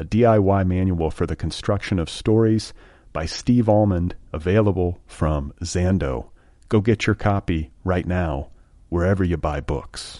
a 0.00 0.04
DIY 0.04 0.66
manual 0.66 1.10
for 1.10 1.26
the 1.26 1.36
construction 1.36 1.98
of 1.98 2.08
stories 2.08 2.72
by 3.12 3.26
Steve 3.26 3.68
Almond, 3.68 4.14
available 4.32 4.98
from 5.06 5.52
Zando. 5.62 6.30
Go 6.70 6.80
get 6.80 7.06
your 7.06 7.14
copy 7.14 7.70
right 7.84 8.06
now, 8.06 8.48
wherever 8.88 9.22
you 9.22 9.36
buy 9.36 9.60
books. 9.60 10.16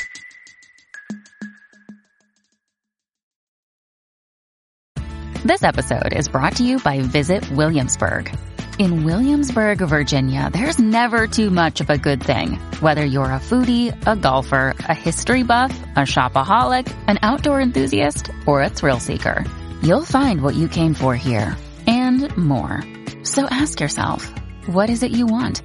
This 5.46 5.62
episode 5.62 6.12
is 6.12 6.28
brought 6.28 6.56
to 6.56 6.62
you 6.62 6.78
by 6.80 7.00
Visit 7.00 7.50
Williamsburg. 7.52 8.36
In 8.78 9.04
Williamsburg, 9.04 9.78
Virginia, 9.78 10.50
there's 10.52 10.78
never 10.78 11.26
too 11.26 11.48
much 11.48 11.80
of 11.80 11.88
a 11.88 11.96
good 11.96 12.22
thing. 12.22 12.56
Whether 12.80 13.04
you're 13.04 13.24
a 13.24 13.40
foodie, 13.40 13.96
a 14.06 14.14
golfer, 14.14 14.74
a 14.80 14.94
history 14.94 15.42
buff, 15.42 15.72
a 15.96 16.00
shopaholic, 16.00 16.94
an 17.06 17.18
outdoor 17.22 17.62
enthusiast, 17.62 18.30
or 18.46 18.60
a 18.60 18.68
thrill 18.68 19.00
seeker 19.00 19.46
You'll 19.82 20.04
find 20.04 20.42
what 20.42 20.54
you 20.54 20.68
came 20.68 20.92
for 20.92 21.14
here 21.14 21.56
and 21.86 22.36
more. 22.36 22.82
So 23.22 23.46
ask 23.46 23.80
yourself, 23.80 24.30
what 24.66 24.90
is 24.90 25.02
it 25.02 25.10
you 25.10 25.26
want? 25.26 25.62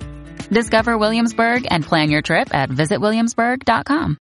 Discover 0.49 0.97
Williamsburg 0.97 1.67
and 1.69 1.83
plan 1.83 2.09
your 2.09 2.22
trip 2.22 2.53
at 2.55 2.69
visitwilliamsburg.com. 2.69 4.17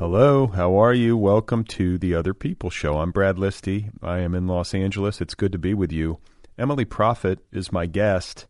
Hello, 0.00 0.48
how 0.48 0.76
are 0.76 0.92
you? 0.92 1.16
Welcome 1.16 1.62
to 1.64 1.96
the 1.96 2.14
Other 2.14 2.34
People 2.34 2.70
Show. 2.70 2.98
I'm 2.98 3.12
Brad 3.12 3.36
Listi. 3.36 3.90
I 4.02 4.18
am 4.18 4.34
in 4.34 4.48
Los 4.48 4.74
Angeles. 4.74 5.20
It's 5.20 5.34
good 5.34 5.52
to 5.52 5.58
be 5.58 5.74
with 5.74 5.92
you. 5.92 6.18
Emmelie 6.58 6.84
Prophète 6.84 7.38
is 7.52 7.70
my 7.70 7.86
guest. 7.86 8.46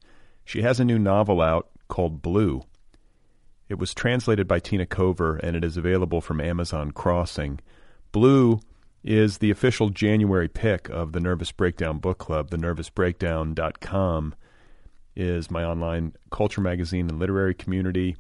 She 0.47 0.63
has 0.63 0.81
a 0.81 0.85
new 0.85 0.99
novel 0.99 1.43
out 1.43 1.69
called 1.89 2.23
Blue. 2.23 2.63
It 3.69 3.79
was 3.79 3.95
translated 3.95 4.47
by 4.47 4.61
Tina 4.61 4.87
Kover 4.87 5.41
and 5.43 5.57
it 5.57 5.65
is 5.65 5.77
available 5.77 6.21
from 6.21 6.41
Amazon 6.41 6.91
Crossing. 6.91 7.61
Blue 8.13 8.61
is 9.03 9.39
the 9.39 9.51
official 9.51 9.91
January 9.91 10.49
pick 10.49 10.89
of 10.89 11.13
the 11.13 11.21
Nervous 11.21 11.53
Breakdown 11.53 11.99
Book 11.99 12.19
Club. 12.19 12.51
The 12.51 12.57
nervousbreakdown.com 12.57 14.35
is 15.17 15.51
my 15.51 15.65
online 15.65 16.15
culture 16.31 16.61
magazine 16.61 17.09
and 17.09 17.19
literary 17.19 17.55
community, 17.55 18.17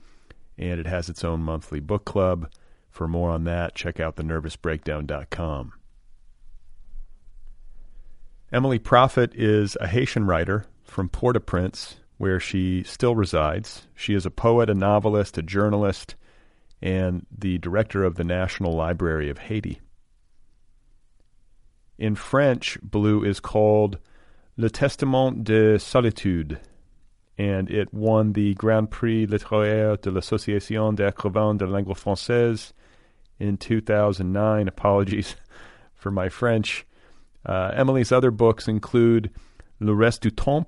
and 0.58 0.78
it 0.78 0.86
has 0.86 1.08
its 1.08 1.24
own 1.24 1.40
monthly 1.40 1.80
book 1.80 2.04
club. 2.04 2.50
For 2.90 3.08
more 3.08 3.30
on 3.30 3.44
that, 3.44 3.74
check 3.74 3.98
out 3.98 4.16
the 4.16 4.22
nervousbreakdown.com. 4.22 5.72
Emmelie 8.52 8.78
Prophète 8.78 9.32
is 9.34 9.76
a 9.80 9.88
Haitian 9.88 10.26
writer 10.26 10.66
from 10.84 11.08
Port 11.08 11.36
au 11.36 11.40
Prince 11.40 11.96
where 12.18 12.38
she 12.38 12.82
still 12.84 13.14
resides. 13.14 13.86
She 13.94 14.14
is 14.14 14.24
a 14.24 14.30
poet, 14.30 14.70
a 14.70 14.74
novelist, 14.74 15.38
a 15.38 15.42
journalist, 15.42 16.14
and 16.80 17.26
the 17.36 17.58
director 17.58 18.04
of 18.04 18.16
the 18.16 18.24
National 18.24 18.72
Library 18.72 19.30
of 19.30 19.38
Haiti. 19.38 19.80
In 21.98 22.14
French, 22.14 22.78
blue 22.82 23.24
is 23.24 23.40
called 23.40 23.98
Le 24.56 24.68
Testament 24.68 25.44
des 25.44 25.78
Solitudes, 25.78 26.58
and 27.38 27.70
it 27.70 27.92
won 27.92 28.32
the 28.32 28.54
Grand 28.54 28.90
Prix 28.90 29.26
littéraire 29.26 30.00
de 30.00 30.10
l'Association 30.10 30.94
des 30.94 31.10
écrivains 31.10 31.58
de 31.58 31.66
langue 31.66 31.96
française 31.96 32.72
in 33.40 33.56
2009. 33.56 34.68
Apologies 34.68 35.36
for 35.94 36.10
my 36.10 36.28
French. 36.28 36.86
Uh, 37.46 37.72
Emmelie's 37.74 38.12
other 38.12 38.30
books 38.30 38.68
include 38.68 39.30
Le 39.80 39.94
Reste 39.94 40.22
du 40.22 40.30
Temps, 40.30 40.66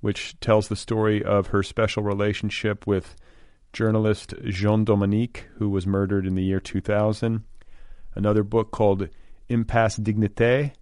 which 0.00 0.38
tells 0.40 0.68
the 0.68 0.76
story 0.76 1.22
of 1.22 1.48
her 1.48 1.62
special 1.62 2.02
relationship 2.02 2.86
with 2.86 3.16
journalist 3.72 4.34
Jean 4.44 4.84
Dominique, 4.84 5.46
who 5.56 5.68
was 5.68 5.86
murdered 5.86 6.26
in 6.26 6.34
the 6.34 6.42
year 6.42 6.60
2000. 6.60 7.44
Another 8.14 8.42
book 8.42 8.70
called 8.70 9.08
Impasse 9.48 9.98
Dignité, 9.98 10.72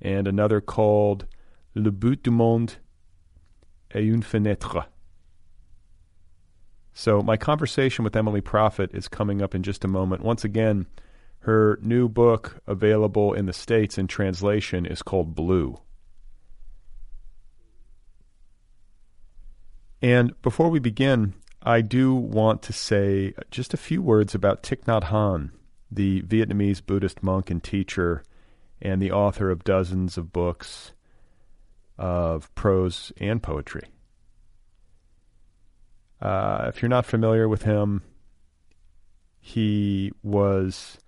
and 0.00 0.26
another 0.26 0.60
called 0.60 1.26
Le 1.74 1.90
Bout 1.90 2.22
du 2.22 2.30
Monde 2.30 2.76
est 3.94 4.04
une 4.04 4.22
fenêtre. 4.22 4.86
So, 6.94 7.22
my 7.22 7.36
conversation 7.36 8.04
with 8.04 8.14
Emmelie 8.14 8.42
Prophète 8.42 8.94
is 8.94 9.08
coming 9.08 9.40
up 9.40 9.54
in 9.54 9.62
just 9.62 9.84
a 9.84 9.88
moment. 9.88 10.22
Once 10.22 10.44
again, 10.44 10.86
her 11.40 11.78
new 11.82 12.08
book, 12.08 12.60
available 12.66 13.32
in 13.32 13.46
the 13.46 13.52
States 13.52 13.96
in 13.96 14.06
translation, 14.06 14.84
is 14.84 15.02
called 15.02 15.34
Blue. 15.34 15.80
And 20.02 20.40
before 20.42 20.68
we 20.68 20.80
begin, 20.80 21.34
I 21.62 21.80
do 21.80 22.12
want 22.12 22.60
to 22.62 22.72
say 22.72 23.34
just 23.52 23.72
a 23.72 23.76
few 23.76 24.02
words 24.02 24.34
about 24.34 24.64
Thich 24.64 24.82
Nhat 24.82 25.04
Hanh, 25.04 25.52
the 25.92 26.22
Vietnamese 26.22 26.84
Buddhist 26.84 27.22
monk 27.22 27.50
and 27.50 27.62
teacher, 27.62 28.24
and 28.80 29.00
the 29.00 29.12
author 29.12 29.48
of 29.48 29.62
dozens 29.62 30.18
of 30.18 30.32
books 30.32 30.92
of 31.96 32.52
prose 32.56 33.12
and 33.18 33.40
poetry. 33.40 33.84
Uh, 36.20 36.66
if 36.68 36.82
you're 36.82 36.88
not 36.88 37.06
familiar 37.06 37.48
with 37.48 37.62
him, 37.62 38.02
he 39.38 40.10
was 40.22 40.98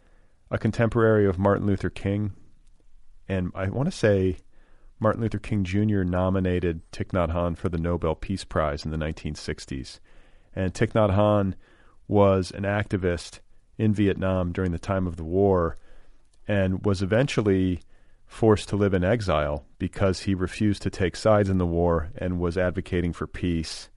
a 0.53 0.59
contemporary 0.59 1.26
of 1.26 1.37
Martin 1.37 1.66
Luther 1.66 1.91
King, 1.91 2.32
and 3.28 3.50
I 3.56 3.71
want 3.71 3.87
to 3.87 3.97
say 3.97 4.37
Martin 5.04 5.20
Luther 5.20 5.38
King 5.38 5.65
Jr. 5.65 6.03
nominated 6.03 6.81
Thich 6.91 7.09
Nhat 7.09 7.31
Hanh 7.31 7.59
for 7.59 7.69
the 7.69 7.76
Nobel 7.76 8.15
Peace 8.15 8.42
Prize 8.42 8.87
in 8.87 8.91
the 8.91 8.97
1960s. 8.97 10.00
And 10.56 10.72
Thich 10.72 10.92
Nhat 10.92 11.15
Hanh 11.15 11.53
was 12.09 12.50
an 12.53 12.62
activist 12.62 13.41
in 13.76 13.93
Vietnam 13.93 14.50
during 14.50 14.72
the 14.72 14.78
time 14.78 15.06
of 15.06 15.16
the 15.16 15.22
war 15.22 15.76
and 16.48 16.87
was 16.87 17.03
eventually 17.03 17.82
forced 18.25 18.70
to 18.70 18.76
live 18.76 18.94
in 18.94 19.04
exile 19.04 19.66
because 19.78 20.20
he 20.20 20.34
refused 20.34 20.81
to 20.81 20.88
take 20.91 21.16
sides 21.16 21.50
in 21.50 21.59
the 21.59 21.66
war 21.66 22.10
and 22.16 22.41
was 22.41 22.56
advocating 22.56 23.12
for 23.12 23.26
peace 23.26 23.91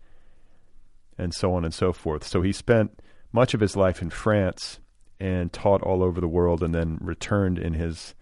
and 1.17 1.33
so 1.33 1.53
on 1.53 1.63
and 1.63 1.73
so 1.73 1.93
forth. 1.93 2.25
So 2.25 2.41
he 2.41 2.51
spent 2.51 2.99
much 3.31 3.53
of 3.53 3.61
his 3.61 3.77
life 3.77 4.01
in 4.01 4.09
France 4.09 4.81
and 5.21 5.53
taught 5.53 5.81
all 5.83 6.03
over 6.03 6.19
the 6.19 6.27
world 6.27 6.61
and 6.61 6.75
then 6.75 6.97
returned 6.99 7.57
in 7.57 7.75
his 7.75 8.13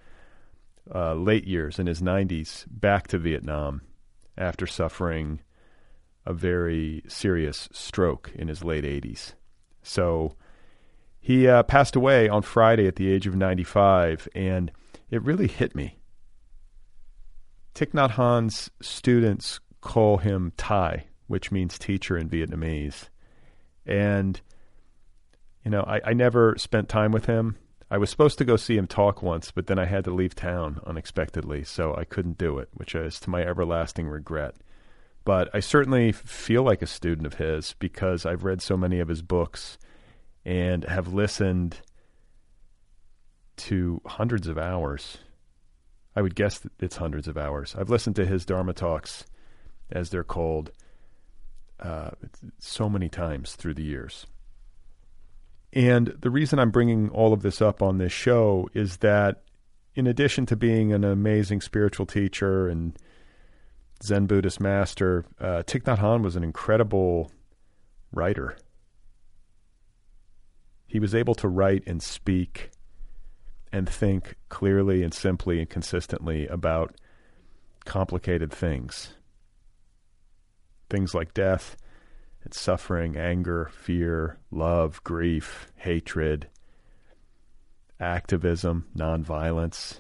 uh, 0.93 1.13
late 1.13 1.45
years 1.45 1.79
in 1.79 1.87
his 1.87 2.01
90s 2.01 2.65
back 2.69 3.07
to 3.07 3.17
Vietnam 3.17 3.81
after 4.37 4.67
suffering 4.67 5.41
a 6.25 6.33
very 6.33 7.03
serious 7.07 7.69
stroke 7.71 8.31
in 8.35 8.47
his 8.47 8.63
late 8.63 8.83
80s. 8.83 9.33
So 9.83 10.35
he 11.19 11.47
uh, 11.47 11.63
passed 11.63 11.95
away 11.95 12.29
on 12.29 12.41
Friday 12.41 12.87
at 12.87 12.95
the 12.95 13.11
age 13.11 13.27
of 13.27 13.35
95, 13.35 14.27
and 14.35 14.71
it 15.09 15.23
really 15.23 15.47
hit 15.47 15.75
me. 15.75 15.97
Thich 17.73 17.91
Nhat 17.91 18.11
Hanh's 18.11 18.69
students 18.81 19.59
call 19.81 20.17
him 20.17 20.53
Thai, 20.57 21.05
which 21.27 21.51
means 21.51 21.77
teacher 21.77 22.17
in 22.17 22.29
Vietnamese. 22.29 23.09
And, 23.85 24.39
you 25.63 25.71
know, 25.71 25.81
I, 25.81 26.01
I 26.05 26.13
never 26.13 26.55
spent 26.57 26.89
time 26.89 27.11
with 27.11 27.25
him. 27.25 27.57
I 27.89 27.97
was 27.99 28.09
supposed 28.09 28.37
to 28.39 28.45
go 28.45 28.55
see 28.55 28.77
him 28.77 28.87
talk 28.87 29.21
once, 29.21 29.51
but 29.51 29.67
then 29.67 29.77
I 29.77 29.85
had 29.85 30.03
to 30.05 30.13
leave 30.13 30.33
town 30.33 30.81
unexpectedly, 30.85 31.63
so 31.63 31.95
I 31.95 32.03
couldn't 32.03 32.37
do 32.37 32.57
it, 32.57 32.69
which 32.73 32.95
is 32.95 33.19
to 33.21 33.29
my 33.29 33.43
everlasting 33.43 34.07
regret. 34.07 34.55
But 35.23 35.49
I 35.53 35.59
certainly 35.59 36.11
feel 36.11 36.63
like 36.63 36.81
a 36.81 36.87
student 36.87 37.27
of 37.27 37.35
his 37.35 37.73
because 37.77 38.25
I've 38.25 38.43
read 38.43 38.61
so 38.61 38.75
many 38.75 38.99
of 38.99 39.07
his 39.07 39.21
books 39.21 39.77
and 40.43 40.83
have 40.85 41.13
listened 41.13 41.77
to 43.57 44.01
hundreds 44.05 44.47
of 44.47 44.57
hours. 44.57 45.19
I 46.15 46.21
would 46.21 46.35
guess 46.35 46.59
that 46.59 46.71
it's 46.79 46.97
hundreds 46.97 47.27
of 47.27 47.37
hours. 47.37 47.75
I've 47.77 47.89
listened 47.89 48.15
to 48.17 48.25
his 48.25 48.45
Dharma 48.45 48.73
talks, 48.73 49.25
as 49.91 50.09
they're 50.09 50.23
called, 50.23 50.71
uh, 51.79 52.11
so 52.59 52.89
many 52.89 53.09
times 53.09 53.55
through 53.55 53.73
the 53.75 53.83
years. 53.83 54.25
And 55.75 56.15
the 56.21 56.29
reason 56.29 56.57
I'm 56.57 56.71
bringing 56.71 57.09
all 57.09 57.33
of 57.33 57.41
this 57.41 57.61
up 57.61 57.81
on 57.81 57.97
this 57.97 58.13
show 58.13 58.69
is 58.73 58.97
that, 58.97 59.43
in 59.93 60.07
addition 60.07 60.45
to 60.47 60.55
being 60.55 60.93
an 60.93 61.03
amazing 61.03 61.59
spiritual 61.59 62.05
teacher 62.05 62.69
and 62.69 62.97
Zen 64.01 64.25
Buddhist 64.25 64.61
master, 64.61 65.25
uh, 65.39 65.63
Thich 65.63 65.83
Nhat 65.83 65.99
Hanh 65.99 66.23
was 66.23 66.37
an 66.37 66.43
incredible 66.43 67.29
writer. 68.13 68.57
He 70.87 70.99
was 70.99 71.13
able 71.13 71.35
to 71.35 71.49
write 71.49 71.83
and 71.85 72.01
speak 72.01 72.71
and 73.71 73.89
think 73.89 74.35
clearly 74.47 75.03
and 75.03 75.13
simply 75.13 75.59
and 75.59 75.69
consistently 75.69 76.47
about 76.47 76.95
complicated 77.83 78.51
things. 78.51 79.13
Things 80.89 81.13
like 81.13 81.33
death 81.33 81.75
and 82.45 82.53
suffering, 82.53 83.17
anger, 83.17 83.71
fear, 83.73 84.37
love, 84.51 85.03
grief, 85.03 85.71
hatred, 85.75 86.47
activism, 87.99 88.85
nonviolence. 88.95 89.99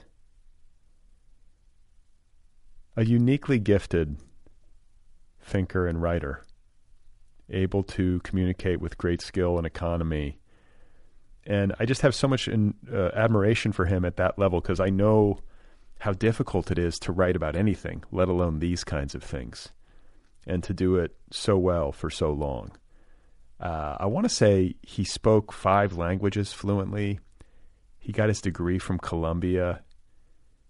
A 2.95 3.03
uniquely 3.03 3.59
gifted 3.59 4.17
thinker 5.41 5.87
and 5.87 6.01
writer, 6.01 6.43
able 7.49 7.83
to 7.83 8.19
communicate 8.19 8.79
with 8.79 8.97
great 8.97 9.21
skill 9.21 9.57
and 9.57 9.65
economy. 9.65 10.37
And 11.47 11.73
I 11.79 11.85
just 11.85 12.01
have 12.01 12.15
so 12.15 12.27
much 12.27 12.47
in, 12.47 12.75
uh, 12.91 13.09
admiration 13.13 13.71
for 13.71 13.85
him 13.85 14.05
at 14.05 14.17
that 14.17 14.37
level 14.37 14.61
because 14.61 14.79
I 14.79 14.89
know 14.89 15.39
how 15.99 16.13
difficult 16.13 16.71
it 16.71 16.77
is 16.77 16.99
to 16.99 17.11
write 17.11 17.35
about 17.35 17.55
anything, 17.55 18.03
let 18.11 18.29
alone 18.29 18.59
these 18.59 18.83
kinds 18.83 19.15
of 19.15 19.23
things 19.23 19.71
and 20.47 20.63
to 20.63 20.73
do 20.73 20.95
it 20.95 21.15
so 21.31 21.57
well 21.57 21.91
for 21.91 22.09
so 22.09 22.31
long. 22.31 22.71
Uh, 23.59 23.97
I 23.99 24.05
want 24.05 24.25
to 24.25 24.33
say 24.33 24.75
he 24.81 25.03
spoke 25.03 25.51
five 25.51 25.97
languages 25.97 26.53
fluently. 26.53 27.19
He 27.99 28.11
got 28.11 28.29
his 28.29 28.41
degree 28.41 28.79
from 28.79 28.99
Columbia. 28.99 29.81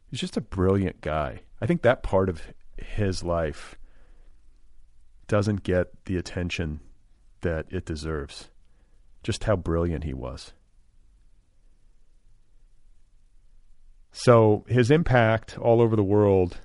He's 0.09 0.19
just 0.19 0.37
a 0.37 0.41
brilliant 0.41 1.01
guy. 1.01 1.41
I 1.61 1.65
think 1.65 1.81
that 1.81 2.03
part 2.03 2.29
of 2.29 2.41
his 2.77 3.23
life 3.23 3.75
doesn't 5.27 5.63
get 5.63 5.87
the 6.05 6.17
attention 6.17 6.79
that 7.41 7.65
it 7.69 7.85
deserves. 7.85 8.49
Just 9.23 9.45
how 9.45 9.55
brilliant 9.55 10.03
he 10.03 10.13
was. 10.13 10.53
So 14.11 14.63
his 14.67 14.91
impact 14.91 15.57
all 15.57 15.81
over 15.81 15.95
the 15.95 16.03
world 16.03 16.59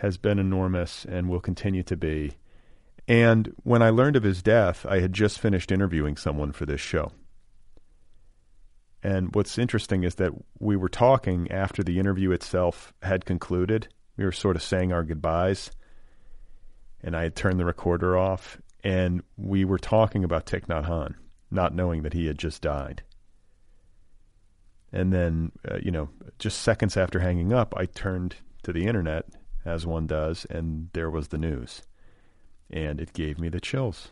has 0.00 0.16
been 0.16 0.38
enormous 0.38 1.04
and 1.04 1.28
will 1.28 1.40
continue 1.40 1.82
to 1.82 1.96
be. 1.96 2.32
And 3.06 3.54
when 3.64 3.82
I 3.82 3.90
learned 3.90 4.16
of 4.16 4.22
his 4.22 4.42
death, 4.42 4.86
I 4.86 5.00
had 5.00 5.12
just 5.12 5.38
finished 5.38 5.70
interviewing 5.70 6.16
someone 6.16 6.52
for 6.52 6.64
this 6.64 6.80
show. 6.80 7.12
And 9.02 9.34
what's 9.34 9.58
interesting 9.58 10.04
is 10.04 10.14
that 10.16 10.32
we 10.58 10.76
were 10.76 10.88
talking 10.88 11.50
after 11.50 11.82
the 11.82 11.98
interview 11.98 12.30
itself 12.32 12.94
had 13.02 13.24
concluded. 13.24 13.88
We 14.16 14.24
were 14.24 14.32
sort 14.32 14.56
of 14.56 14.62
saying 14.62 14.92
our 14.92 15.04
goodbyes. 15.04 15.70
And 17.02 17.14
I 17.14 17.22
had 17.24 17.36
turned 17.36 17.60
the 17.60 17.64
recorder 17.64 18.16
off. 18.16 18.58
And 18.82 19.22
we 19.36 19.64
were 19.64 19.78
talking 19.78 20.24
about 20.24 20.46
Thich 20.46 20.66
Nhat 20.66 20.86
Hanh, 20.86 21.14
not 21.50 21.74
knowing 21.74 22.02
that 22.02 22.14
he 22.14 22.26
had 22.26 22.38
just 22.38 22.62
died. 22.62 23.02
And 24.92 25.12
then, 25.12 25.52
uh, 25.70 25.78
you 25.82 25.90
know, 25.90 26.08
just 26.38 26.62
seconds 26.62 26.96
after 26.96 27.20
hanging 27.20 27.52
up, 27.52 27.74
I 27.76 27.84
turned 27.84 28.36
to 28.62 28.72
the 28.72 28.86
internet 28.86 29.26
as 29.64 29.86
one 29.86 30.06
does, 30.06 30.46
and 30.46 30.88
there 30.92 31.10
was 31.10 31.28
the 31.28 31.38
news. 31.38 31.82
And 32.70 33.00
it 33.00 33.12
gave 33.12 33.38
me 33.38 33.48
the 33.48 33.60
chills. 33.60 34.08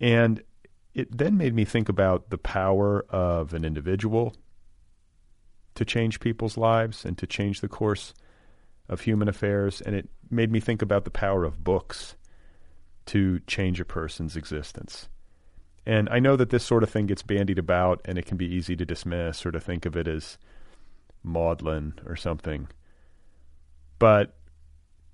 And 0.00 0.42
it 0.92 1.16
then 1.16 1.36
made 1.36 1.54
me 1.54 1.64
think 1.64 1.88
about 1.88 2.30
the 2.30 2.38
power 2.38 3.04
of 3.08 3.54
an 3.54 3.64
individual 3.64 4.34
to 5.74 5.84
change 5.84 6.20
people's 6.20 6.56
lives 6.56 7.04
and 7.04 7.16
to 7.18 7.26
change 7.26 7.60
the 7.60 7.68
course 7.68 8.14
of 8.88 9.00
human 9.00 9.28
affairs. 9.28 9.80
And 9.80 9.94
it 9.94 10.08
made 10.30 10.50
me 10.50 10.60
think 10.60 10.82
about 10.82 11.04
the 11.04 11.10
power 11.10 11.44
of 11.44 11.64
books 11.64 12.16
to 13.06 13.40
change 13.46 13.80
a 13.80 13.84
person's 13.84 14.36
existence. 14.36 15.08
And 15.86 16.08
I 16.08 16.18
know 16.18 16.36
that 16.36 16.50
this 16.50 16.64
sort 16.64 16.82
of 16.82 16.90
thing 16.90 17.06
gets 17.06 17.22
bandied 17.22 17.58
about 17.58 18.00
and 18.04 18.16
it 18.16 18.26
can 18.26 18.36
be 18.36 18.46
easy 18.46 18.74
to 18.76 18.86
dismiss 18.86 19.44
or 19.44 19.50
to 19.52 19.60
think 19.60 19.84
of 19.84 19.96
it 19.96 20.08
as 20.08 20.38
maudlin 21.22 21.94
or 22.06 22.16
something. 22.16 22.68
But 23.98 24.36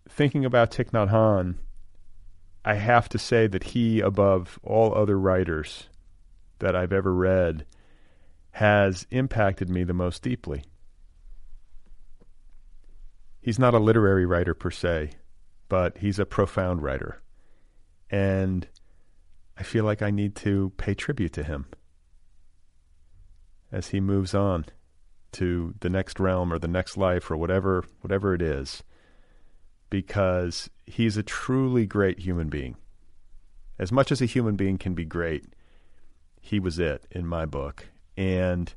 thinking 0.09 0.45
about 0.45 0.71
Thich 0.71 0.91
Nhat 0.91 1.11
Hanh, 1.11 1.57
I 2.65 2.75
have 2.75 3.09
to 3.11 3.19
say 3.19 3.47
that 3.47 3.65
he, 3.65 4.01
above 4.01 4.59
all 4.63 4.95
other 4.95 5.19
writers 5.19 5.89
that 6.59 6.77
I've 6.77 6.93
ever 6.93 7.15
read, 7.15 7.65
has 8.53 9.07
impacted 9.11 9.69
me 9.69 9.85
the 9.85 9.95
most 9.95 10.23
deeply. 10.23 10.65
He's 13.41 13.59
not 13.59 13.75
a 13.75 13.79
literary 13.79 14.27
writer 14.27 14.55
per 14.55 14.71
se, 14.71 15.13
but 15.69 15.99
he's 15.99 16.19
a 16.19 16.27
profound 16.27 16.83
writer. 16.83 17.23
And 18.11 18.69
I 19.61 19.63
feel 19.63 19.85
like 19.85 20.01
I 20.01 20.11
need 20.11 20.37
to 20.37 20.73
pay 20.79 20.95
tribute 20.95 21.35
to 21.35 21.45
him 21.45 21.67
as 23.71 23.89
he 23.89 24.01
moves 24.01 24.35
on 24.35 24.65
to 25.33 25.75
the 25.81 25.91
next 25.91 26.19
realm 26.19 26.51
or 26.51 26.59
the 26.59 26.67
next 26.67 26.97
life 26.97 27.31
or 27.31 27.37
whatever 27.37 27.85
whatever 28.01 28.33
it 28.33 28.41
is 28.41 28.83
because 29.91 30.71
he's 30.87 31.19
a 31.19 31.23
truly 31.23 31.85
great 31.85 32.21
human 32.21 32.49
being. 32.49 32.75
As 33.79 33.93
much 33.93 34.11
as 34.11 34.23
a 34.23 34.27
human 34.27 34.57
being 34.57 34.79
can 34.79 34.95
be 34.95 35.05
great, 35.05 35.45
he 36.41 36.59
was 36.59 36.79
it 36.79 37.07
in 37.11 37.27
my 37.27 37.45
book. 37.45 37.87
And 38.17 38.73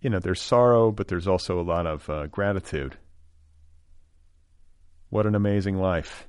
you 0.00 0.08
know, 0.08 0.20
there's 0.20 0.40
sorrow, 0.40 0.90
but 0.90 1.08
there's 1.08 1.28
also 1.28 1.60
a 1.60 1.62
lot 1.62 1.86
of 1.86 2.08
uh, 2.08 2.28
gratitude. 2.28 2.96
What 5.10 5.26
an 5.26 5.34
amazing 5.34 5.76
life. 5.76 6.26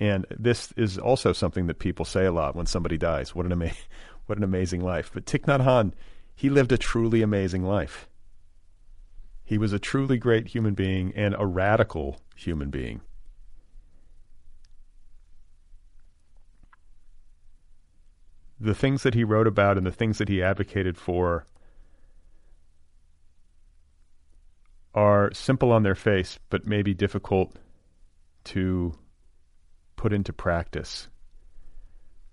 And 0.00 0.26
this 0.30 0.72
is 0.78 0.96
also 0.96 1.34
something 1.34 1.66
that 1.66 1.78
people 1.78 2.06
say 2.06 2.24
a 2.24 2.32
lot 2.32 2.56
when 2.56 2.64
somebody 2.64 2.96
dies. 2.96 3.34
What 3.34 3.44
an 3.44 3.52
ama- 3.52 3.72
what 4.26 4.38
an 4.38 4.44
amazing 4.44 4.80
life. 4.80 5.10
But 5.12 5.26
Thich 5.26 5.44
Nhat 5.44 5.62
Hanh, 5.62 5.92
he 6.34 6.48
lived 6.48 6.72
a 6.72 6.78
truly 6.78 7.20
amazing 7.20 7.62
life. 7.62 8.08
He 9.44 9.58
was 9.58 9.72
a 9.72 9.78
truly 9.78 10.16
great 10.16 10.48
human 10.48 10.74
being 10.74 11.12
and 11.14 11.36
a 11.38 11.44
radical 11.44 12.20
human 12.34 12.70
being. 12.70 13.02
The 18.58 18.74
things 18.74 19.02
that 19.02 19.14
he 19.14 19.24
wrote 19.24 19.46
about 19.46 19.76
and 19.76 19.86
the 19.86 19.90
things 19.90 20.18
that 20.18 20.28
he 20.28 20.42
advocated 20.42 20.96
for 20.96 21.46
are 24.94 25.32
simple 25.32 25.72
on 25.72 25.82
their 25.82 25.94
face, 25.94 26.38
but 26.48 26.66
maybe 26.66 26.94
difficult 26.94 27.56
to 28.44 28.94
put 30.00 30.14
into 30.14 30.32
practice. 30.32 31.08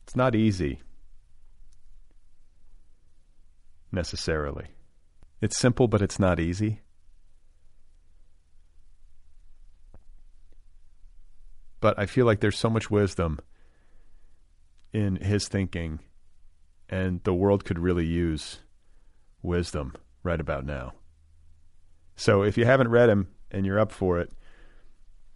It's 0.03 0.15
not 0.15 0.35
easy, 0.35 0.79
necessarily. 3.91 4.67
It's 5.41 5.57
simple, 5.57 5.89
but 5.89 6.01
it's 6.01 6.17
not 6.17 6.39
easy. 6.39 6.79
But 11.81 11.99
I 11.99 12.05
feel 12.05 12.25
like 12.25 12.39
there's 12.39 12.57
so 12.57 12.69
much 12.69 12.89
wisdom 12.89 13.37
in 14.93 15.17
his 15.17 15.49
thinking, 15.49 15.99
and 16.87 17.21
the 17.25 17.33
world 17.33 17.65
could 17.65 17.79
really 17.79 18.05
use 18.05 18.59
wisdom 19.41 19.93
right 20.23 20.39
about 20.39 20.65
now. 20.65 20.93
So 22.15 22.43
if 22.43 22.57
you 22.57 22.63
haven't 22.63 22.91
read 22.91 23.09
him 23.09 23.27
and 23.51 23.65
you're 23.65 23.77
up 23.77 23.91
for 23.91 24.19
it, 24.19 24.31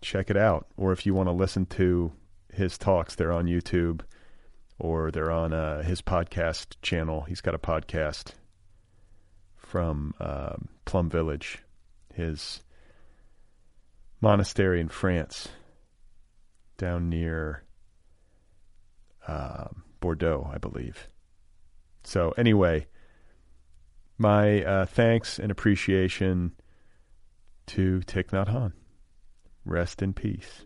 check 0.01 0.29
it 0.29 0.37
out. 0.37 0.67
Or 0.77 0.93
if 0.93 1.05
you 1.05 1.13
want 1.13 1.27
to 1.27 1.33
listen 1.33 1.65
to 1.65 2.13
his 2.53 2.77
talks. 2.77 3.15
They're 3.15 3.31
on 3.31 3.45
YouTube 3.45 4.01
or 4.79 5.11
they're 5.11 5.31
on 5.31 5.53
uh, 5.53 5.83
his 5.83 6.01
podcast 6.01 6.75
channel. 6.81 7.21
He's 7.21 7.41
got 7.41 7.53
a 7.53 7.59
podcast 7.59 8.33
from 9.55 10.13
uh, 10.19 10.55
Plum 10.85 11.09
Village, 11.09 11.59
his 12.13 12.61
monastery 14.21 14.81
in 14.81 14.89
France, 14.89 15.49
down 16.77 17.09
near 17.09 17.63
uh, 19.27 19.65
Bordeaux, 19.99 20.49
I 20.51 20.57
believe. 20.57 21.07
So, 22.03 22.33
anyway, 22.37 22.87
my 24.17 24.63
uh, 24.63 24.85
thanks 24.87 25.37
and 25.37 25.51
appreciation 25.51 26.53
to 27.67 27.99
Thich 28.01 28.31
Nhat 28.31 28.47
Hanh. 28.47 28.73
Rest 29.63 30.01
in 30.01 30.13
peace. 30.13 30.65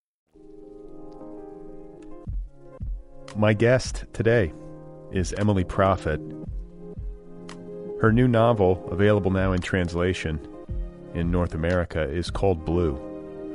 My 3.37 3.53
guest 3.53 4.03
today 4.11 4.51
is 5.13 5.33
Emmelie 5.37 5.63
Prophète. 5.63 6.19
Her 8.01 8.11
new 8.11 8.27
novel, 8.27 8.85
available 8.91 9.31
now 9.31 9.53
in 9.53 9.61
translation 9.61 10.45
in 11.13 11.31
North 11.31 11.53
America, 11.53 12.01
is 12.01 12.29
called 12.29 12.65
Blue, 12.65 12.99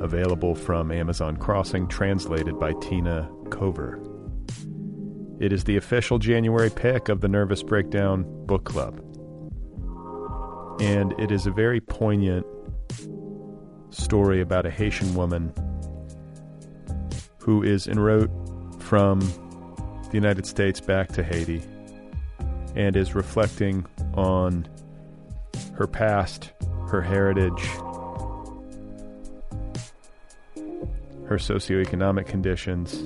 available 0.01 0.55
from 0.55 0.91
Amazon 0.91 1.37
Crossing, 1.37 1.87
translated 1.87 2.59
by 2.59 2.73
Tina 2.81 3.29
Kover. 3.49 4.03
It 5.39 5.53
is 5.53 5.63
the 5.63 5.77
official 5.77 6.17
January 6.17 6.71
pick 6.71 7.07
of 7.07 7.21
the 7.21 7.27
Nervous 7.27 7.61
Breakdown 7.61 8.25
Book 8.47 8.65
Club. 8.65 8.99
And 10.81 11.13
it 11.19 11.31
is 11.31 11.45
a 11.45 11.51
very 11.51 11.81
poignant 11.81 12.47
story 13.91 14.41
about 14.41 14.65
a 14.65 14.71
Haitian 14.71 15.13
woman 15.13 15.53
who 17.39 17.61
is 17.61 17.87
en 17.87 17.99
route 17.99 18.31
from 18.79 19.21
the 20.09 20.15
United 20.15 20.45
States 20.45 20.79
back 20.79 21.09
to 21.09 21.23
Haiti 21.23 21.61
and 22.75 22.95
is 22.95 23.15
reflecting 23.15 23.85
on 24.13 24.67
her 25.73 25.87
past, 25.87 26.51
her 26.89 27.01
heritage, 27.01 27.65
her 31.25 31.37
socioeconomic 31.37 32.25
conditions, 32.25 33.01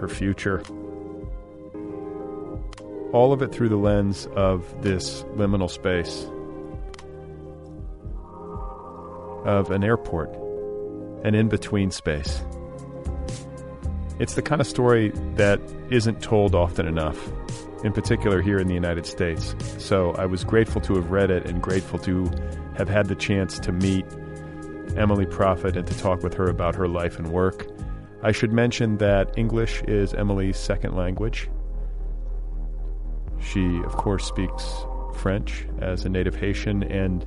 her 0.00 0.08
future. 0.08 0.62
All 3.12 3.32
of 3.32 3.42
it 3.42 3.52
through 3.52 3.68
the 3.68 3.76
lens 3.76 4.26
of 4.34 4.82
this 4.82 5.22
liminal 5.36 5.70
space 5.70 6.26
of 9.46 9.70
an 9.70 9.84
airport, 9.84 10.34
an 11.24 11.34
in 11.34 11.48
between 11.48 11.90
space. 11.90 12.42
It's 14.18 14.34
the 14.34 14.42
kind 14.42 14.62
of 14.62 14.66
story 14.66 15.12
that 15.34 15.60
isn't 15.90 16.22
told 16.22 16.54
often 16.54 16.86
enough, 16.86 17.18
in 17.84 17.92
particular 17.92 18.40
here 18.40 18.58
in 18.58 18.66
the 18.66 18.74
United 18.74 19.04
States. 19.04 19.54
So 19.76 20.12
I 20.12 20.24
was 20.24 20.42
grateful 20.42 20.80
to 20.82 20.94
have 20.94 21.10
read 21.10 21.30
it 21.30 21.46
and 21.46 21.62
grateful 21.62 21.98
to 22.00 22.30
have 22.76 22.88
had 22.88 23.08
the 23.08 23.14
chance 23.14 23.58
to 23.58 23.72
meet 23.72 24.06
Emmelie 24.96 25.26
Prophète 25.26 25.76
and 25.76 25.86
to 25.86 25.98
talk 25.98 26.22
with 26.22 26.32
her 26.34 26.48
about 26.48 26.74
her 26.74 26.88
life 26.88 27.18
and 27.18 27.28
work. 27.28 27.66
I 28.22 28.32
should 28.32 28.52
mention 28.52 28.96
that 28.98 29.36
English 29.36 29.82
is 29.82 30.14
Emmelie's 30.14 30.56
second 30.56 30.96
language. 30.96 31.50
She, 33.38 33.82
of 33.84 33.92
course, 33.96 34.24
speaks 34.24 34.86
French 35.14 35.66
as 35.80 36.06
a 36.06 36.08
native 36.08 36.34
Haitian, 36.34 36.82
and 36.84 37.24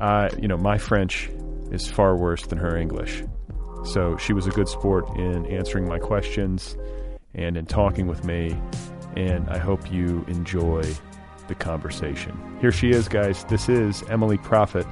I, 0.00 0.30
you 0.40 0.48
know, 0.48 0.56
my 0.56 0.78
French 0.78 1.28
is 1.70 1.90
far 1.90 2.16
worse 2.16 2.46
than 2.46 2.58
her 2.58 2.76
English. 2.76 3.22
So 3.84 4.16
she 4.16 4.32
was 4.32 4.46
a 4.46 4.50
good 4.50 4.68
sport 4.68 5.08
in 5.16 5.44
answering 5.46 5.88
my 5.88 5.98
questions 5.98 6.76
and 7.34 7.56
in 7.56 7.66
talking 7.66 8.06
with 8.06 8.24
me. 8.24 8.56
And 9.16 9.48
I 9.50 9.58
hope 9.58 9.90
you 9.90 10.24
enjoy 10.28 10.84
the 11.48 11.54
conversation. 11.56 12.38
Here 12.60 12.70
she 12.70 12.90
is, 12.90 13.08
guys. 13.08 13.44
This 13.44 13.68
is 13.68 14.02
Emmelie 14.04 14.38
Prophète, 14.38 14.86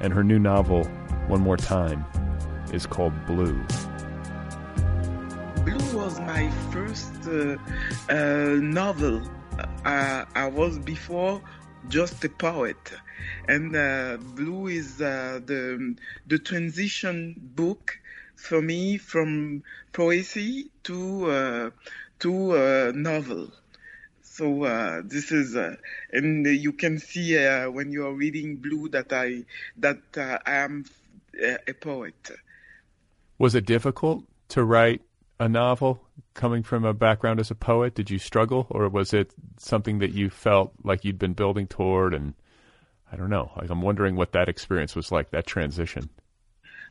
and 0.00 0.12
her 0.12 0.24
new 0.24 0.38
novel, 0.38 0.84
One 1.28 1.40
More 1.40 1.56
Time, 1.56 2.04
is 2.72 2.84
called 2.84 3.12
Blue. 3.26 3.54
Blue 5.64 5.96
was 5.96 6.18
my 6.20 6.50
first 6.72 7.12
uh, 7.26 7.56
uh, 8.10 8.58
novel. 8.60 9.22
Uh, 9.84 10.24
I 10.34 10.46
was 10.48 10.78
before 10.80 11.40
just 11.88 12.24
a 12.24 12.28
poet, 12.28 12.92
and 13.48 13.74
uh, 13.74 14.18
Blue 14.34 14.66
is 14.66 15.00
uh, 15.00 15.40
the 15.46 15.96
the 16.26 16.38
transition 16.38 17.36
book 17.54 17.98
for 18.36 18.62
me 18.62 18.98
from 18.98 19.62
poesy 19.92 20.68
to 20.84 21.30
uh, 21.30 21.70
to 22.20 22.52
uh, 22.52 22.92
novel. 22.94 23.50
So 24.22 24.64
uh, 24.64 25.00
this 25.02 25.32
is, 25.32 25.56
uh, 25.56 25.76
and 26.12 26.46
you 26.46 26.72
can 26.72 26.98
see 26.98 27.38
uh, 27.38 27.70
when 27.70 27.90
you 27.90 28.06
are 28.06 28.12
reading 28.12 28.56
Blue 28.56 28.88
that 28.90 29.12
I 29.12 29.44
that 29.78 30.00
uh, 30.16 30.38
I 30.44 30.56
am 30.56 30.84
a 31.66 31.72
poet. 31.72 32.30
Was 33.38 33.54
it 33.54 33.66
difficult 33.66 34.24
to 34.48 34.62
write 34.62 35.02
a 35.40 35.48
novel 35.48 36.02
coming 36.34 36.62
from 36.62 36.84
a 36.84 36.94
background 36.94 37.40
as 37.40 37.50
a 37.50 37.54
poet? 37.54 37.94
Did 37.94 38.10
you 38.10 38.18
struggle, 38.18 38.66
or 38.70 38.88
was 38.88 39.14
it 39.14 39.32
something 39.58 39.98
that 40.00 40.12
you 40.12 40.28
felt 40.30 40.72
like 40.84 41.04
you'd 41.04 41.18
been 41.18 41.34
building 41.34 41.66
toward? 41.66 42.12
And 42.12 42.34
I 43.10 43.16
don't 43.16 43.30
know. 43.30 43.52
Like 43.56 43.70
I'm 43.70 43.82
wondering 43.82 44.16
what 44.16 44.32
that 44.32 44.48
experience 44.48 44.94
was 44.94 45.10
like, 45.10 45.30
that 45.30 45.46
transition. 45.46 46.10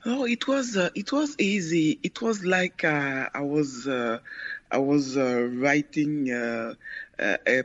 Oh, 0.08 0.26
it 0.26 0.48
was 0.48 0.78
uh, 0.78 0.90
it 0.94 1.12
was 1.12 1.36
easy. 1.40 2.00
It 2.04 2.22
was 2.22 2.46
like 2.46 2.84
uh, 2.84 3.28
I 3.34 3.42
was 3.42 3.88
uh, 3.88 4.20
I 4.72 4.78
was 4.78 5.18
uh, 5.18 5.50
writing 5.54 6.32
uh, 6.32 6.76
a, 7.18 7.40
a, 7.48 7.64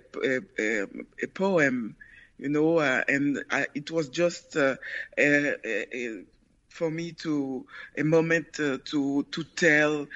a, 0.59 0.87
a, 1.23 1.26
poem, 1.35 1.97
you 2.38 2.49
know, 2.49 2.78
uh, 2.78 3.04
and 3.09 3.44
I, 3.50 3.66
it 3.75 3.90
was 3.90 4.09
just 4.09 4.56
a, 4.56 4.78
for 6.70 6.90
me 6.90 7.12
to 7.12 7.66
a 7.99 8.04
moment 8.04 8.54
to 8.54 8.78
to 8.78 9.44
tell 9.56 10.06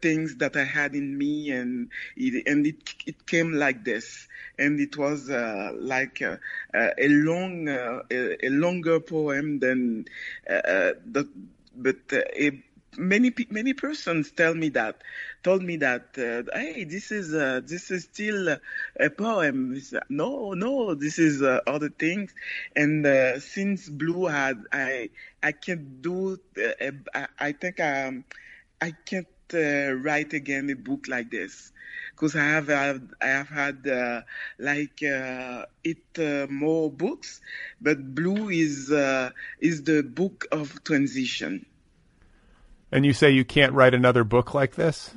things 0.00 0.36
that 0.36 0.54
I 0.56 0.62
had 0.64 0.94
in 0.94 1.18
me, 1.18 1.50
and 1.50 1.90
it, 2.16 2.46
and 2.46 2.64
it 2.64 2.94
it 3.06 3.26
came 3.26 3.52
like 3.52 3.84
this 3.84 4.28
and 4.58 4.80
it 4.80 4.96
was 4.96 5.28
uh, 5.28 5.72
like 5.74 6.22
uh, 6.22 6.36
a 6.72 7.08
long, 7.08 7.68
uh, 7.68 8.00
a, 8.10 8.46
a, 8.46 8.48
longer 8.48 9.00
poem 9.00 9.58
than 9.58 10.06
the 10.46 11.28
but 11.76 11.96
uh, 12.12 12.50
many 12.98 13.32
many 13.50 13.74
persons 13.74 14.32
tell 14.32 14.54
me 14.54 14.70
that 14.70 15.02
told 15.42 15.62
me 15.62 15.76
that 15.76 16.16
uh, 16.18 16.42
hey 16.58 16.84
this 16.84 17.10
is 17.12 17.34
uh, 17.34 17.60
this 17.64 17.90
is 17.90 18.04
still 18.04 18.56
a 18.98 19.10
poem. 19.10 19.80
No 20.08 20.52
no 20.54 20.94
this 20.94 21.18
is 21.18 21.42
uh, 21.42 21.60
other 21.66 21.90
things. 21.90 22.34
And 22.74 23.06
since 23.42 23.88
blue 23.88 24.26
had 24.26 24.62
i 24.72 25.10
i 25.42 25.52
can't 25.52 26.02
do 26.02 26.38
uh, 26.58 27.26
i 27.38 27.52
think 27.52 27.80
um, 27.80 28.24
i 28.80 28.92
can't 29.04 29.28
uh, 29.54 29.94
write 29.94 30.32
again 30.32 30.70
a 30.70 30.76
book 30.76 31.06
like 31.08 31.30
this 31.30 31.72
because 32.10 32.34
I 32.34 32.44
have 32.44 32.70
I 32.70 33.26
have 33.26 33.48
had 33.48 33.86
uh, 33.86 34.22
like 34.58 35.02
uh, 35.02 35.66
eight 35.84 36.18
uh, 36.18 36.46
more 36.48 36.90
books, 36.90 37.40
but 37.80 38.14
Blue 38.14 38.48
is 38.48 38.90
uh, 38.90 39.30
is 39.60 39.82
the 39.82 40.02
book 40.02 40.46
of 40.50 40.82
transition. 40.84 41.66
And 42.90 43.04
you 43.04 43.12
say 43.12 43.30
you 43.30 43.44
can't 43.44 43.72
write 43.72 43.94
another 43.94 44.24
book 44.24 44.54
like 44.54 44.76
this? 44.76 45.10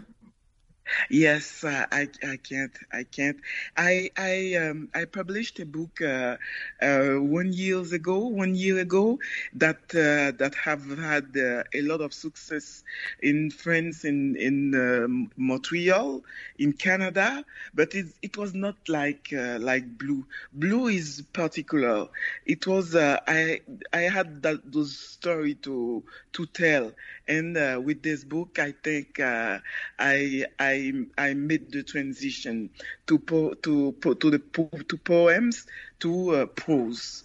Yes, 1.10 1.64
uh, 1.64 1.86
I 1.92 2.08
I 2.24 2.38
can't 2.38 2.76
I 2.92 3.04
can't. 3.04 3.40
I 3.78 4.10
I 4.18 4.56
um 4.56 4.90
I 4.94 5.06
published 5.06 5.60
a 5.60 5.66
book 5.66 6.02
uh, 6.02 6.38
uh, 6.82 7.16
one 7.16 7.52
years 7.54 7.92
ago 7.94 8.20
one 8.28 8.56
year 8.56 8.80
ago 8.80 9.20
that 9.54 9.82
uh, 9.96 10.32
that 10.38 10.56
have 10.64 10.86
had 10.98 11.36
uh, 11.38 11.64
a 11.74 11.82
lot 11.82 12.02
of 12.02 12.14
success 12.14 12.84
in 13.22 13.50
France 13.52 14.04
in 14.06 14.36
in 14.36 14.74
um, 14.76 15.32
Montreal 15.38 16.24
in 16.58 16.74
Canada, 16.74 17.44
but 17.74 17.94
it 17.96 18.08
it 18.22 18.38
was 18.38 18.54
not 18.54 18.76
like 18.88 19.34
uh, 19.34 19.58
like 19.60 19.98
Blue. 19.98 20.26
Blue 20.54 20.88
is 20.88 21.24
particular. 21.34 22.08
It 22.46 22.66
was 22.68 22.96
I 22.96 23.62
I 23.94 24.02
had 24.02 24.42
that 24.44 24.72
those 24.72 24.98
story 24.98 25.56
to 25.66 26.04
to 26.34 26.46
tell, 26.48 26.92
and 27.28 27.56
with 27.86 28.02
this 28.04 28.24
book 28.24 28.60
I 28.60 28.74
think 28.84 29.20
I 29.20 29.60
I 30.00 30.46
I 30.80 30.94
I 31.18 31.34
made 31.34 31.72
the 31.72 31.84
transition 31.84 32.70
to 33.08 33.20
po- 33.20 33.54
to 33.66 33.92
po- 33.94 34.14
to 34.14 34.30
the 34.30 34.40
po- 34.40 34.70
to 34.88 34.98
poems 34.98 35.66
to 36.00 36.36
uh, 36.36 36.46
prose. 36.46 37.24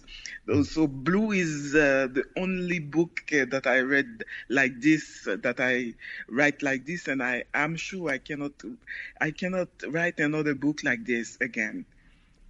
So 0.63 0.85
Blue 0.87 1.31
is 1.31 1.73
uh, 1.73 2.07
the 2.11 2.23
only 2.37 2.79
book 2.79 3.21
uh, 3.33 3.45
that 3.49 3.65
I 3.65 3.79
read 3.79 4.25
like 4.49 4.79
this, 4.79 5.27
uh, 5.27 5.37
that 5.41 5.59
I 5.59 5.93
write 6.29 6.61
like 6.61 6.85
this, 6.85 7.07
and 7.07 7.23
I 7.23 7.45
am 7.53 7.75
sure 7.75 8.09
I 8.09 8.19
cannot 8.19 8.53
I 9.19 9.31
cannot 9.31 9.69
write 9.87 10.19
another 10.19 10.53
book 10.53 10.81
like 10.83 11.05
this 11.05 11.37
again. 11.41 11.85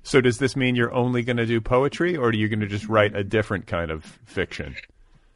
So 0.04 0.22
does 0.22 0.38
this 0.38 0.56
mean 0.56 0.76
you're 0.76 0.94
only 0.94 1.24
going 1.24 1.38
to 1.38 1.46
do 1.46 1.62
poetry, 1.62 2.16
or 2.18 2.30
are 2.30 2.34
you 2.34 2.50
going 2.50 2.60
to 2.60 2.68
just 2.68 2.88
write 2.88 3.16
a 3.16 3.24
different 3.24 3.66
kind 3.66 3.90
of 3.90 4.04
fiction? 4.26 4.76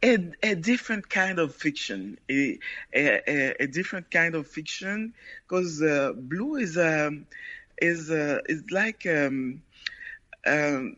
A, 0.03 0.18
a 0.44 0.56
different 0.56 1.10
kind 1.10 1.39
of 1.39 1.53
fiction, 1.56 2.18
a, 2.29 2.58
a, 2.96 3.56
a 3.63 3.68
different 3.68 4.12
kind 4.12 4.36
of 4.36 4.48
fiction, 4.48 5.13
because 5.48 5.82
uh, 5.82 6.13
blue 6.15 6.56
is 6.56 6.77
um, 6.77 7.25
is 7.82 8.10
uh, 8.12 8.39
is 8.48 8.63
like 8.72 9.06
um, 9.08 9.62
um, 10.48 10.96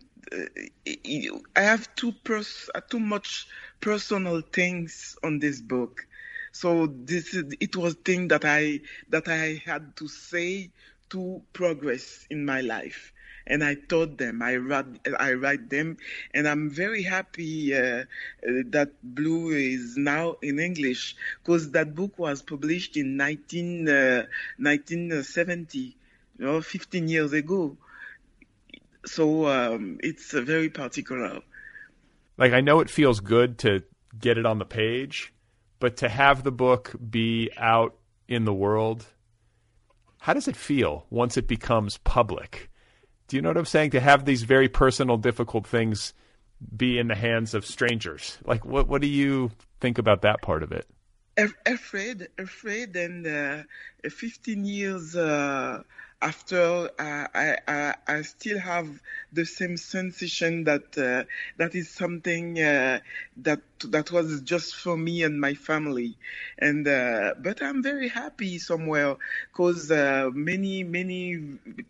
I 1.56 1.62
have 1.62 1.94
too 1.96 2.14
pers- 2.24 2.70
too 2.90 3.00
much 3.00 3.48
personal 3.82 4.42
things 4.42 5.16
on 5.24 5.40
this 5.40 5.62
book, 5.62 6.06
so 6.52 6.88
this 6.88 7.34
is, 7.34 7.54
it 7.60 7.76
was 7.76 7.96
thing 7.96 8.28
that 8.30 8.46
I 8.46 8.82
that 9.10 9.28
I 9.28 9.62
had 9.66 9.96
to 9.98 10.08
say 10.08 10.72
to 11.12 11.42
progress 11.54 12.26
in 12.30 12.46
my 12.46 12.62
life 12.62 13.12
and 13.48 13.64
I 13.64 13.76
taught 13.76 14.18
them. 14.18 14.42
I 14.42 14.56
write, 14.58 14.86
I 15.20 15.34
write 15.34 15.70
them, 15.70 15.98
and 16.34 16.48
I'm 16.48 16.70
very 16.70 17.04
happy 17.04 17.76
uh, 17.76 18.06
that 18.42 18.92
Blue 19.04 19.50
is 19.50 19.98
now 19.98 20.36
in 20.42 20.60
English 20.60 21.16
because 21.44 21.72
that 21.72 21.96
book 21.96 22.18
was 22.18 22.42
published 22.42 22.98
in 22.98 23.18
19, 23.18 23.88
uh, 23.88 24.26
1970, 24.58 25.80
you 25.80 25.96
know, 26.46 26.62
15 26.62 27.08
years 27.08 27.34
ago. 27.34 27.78
So 29.06 29.48
um, 29.48 30.00
it's 30.02 30.32
very 30.32 30.70
particular. 30.70 31.42
Like 32.38 32.54
I 32.54 32.62
know 32.62 32.80
it 32.80 32.90
feels 32.90 33.20
good 33.20 33.60
to 33.60 33.84
get 34.18 34.38
it 34.38 34.46
on 34.46 34.60
the 34.60 34.66
page, 34.66 35.34
but 35.80 35.98
to 35.98 36.10
have 36.10 36.44
the 36.44 36.52
book 36.52 36.96
be 37.10 37.50
out 37.58 37.96
in 38.28 38.46
the 38.46 38.54
world, 38.54 39.06
how 40.20 40.34
does 40.34 40.48
it 40.48 40.56
feel 40.56 41.06
once 41.10 41.38
it 41.38 41.48
becomes 41.48 41.98
public? 41.98 42.71
Do 43.32 43.38
you 43.38 43.42
know 43.42 43.48
what 43.48 43.58
I'm 43.58 43.66
saying? 43.66 43.92
To 43.92 44.02
have 44.02 44.26
these 44.26 44.44
very 44.44 44.68
personal, 44.68 45.16
difficult 45.16 45.66
things 45.66 46.14
be 46.76 47.00
in 47.00 47.08
the 47.08 47.16
hands 47.16 47.54
of 47.54 47.66
strangers. 47.66 48.38
Like, 48.44 48.66
what 48.66 48.90
what 48.90 49.02
do 49.02 49.08
you 49.08 49.52
think 49.80 49.98
about 49.98 50.24
that 50.24 50.42
part 50.42 50.64
of 50.64 50.74
it? 50.74 50.86
Afraid, 51.66 52.28
afraid, 52.38 52.94
and 52.98 53.26
uh, 53.26 53.64
15 54.04 54.66
years 54.66 55.16
uh, 55.16 55.82
after 56.22 56.90
uh, 57.00 57.28
I, 57.34 57.58
I, 57.70 57.96
I 58.06 58.22
still 58.24 58.60
have 58.60 59.02
the 59.32 59.46
same 59.46 59.78
sensation 59.78 60.66
that 60.66 60.98
uh, 60.98 61.24
that 61.56 61.74
is 61.74 61.90
something 61.90 62.62
uh, 62.62 63.00
that 63.38 63.62
that 63.90 64.12
was 64.12 64.42
just 64.42 64.76
for 64.76 64.98
me 64.98 65.24
and 65.24 65.40
my 65.40 65.54
family 65.54 66.18
and 66.60 66.88
uh, 66.88 67.34
but 67.42 67.62
I'm 67.62 67.82
very 67.84 68.08
happy 68.08 68.58
somewhere 68.60 69.16
because 69.52 69.92
uh, 69.92 70.30
many 70.34 70.84
many 70.84 71.38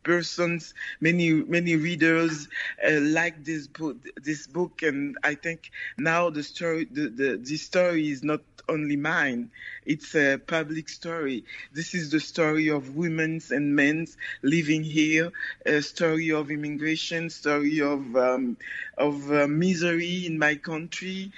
persons 0.03 0.73
many 0.99 1.31
many 1.31 1.75
readers 1.75 2.47
uh, 2.85 2.99
like 2.99 3.43
this 3.43 3.67
book 3.67 3.97
this 4.23 4.47
book 4.47 4.81
and 4.81 5.17
I 5.23 5.35
think 5.35 5.71
now 5.97 6.29
the 6.29 6.43
story 6.43 6.85
the, 6.91 7.09
the 7.09 7.37
this 7.41 7.61
story 7.63 8.09
is 8.09 8.23
not 8.23 8.41
only 8.69 8.95
mine 8.95 9.49
it's 9.85 10.15
a 10.15 10.37
public 10.37 10.87
story 10.89 11.43
this 11.73 11.93
is 11.93 12.11
the 12.11 12.19
story 12.19 12.69
of 12.69 12.95
women's 12.95 13.51
and 13.51 13.75
men's 13.75 14.17
living 14.41 14.83
here, 14.83 15.31
a 15.65 15.81
story 15.81 16.31
of 16.31 16.51
immigration, 16.51 17.29
story 17.29 17.81
of 17.81 18.15
um, 18.15 18.57
of 18.97 19.31
uh, 19.31 19.47
misery 19.47 20.25
in 20.25 20.37
my 20.37 20.55
country. 20.55 21.31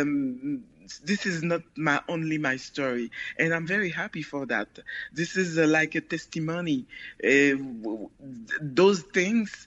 Um, 0.00 0.64
this 1.04 1.26
is 1.26 1.42
not 1.42 1.62
my 1.76 2.00
only 2.08 2.38
my 2.38 2.56
story, 2.56 3.10
and 3.38 3.52
I'm 3.54 3.66
very 3.66 3.90
happy 3.90 4.22
for 4.22 4.46
that. 4.46 4.78
This 5.12 5.36
is 5.36 5.58
uh, 5.58 5.66
like 5.66 5.94
a 5.94 6.00
testimony. 6.00 6.86
Uh, 7.22 7.54
those 8.60 9.02
things 9.02 9.66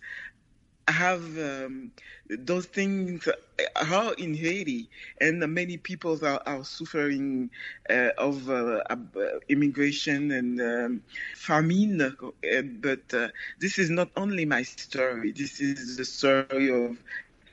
have 0.88 1.24
um, 1.40 1.92
those 2.30 2.66
things 2.66 3.28
are 3.76 4.14
in 4.16 4.34
Haiti, 4.34 4.90
and 5.20 5.40
many 5.54 5.78
people 5.78 6.18
are, 6.26 6.42
are 6.46 6.64
suffering 6.64 7.50
uh, 7.90 8.10
of 8.18 8.50
uh, 8.50 8.82
immigration 9.50 10.32
and 10.32 10.62
um, 10.62 11.04
famine. 11.36 12.16
But 12.82 13.14
uh, 13.14 13.30
this 13.60 13.80
is 13.80 13.90
not 13.90 14.10
only 14.18 14.46
my 14.46 14.64
story. 14.64 15.32
This 15.32 15.60
is 15.62 15.98
the 15.98 16.06
story 16.06 16.70
of 16.70 16.98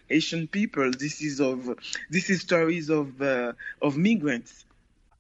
Haitian 0.09 0.49
people. 0.49 0.91
This 0.91 1.21
is 1.21 1.41
of 1.41 1.77
this 2.11 2.31
is 2.31 2.41
stories 2.41 2.89
of 2.91 3.21
uh, 3.21 3.53
of 3.83 3.97
migrants. 3.97 4.65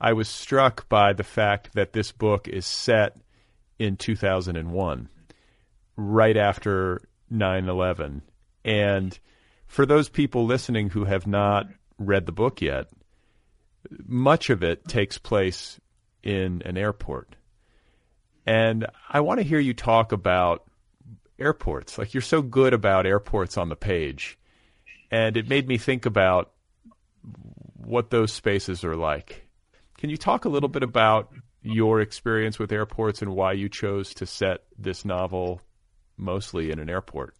I 0.00 0.12
was 0.12 0.28
struck 0.28 0.88
by 0.88 1.12
the 1.12 1.24
fact 1.24 1.74
that 1.74 1.92
this 1.92 2.12
book 2.12 2.46
is 2.46 2.66
set 2.66 3.16
in 3.78 3.96
2001, 3.96 5.08
right 5.96 6.36
after 6.36 7.02
9 7.30 7.68
11. 7.68 8.22
And 8.64 9.18
for 9.66 9.86
those 9.86 10.08
people 10.08 10.46
listening 10.46 10.90
who 10.90 11.04
have 11.04 11.26
not 11.26 11.68
read 11.98 12.26
the 12.26 12.32
book 12.32 12.60
yet, 12.60 12.88
much 14.06 14.50
of 14.50 14.62
it 14.62 14.86
takes 14.86 15.18
place 15.18 15.80
in 16.22 16.62
an 16.64 16.76
airport. 16.76 17.36
And 18.46 18.86
I 19.08 19.20
want 19.20 19.40
to 19.40 19.44
hear 19.44 19.58
you 19.58 19.74
talk 19.74 20.12
about 20.12 20.64
airports. 21.38 21.98
Like 21.98 22.14
you're 22.14 22.20
so 22.20 22.42
good 22.42 22.72
about 22.72 23.06
airports 23.06 23.56
on 23.56 23.68
the 23.68 23.76
page. 23.76 24.38
And 25.10 25.36
it 25.36 25.48
made 25.48 25.66
me 25.66 25.78
think 25.78 26.06
about 26.06 26.52
what 27.76 28.10
those 28.10 28.32
spaces 28.32 28.84
are 28.84 28.96
like. 28.96 29.46
Can 29.96 30.10
you 30.10 30.16
talk 30.16 30.44
a 30.44 30.48
little 30.48 30.68
bit 30.68 30.82
about 30.82 31.32
your 31.62 32.00
experience 32.00 32.58
with 32.58 32.72
airports 32.72 33.22
and 33.22 33.34
why 33.34 33.52
you 33.52 33.68
chose 33.68 34.14
to 34.14 34.26
set 34.26 34.64
this 34.78 35.04
novel 35.04 35.60
mostly 36.16 36.70
in 36.70 36.78
an 36.78 36.90
airport? 36.90 37.34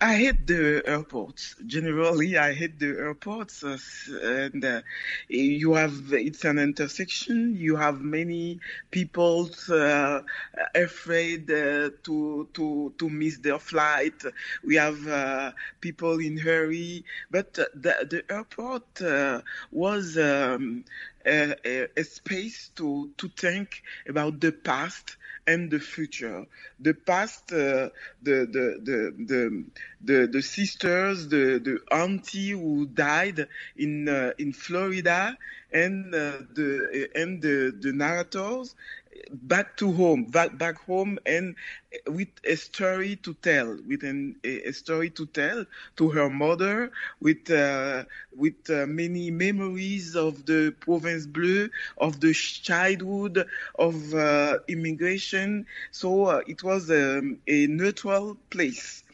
I 0.00 0.16
hate 0.16 0.46
the 0.46 0.82
airports. 0.86 1.54
Generally, 1.66 2.36
I 2.38 2.52
hate 2.52 2.78
the 2.78 2.88
airports, 2.98 3.62
uh, 3.64 3.78
and 4.22 4.64
uh, 4.64 4.80
you 5.28 5.74
have 5.74 6.12
it's 6.12 6.44
an 6.44 6.58
intersection. 6.58 7.54
You 7.56 7.76
have 7.76 8.00
many 8.00 8.60
people 8.90 9.50
uh, 9.70 10.22
afraid 10.74 11.50
uh, 11.50 11.90
to 12.04 12.48
to 12.54 12.92
to 12.98 13.08
miss 13.10 13.38
their 13.38 13.58
flight. 13.58 14.22
We 14.64 14.76
have 14.76 15.06
uh, 15.06 15.52
people 15.80 16.18
in 16.18 16.36
hurry, 16.38 17.04
but 17.30 17.54
the 17.54 17.66
the 17.74 18.22
airport 18.30 19.00
uh, 19.02 19.42
was. 19.70 20.16
Um, 20.18 20.84
a, 21.26 21.88
a, 21.96 22.04
space 22.04 22.70
to, 22.76 23.10
to 23.16 23.28
think 23.28 23.82
about 24.08 24.40
the 24.40 24.52
past 24.52 25.16
and 25.46 25.70
the 25.70 25.80
future. 25.80 26.46
The 26.80 26.94
past, 26.94 27.52
uh, 27.52 27.90
the, 28.22 28.46
the, 28.46 28.80
the, 28.82 29.14
the, 29.24 29.64
the, 30.00 30.26
the, 30.26 30.42
sisters, 30.42 31.28
the, 31.28 31.58
the 31.58 31.80
auntie 31.94 32.50
who 32.50 32.86
died 32.86 33.48
in, 33.76 34.08
uh, 34.08 34.32
in 34.38 34.52
Florida 34.52 35.36
and 35.72 36.14
uh, 36.14 36.32
the 36.54 37.08
and 37.14 37.42
the, 37.42 37.76
the 37.78 37.92
narrators 37.92 38.74
back 39.32 39.76
to 39.78 39.92
home, 39.92 40.24
back 40.24 40.56
back 40.58 40.78
home, 40.86 41.18
and 41.26 41.54
with 42.06 42.28
a 42.44 42.54
story 42.56 43.16
to 43.16 43.34
tell, 43.34 43.76
with 43.86 44.02
an, 44.04 44.36
a, 44.44 44.72
story 44.72 45.10
to 45.10 45.26
tell 45.26 45.64
to 45.96 46.08
her 46.10 46.28
mother, 46.30 46.90
with 47.20 47.50
uh, 47.50 48.04
with 48.34 48.68
uh, 48.70 48.86
many 48.86 49.30
memories 49.30 50.16
of 50.16 50.44
the 50.46 50.74
Province 50.80 51.26
Bleu, 51.26 51.68
of 51.98 52.20
the 52.20 52.32
childhood, 52.34 53.46
of 53.78 54.14
uh, 54.14 54.58
immigration. 54.68 55.66
So 55.90 56.26
uh, 56.26 56.40
it 56.46 56.62
was 56.62 56.90
um, 56.90 57.38
a 57.46 57.66
neutral 57.66 58.36
place 58.50 59.04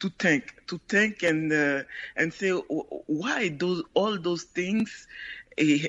to 0.00 0.10
think, 0.18 0.54
to 0.68 0.80
think 0.88 1.22
and 1.24 1.52
uh, 1.52 1.82
and 2.16 2.32
say 2.32 2.50
why 2.50 3.48
those 3.48 3.82
all 3.94 4.18
those 4.18 4.44
things 4.44 5.06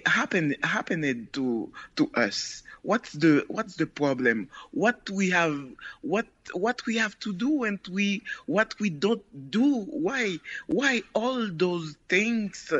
happen 0.06 0.56
happened 0.64 1.34
to 1.34 1.72
to 1.98 2.12
us. 2.16 2.64
What's 2.82 3.12
the 3.14 3.46
what's 3.48 3.76
the 3.76 3.86
problem? 3.86 4.50
What 4.72 5.10
we 5.10 5.30
have 5.32 5.60
what 6.02 6.28
what 6.54 6.86
we 6.86 6.98
have 6.98 7.18
to 7.20 7.34
do 7.34 7.64
and 7.64 7.80
we 7.92 8.24
what 8.46 8.80
we 8.80 8.90
don't 8.90 9.52
do. 9.52 9.84
Why 9.84 10.38
why 10.68 11.04
all 11.14 11.48
those 11.52 11.96
things 12.08 12.72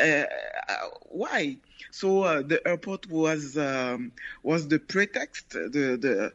uh, 0.00 0.24
why? 1.10 1.56
So 1.90 2.22
uh, 2.22 2.42
the 2.42 2.66
airport 2.66 3.08
was 3.08 3.56
um, 3.56 4.12
was 4.42 4.68
the 4.68 4.78
pretext 4.78 5.50
the 5.50 5.98
the 6.04 6.32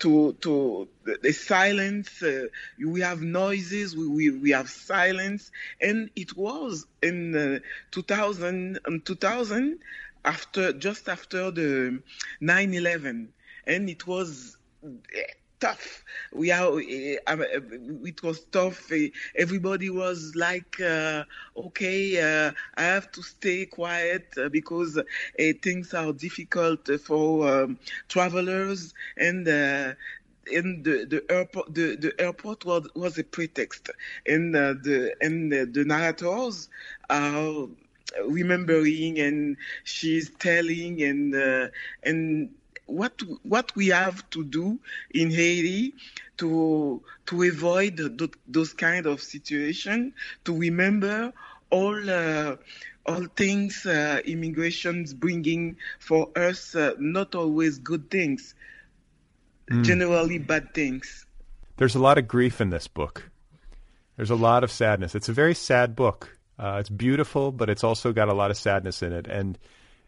to 0.00 0.32
to 0.40 0.88
the 1.22 1.32
silence 1.32 2.22
uh, 2.22 2.46
we 2.78 3.00
have 3.00 3.22
noises 3.22 3.96
we, 3.96 4.06
we, 4.06 4.30
we 4.30 4.50
have 4.50 4.68
silence. 4.68 5.50
And 5.80 6.10
it 6.16 6.36
was 6.36 6.86
in 7.02 7.34
uh, 7.34 7.58
2000 7.90 8.78
um, 8.86 9.00
2000 9.00 9.78
after 10.24 10.72
just 10.72 11.08
after 11.08 11.50
the 11.50 12.00
9/11, 12.40 13.28
and 13.66 13.88
it 13.90 14.06
was 14.06 14.56
tough. 15.62 16.04
We 16.32 16.50
are. 16.50 16.70
It 16.80 18.22
was 18.22 18.38
tough. 18.58 18.90
Everybody 19.44 19.88
was 19.90 20.20
like, 20.46 20.80
uh, 20.80 21.24
"Okay, 21.66 22.02
uh, 22.20 22.52
I 22.76 22.82
have 22.94 23.10
to 23.16 23.22
stay 23.22 23.66
quiet 23.66 24.26
uh, 24.38 24.48
because 24.48 24.98
uh, 24.98 25.04
things 25.66 25.94
are 25.94 26.12
difficult 26.12 26.82
for 27.08 27.28
um, 27.54 27.78
travelers." 28.08 28.94
And 29.16 29.46
uh, 29.48 29.94
and 30.58 30.84
the, 30.84 30.96
the 31.14 31.20
airport 31.30 31.74
the, 31.74 31.96
the 31.96 32.12
airport 32.20 32.64
was, 32.64 32.88
was 32.94 33.18
a 33.18 33.24
pretext 33.24 33.90
and 34.26 34.56
uh, 34.56 34.74
the 34.86 35.14
and 35.20 35.52
the, 35.52 35.66
the 35.66 35.84
narrators 35.84 36.68
are 37.10 37.68
remembering 38.28 39.18
and 39.18 39.56
she's 39.84 40.30
telling 40.38 41.02
and 41.02 41.34
uh, 41.34 41.68
and 42.02 42.50
what 42.86 43.20
what 43.42 43.74
we 43.76 43.88
have 43.88 44.28
to 44.30 44.44
do 44.44 44.78
in 45.14 45.30
Haiti 45.30 45.94
to 46.38 47.02
to 47.26 47.42
avoid 47.42 47.96
th- 48.18 48.34
those 48.46 48.72
kind 48.72 49.06
of 49.06 49.20
situation 49.20 50.14
to 50.44 50.56
remember 50.56 51.32
all 51.70 52.10
uh, 52.10 52.56
all 53.06 53.26
things 53.36 53.86
uh, 53.86 54.20
immigration's 54.24 55.14
bringing 55.14 55.76
for 55.98 56.30
us 56.36 56.74
uh, 56.74 56.92
not 56.98 57.34
always 57.34 57.78
good 57.78 58.10
things 58.10 58.54
mm. 59.70 59.84
generally 59.84 60.38
bad 60.38 60.74
things. 60.74 61.26
There's 61.76 61.94
a 61.94 62.00
lot 62.00 62.18
of 62.18 62.28
grief 62.28 62.60
in 62.60 62.70
this 62.70 62.86
book. 62.86 63.30
There's 64.16 64.30
a 64.30 64.36
lot 64.36 64.62
of 64.62 64.70
sadness. 64.70 65.14
It's 65.14 65.28
a 65.28 65.32
very 65.32 65.54
sad 65.54 65.96
book. 65.96 66.38
Uh, 66.58 66.76
it's 66.78 66.90
beautiful, 66.90 67.50
but 67.50 67.70
it's 67.70 67.82
also 67.82 68.12
got 68.12 68.28
a 68.28 68.34
lot 68.34 68.50
of 68.50 68.56
sadness 68.56 69.02
in 69.02 69.12
it, 69.12 69.26
and 69.26 69.58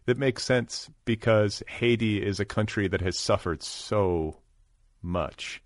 it 0.06 0.18
makes 0.18 0.44
sense 0.44 0.90
because 1.04 1.62
Haiti 1.66 2.24
is 2.24 2.40
a 2.40 2.44
country 2.44 2.88
that 2.88 3.00
has 3.00 3.18
suffered 3.18 3.62
so 3.62 4.36
much. 5.02 5.62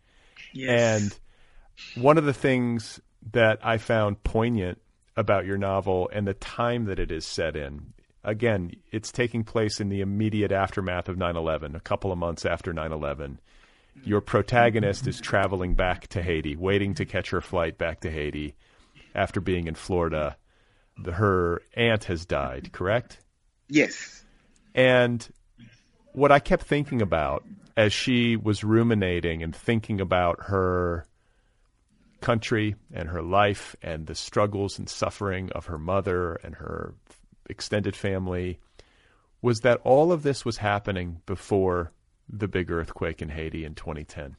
Yes. 0.53 1.03
And 1.03 2.03
one 2.03 2.18
of 2.18 2.24
the 2.24 2.33
things 2.33 3.01
that 3.33 3.59
I 3.62 3.79
found 3.79 4.22
poignant 4.22 4.81
about 5.16 5.46
your 5.46 5.59
novel 5.59 6.09
and 6.12 6.27
the 6.27 6.35
time 6.35 6.85
that 6.85 6.98
it 6.98 7.11
is 7.11 7.27
set 7.27 7.57
in. 7.57 7.92
Again, 8.24 8.72
it's 8.90 9.11
taking 9.11 9.44
place 9.44 9.81
in 9.81 9.88
the 9.88 10.01
immediate 10.01 10.53
aftermath 10.53 11.09
of 11.09 11.16
9 11.16 11.37
11, 11.37 11.74
a 11.74 11.81
couple 11.81 12.12
of 12.12 12.18
months 12.18 12.44
after 12.44 12.72
9 12.72 12.92
11. 12.92 13.40
Your 14.05 14.20
protagonist 14.20 15.07
is 15.09 15.20
traveling 15.20 15.74
back 15.74 16.07
to 16.09 16.22
Haiti, 16.22 16.55
waiting 16.55 16.94
to 16.94 17.05
catch 17.05 17.31
her 17.31 17.40
flight 17.40 17.79
back 17.79 18.01
to 18.01 18.11
Haiti 18.11 18.55
after 19.14 19.40
being 19.40 19.66
in 19.66 19.74
Florida 19.74 20.37
her 21.07 21.62
aunt 21.74 22.05
has 22.05 22.27
died, 22.27 22.72
correct? 22.72 23.18
Yes. 23.68 24.24
And 24.74 25.26
what 26.12 26.33
I 26.33 26.38
kept 26.38 26.64
thinking 26.64 27.02
about 27.02 27.44
as 27.76 27.92
she 27.92 28.37
was 28.37 28.64
ruminating 28.64 29.42
and 29.42 29.54
thinking 29.54 30.00
about 30.00 30.44
her 30.44 31.07
country 32.20 32.74
and 32.92 33.09
her 33.09 33.22
life 33.22 33.76
and 33.83 34.07
the 34.07 34.14
struggles 34.14 34.78
and 34.78 34.88
suffering 34.88 35.50
of 35.52 35.66
her 35.66 35.78
mother 35.78 36.35
and 36.42 36.57
her 36.57 36.94
extended 37.48 37.94
family 37.94 38.59
was 39.40 39.61
that 39.61 39.81
all 39.85 40.11
of 40.11 40.24
this 40.24 40.44
was 40.44 40.57
happening 40.57 41.20
before 41.26 41.92
the 42.28 42.48
big 42.48 42.70
earthquake 42.70 43.22
in 43.22 43.28
Haiti 43.28 43.64
in 43.64 43.74
2010 43.74 44.37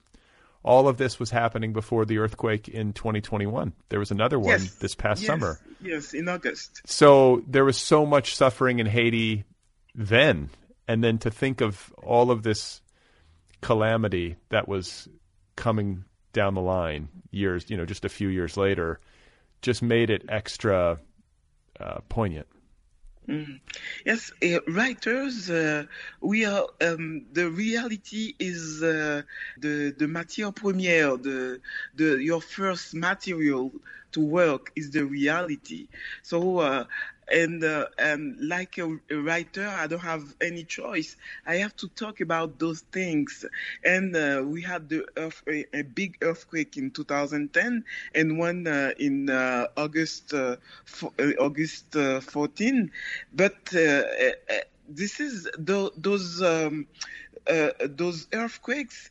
all 0.64 0.88
of 0.88 0.98
this 0.98 1.20
was 1.20 1.30
happening 1.30 1.74
before 1.74 2.06
the 2.06 2.18
earthquake 2.18 2.68
in 2.68 2.94
2021. 2.94 3.74
There 3.90 4.00
was 4.00 4.12
another 4.12 4.40
one 4.40 4.60
yes. 4.62 4.76
this 4.76 4.96
past 4.96 5.22
yes. 5.22 5.28
summer. 5.28 5.60
Yes, 5.82 6.14
in 6.14 6.28
August. 6.28 6.82
So 6.86 7.44
there 7.48 7.64
was 7.64 7.78
so 7.78 8.06
much 8.06 8.36
suffering 8.36 8.80
in 8.80 8.86
Haiti 8.86 9.46
then. 9.96 10.50
And 10.88 11.04
then 11.04 11.18
to 11.20 11.30
think 11.30 11.62
of 11.62 11.94
all 12.02 12.32
of 12.32 12.44
this 12.44 12.82
calamity 13.62 14.38
that 14.50 14.68
was 14.68 15.08
coming 15.56 16.06
down 16.34 16.54
the 16.56 16.62
line 16.62 17.10
years, 17.32 17.70
you 17.70 17.78
know, 17.78 17.86
just 17.86 18.06
a 18.06 18.10
few 18.10 18.30
years 18.30 18.58
later, 18.58 19.00
just 19.62 19.82
made 19.82 20.10
it 20.10 20.24
extra 20.30 21.00
uh, 21.80 22.00
poignant. 22.10 22.48
Mm. 23.28 23.60
Yes, 24.06 24.32
uh, 24.44 24.60
writers, 24.68 25.52
uh, 25.52 25.84
we 26.20 26.46
are. 26.46 26.66
Um, 26.82 27.26
the 27.32 27.48
reality 27.52 28.34
is 28.40 28.82
uh, 28.82 29.22
the 29.60 29.94
the 29.96 30.08
matière 30.08 30.52
première, 30.52 31.22
the 31.22 31.62
the 31.94 32.24
your 32.24 32.42
first 32.42 32.96
material 32.96 33.72
to 34.14 34.20
work 34.20 34.72
is 34.76 34.90
the 34.90 35.06
reality. 35.06 35.90
So 36.24 36.58
uh, 36.58 36.86
and 37.32 37.64
uh, 37.64 37.86
and 37.98 38.38
like 38.42 38.78
a, 38.78 38.98
a, 39.10 39.16
writer, 39.16 39.68
I 39.68 39.88
don't 39.88 40.00
have 40.00 40.36
any 40.42 40.64
choice. 40.64 41.16
I 41.46 41.56
have 41.56 41.76
to 41.78 41.88
talk 41.90 42.22
about 42.22 42.60
those 42.60 42.82
things. 42.92 43.46
And 43.84 44.16
uh, 44.16 44.44
we 44.46 44.62
had 44.62 44.90
the 44.90 45.06
a, 45.74 45.84
big 45.84 46.18
earthquake 46.22 46.78
in 46.78 46.92
2010, 46.92 47.84
and 48.16 48.38
one 48.38 48.68
uh, 48.68 48.92
in 49.00 49.30
uh, 49.30 49.68
August 49.78 50.34
uh, 50.34 50.58
uh, 51.04 51.32
August 51.40 51.94
14. 51.94 52.92
But 53.34 53.66
this 53.66 55.20
is 55.20 55.44
the, 55.58 55.92
those 55.98 56.42
um, 56.42 56.88
those 57.46 58.28
earthquakes. 58.34 59.10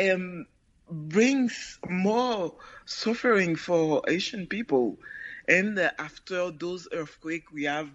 Um, 0.00 0.46
brings 0.90 1.78
more 1.88 2.52
suffering 2.84 3.56
for 3.56 4.02
Haitian 4.06 4.46
people 4.46 4.98
and 5.48 5.78
uh, 5.78 5.90
after 5.98 6.50
those 6.50 6.88
earthquakes, 6.92 7.52
we 7.52 7.64
have 7.64 7.88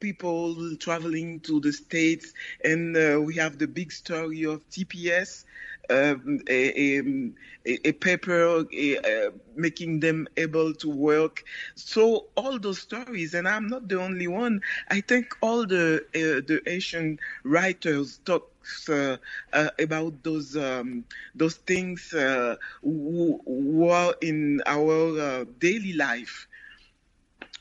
people 0.00 0.76
traveling 0.76 1.40
to 1.40 1.60
the 1.60 1.72
states, 1.72 2.32
and 2.64 2.96
uh, 2.96 3.20
we 3.20 3.34
have 3.36 3.58
the 3.58 3.66
big 3.66 3.92
story 3.92 4.44
of 4.44 4.68
TPS. 4.70 5.44
Um, 5.90 6.40
a, 6.50 6.98
a, 6.98 7.32
a, 7.64 7.92
paper 7.92 8.62
a, 8.74 9.30
making 9.56 10.00
them 10.00 10.28
able 10.36 10.74
to 10.74 10.90
work. 10.90 11.44
So 11.76 12.26
all 12.36 12.58
those 12.58 12.80
stories, 12.80 13.32
and 13.32 13.48
I'm 13.48 13.68
not 13.68 13.88
the 13.88 13.98
only 13.98 14.28
one. 14.28 14.60
I 14.90 15.00
think 15.00 15.34
all 15.40 15.66
the 15.66 16.04
uh, 16.14 16.44
the 16.46 16.60
Haitian 16.66 17.18
writers 17.42 18.20
talk 18.26 18.52
uh, 18.88 19.16
uh, 19.52 19.70
about 19.78 20.22
those 20.22 20.56
um, 20.56 21.04
those 21.34 21.54
things 21.56 22.12
uh, 22.12 22.56
who, 22.82 23.40
who, 23.46 23.88
are 23.88 24.14
in 24.20 24.60
our 24.66 25.18
uh, 25.20 25.44
daily 25.58 25.94
life 25.94 26.47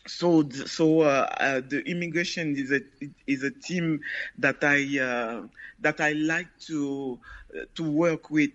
so 0.08 0.48
so 0.50 1.02
uh, 1.02 1.28
uh, 1.40 1.62
the 1.68 1.82
immigration 1.86 2.56
is 2.56 2.72
a 2.72 2.82
is 3.28 3.44
a 3.44 3.52
team 3.52 4.02
that 4.40 4.64
I 4.64 5.00
uh, 5.00 5.48
that 5.80 6.00
I 6.02 6.14
like 6.14 6.50
to 6.68 7.20
to 7.76 7.84
work 7.84 8.30
with. 8.30 8.54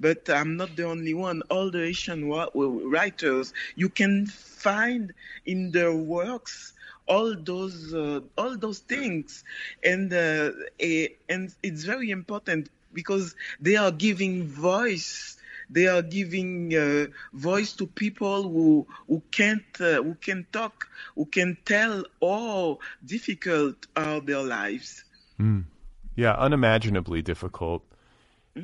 But 0.00 0.28
I'm 0.28 0.56
not 0.56 0.74
the 0.76 0.84
only 0.84 1.14
one. 1.14 1.42
All 1.50 1.70
the 1.70 1.78
Haitian 1.80 2.28
writers 2.28 3.52
you 3.76 3.88
can 3.88 4.26
find 4.26 5.12
in 5.46 5.70
their 5.70 5.94
works 5.94 6.72
all 7.06 7.34
those 7.36 7.94
uh, 7.94 8.20
all 8.36 8.56
those 8.56 8.80
things, 8.80 9.44
and 9.84 10.12
uh, 10.12 10.50
a, 10.80 11.16
and 11.28 11.54
it's 11.62 11.84
very 11.84 12.10
important 12.10 12.68
because 12.92 13.34
they 13.60 13.76
are 13.76 13.92
giving 13.92 14.46
voice 14.46 15.36
they 15.72 15.86
are 15.86 16.02
giving 16.02 16.74
uh, 16.74 17.06
voice 17.32 17.72
to 17.74 17.86
people 17.86 18.42
who 18.42 18.86
who 19.08 19.22
can't 19.30 19.64
uh, 19.80 20.02
who 20.02 20.14
can 20.14 20.46
talk, 20.52 20.88
who 21.14 21.26
can 21.26 21.56
tell 21.64 22.04
how 22.20 22.78
difficult 23.04 23.86
are 23.96 24.20
their 24.20 24.42
lives. 24.42 25.04
Mm. 25.40 25.64
Yeah, 26.14 26.32
unimaginably 26.34 27.22
difficult 27.22 27.82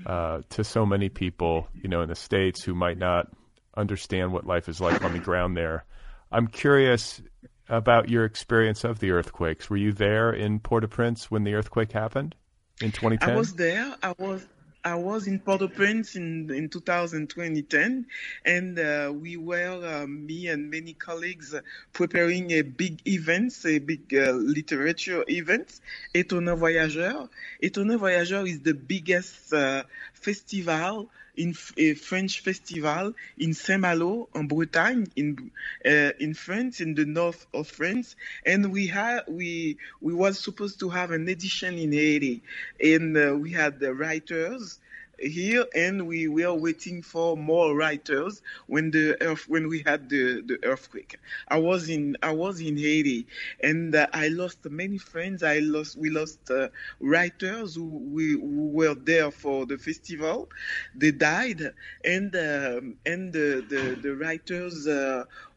uh, 0.06 0.42
to 0.50 0.64
so 0.64 0.84
many 0.84 1.08
people, 1.08 1.68
you 1.74 1.88
know, 1.88 2.02
in 2.02 2.08
the 2.08 2.14
states 2.14 2.62
who 2.62 2.74
might 2.74 2.98
not 2.98 3.28
understand 3.76 4.32
what 4.32 4.46
life 4.46 4.68
is 4.68 4.80
like 4.80 5.02
on 5.02 5.12
the 5.12 5.18
ground 5.18 5.56
there. 5.56 5.84
I'm 6.30 6.46
curious 6.46 7.22
about 7.68 8.10
your 8.10 8.24
experience 8.24 8.84
of 8.84 8.98
the 8.98 9.12
earthquakes. 9.12 9.70
Were 9.70 9.76
you 9.76 9.92
there 9.92 10.30
in 10.30 10.58
Port-au-Prince 10.58 11.30
when 11.30 11.44
the 11.44 11.54
earthquake 11.54 11.92
happened 11.92 12.34
in 12.82 12.92
2010? 12.92 13.30
I 13.30 13.36
was 13.36 13.54
there. 13.54 13.94
I 14.02 14.14
was 14.18 14.46
I 14.84 14.94
was 14.94 15.26
in 15.26 15.40
Port-au-Prince 15.40 16.14
in 16.14 16.50
in 16.50 16.68
2010, 16.68 18.06
and 18.44 18.78
uh, 18.78 19.12
we 19.14 19.36
were 19.36 19.84
uh, 19.84 20.06
me 20.06 20.46
and 20.48 20.70
many 20.70 20.94
colleagues 20.94 21.54
preparing 21.92 22.52
a 22.52 22.62
big 22.62 23.00
event, 23.06 23.54
a 23.66 23.80
big 23.80 24.14
uh, 24.14 24.30
literature 24.32 25.24
event, 25.28 25.80
Étonnants 26.14 26.58
Voyageurs. 26.58 27.28
Étonnants 27.60 27.98
Voyageurs 27.98 28.48
is 28.48 28.60
the 28.60 28.74
biggest 28.74 29.52
uh, 29.52 29.82
festival 30.14 31.10
in 31.38 31.54
a 31.76 31.94
French 31.94 32.40
festival 32.40 33.14
in 33.38 33.54
Saint-Malo, 33.54 34.28
in 34.34 34.48
Bretagne, 34.48 35.06
in 35.16 35.50
uh, 35.86 36.10
in 36.18 36.34
France, 36.34 36.80
in 36.80 36.94
the 36.94 37.04
north 37.04 37.46
of 37.54 37.68
France, 37.68 38.16
and 38.44 38.72
we 38.72 38.88
had 38.88 39.20
we 39.28 39.78
we 40.00 40.12
was 40.12 40.38
supposed 40.38 40.80
to 40.80 40.88
have 40.88 41.12
an 41.12 41.28
edition 41.28 41.78
in 41.78 41.92
Haiti, 41.92 42.42
and 42.82 43.16
uh, 43.16 43.36
we 43.36 43.52
had 43.52 43.78
the 43.78 43.94
writers 43.94 44.78
here 45.18 45.64
and 45.74 46.06
we 46.06 46.28
were 46.28 46.54
waiting 46.54 47.02
for 47.02 47.36
more 47.36 47.74
writers 47.76 48.42
when 48.66 48.90
the 48.90 49.16
earth 49.22 49.48
when 49.48 49.68
we 49.68 49.82
had 49.84 50.08
the, 50.08 50.42
the 50.42 50.58
earthquake. 50.64 51.16
I 51.48 51.58
was 51.58 51.88
in 51.88 52.16
i 52.22 52.32
was 52.32 52.60
in 52.60 52.76
haiti 52.76 53.26
and 53.62 53.94
uh, 53.94 54.06
i 54.12 54.28
lost 54.28 54.64
many 54.70 54.98
friends. 54.98 55.42
I 55.42 55.58
lost 55.58 55.96
we 55.96 56.10
lost 56.10 56.50
uh, 56.50 56.68
writers 57.00 57.74
who, 57.76 57.84
we, 57.86 58.32
who 58.32 58.68
were 58.70 58.94
there 58.94 59.30
for 59.30 59.66
the 59.66 59.78
festival. 59.78 60.48
They 60.94 61.10
died 61.12 61.62
and 62.04 62.34
um, 62.36 62.96
and 63.06 63.32
the 63.32 63.64
the, 63.68 63.98
the 64.00 64.14
writers 64.16 64.86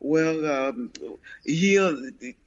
were 0.02 0.70
um, 0.70 0.92
here 1.46 1.96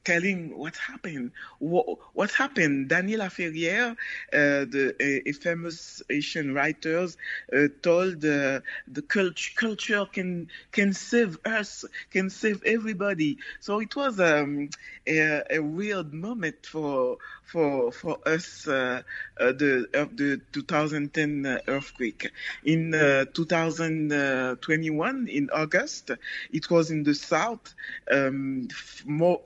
telling 0.04 0.56
what 0.58 0.76
happened. 0.76 1.30
What, 1.60 1.86
what 2.12 2.30
happened? 2.32 2.90
Dany 2.90 3.16
Laferrière, 3.16 3.92
uh, 3.92 3.96
the, 4.32 4.94
a, 5.00 5.28
a, 5.28 5.32
famous 5.32 6.02
Haitian 6.08 6.52
writer, 6.52 7.06
uh, 7.52 7.68
told 7.82 8.24
uh, 8.24 8.60
the 8.88 9.02
culture, 9.08 9.52
culture 9.56 10.04
can 10.12 10.48
can 10.72 10.92
save 10.92 11.38
us, 11.44 11.84
can 12.10 12.28
save 12.28 12.62
everybody. 12.64 13.38
So 13.60 13.80
it 13.80 13.94
was 13.94 14.18
um, 14.20 14.68
a, 15.06 15.42
a 15.50 15.58
weird 15.60 16.12
moment 16.12 16.66
for 16.66 17.18
for 17.44 17.92
for 17.92 18.18
us 18.26 18.66
uh, 18.66 19.02
uh, 19.38 19.52
the 19.52 19.86
the 20.14 20.40
2010 20.52 21.46
uh, 21.46 21.58
earthquake. 21.68 22.32
In 22.64 22.90
2021 22.92 25.28
in 25.28 25.50
August, 25.50 26.10
it 26.52 26.68
was 26.70 26.90
in 26.90 27.04
the 27.04 27.14
south, 27.14 27.74
um, 28.10 28.66
more 29.04 29.40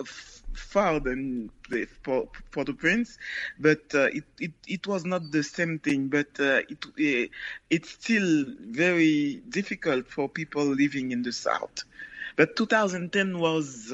far 0.54 1.00
than 1.00 1.50
the, 1.70 1.86
for, 2.02 2.28
Port-au-Prince, 2.50 3.18
but 3.58 3.94
uh, 3.94 4.08
it, 4.12 4.24
it, 4.40 4.52
it 4.66 4.86
was 4.86 5.04
not 5.04 5.30
the 5.30 5.42
same 5.42 5.78
thing. 5.78 6.08
But 6.08 6.40
uh, 6.40 6.62
it 6.68 6.84
uh, 6.84 7.28
it's 7.70 7.90
still 7.90 8.44
very 8.58 9.42
difficult 9.48 10.08
for 10.08 10.28
people 10.28 10.64
living 10.64 11.12
in 11.12 11.22
the 11.22 11.32
south. 11.32 11.84
But 12.36 12.56
2010 12.56 13.38
was 13.38 13.92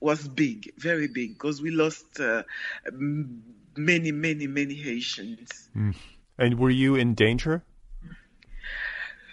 was 0.00 0.26
big, 0.26 0.72
very 0.78 1.08
big, 1.08 1.34
because 1.34 1.60
we 1.60 1.70
lost 1.70 2.20
uh, 2.20 2.42
many, 3.76 4.12
many, 4.12 4.46
many 4.46 4.74
Haitians. 4.74 5.68
Mm. 5.76 5.94
And 6.38 6.58
were 6.58 6.70
you 6.70 6.96
in 6.96 7.14
danger? 7.14 7.62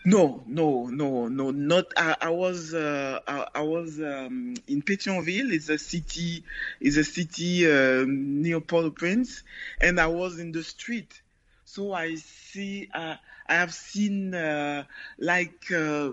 No, 0.05 0.43
no, 0.47 0.87
no, 0.87 1.27
no, 1.27 1.51
not. 1.51 1.91
I, 1.97 2.15
I 2.21 2.29
was, 2.29 2.73
uh, 2.73 3.19
I, 3.27 3.47
I, 3.55 3.61
was 3.61 3.99
um, 3.99 4.53
in 4.67 4.81
Pétionville. 4.81 5.51
It's 5.51 5.67
a 5.67 5.77
city, 5.77 6.45
it's 6.79 6.95
a 6.95 7.03
city 7.03 7.69
uh, 7.69 8.05
near 8.07 8.61
Port-au-Prince, 8.61 9.43
and 9.81 9.99
I 9.99 10.07
was 10.07 10.39
in 10.39 10.53
the 10.53 10.63
street. 10.63 11.21
So 11.65 11.91
I 11.91 12.15
see, 12.15 12.89
uh, 12.93 13.15
I 13.49 13.53
have 13.53 13.73
seen 13.73 14.33
uh, 14.33 14.85
like 15.19 15.69
uh, 15.73 16.11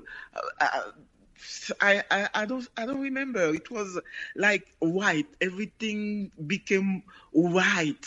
uh, 0.60 0.80
I, 1.80 2.02
I, 2.10 2.28
I 2.34 2.44
don't 2.46 2.68
I 2.76 2.86
don't 2.86 3.00
remember. 3.00 3.54
It 3.54 3.70
was 3.70 3.98
like 4.36 4.66
white. 4.80 5.26
Everything 5.40 6.30
became 6.46 7.02
white. 7.32 8.06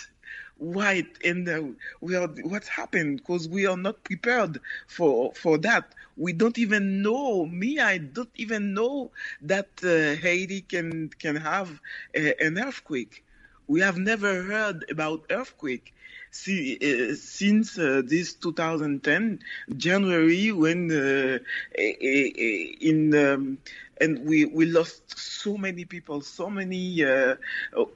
White. 0.58 1.17
And 1.23 1.47
uh, 1.47 1.63
we 2.02 2.15
are 2.15 2.28
what 2.28 2.65
happened? 2.67 3.17
Because 3.17 3.47
we 3.47 3.65
are 3.65 3.78
not 3.78 4.04
prepared 4.04 4.60
for 4.88 5.34
for 5.34 5.58
that. 5.60 5.93
We 6.15 6.34
don't 6.34 6.58
even 6.58 7.02
know. 7.04 7.45
Me 7.45 7.80
i 7.80 7.97
don't 8.00 8.32
even 8.36 8.73
know 8.73 9.12
that 9.41 9.69
uh, 9.84 10.15
haiti 10.21 10.62
can 10.62 11.10
can 11.19 11.36
have 11.36 11.80
a, 12.15 12.34
an 12.43 12.58
earthquake. 12.58 13.23
We 13.67 13.82
have 13.82 13.97
never 13.97 14.43
heard 14.43 14.86
about 14.89 15.26
earthquake 15.30 15.93
See, 16.39 16.78
uh, 16.89 17.15
since 17.15 17.80
uh, 17.80 18.02
this 18.06 18.34
2010 18.36 19.39
January 19.76 20.52
when 20.52 20.91
uh, 20.91 21.39
in 22.89 23.15
um, 23.15 23.58
and 24.02 24.26
we 24.26 24.46
we 24.46 24.66
lost 24.66 25.18
so 25.18 25.58
many 25.58 25.86
people, 25.86 26.22
so 26.22 26.50
many 26.50 27.04
uh, 27.04 27.36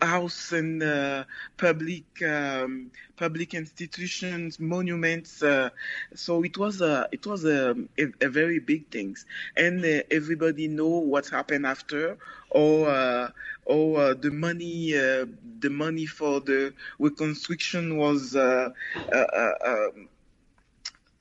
house 0.02 0.52
and 0.52 0.82
uh, 0.82 1.24
public 1.58 2.06
um, 2.24 2.92
public 3.18 3.54
institutions, 3.54 4.60
monuments. 4.60 5.44
Uh, 5.44 5.70
so 6.16 6.44
it 6.44 6.58
was 6.58 6.82
a 6.82 7.08
it 7.12 7.26
was 7.26 7.46
a, 7.46 7.76
a, 7.98 8.30
very 8.30 8.60
big 8.60 8.88
things, 8.90 9.26
and 9.56 9.84
uh, 9.84 10.02
everybody 10.12 10.68
know 10.68 10.88
what 10.88 11.28
happened 11.30 11.66
after, 11.66 12.18
or 12.50 12.90
uh, 12.90 13.30
or 13.66 14.00
uh, 14.00 14.14
the 14.14 14.32
money 14.32 14.92
the 14.92 15.70
money 15.70 16.06
for 16.06 16.40
the 16.42 16.74
reconstruction 17.00 17.98
was. 17.98 18.36
Um, 18.36 18.74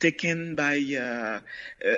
taken 0.01 0.55
by 0.55 0.79
uh, 0.99 1.41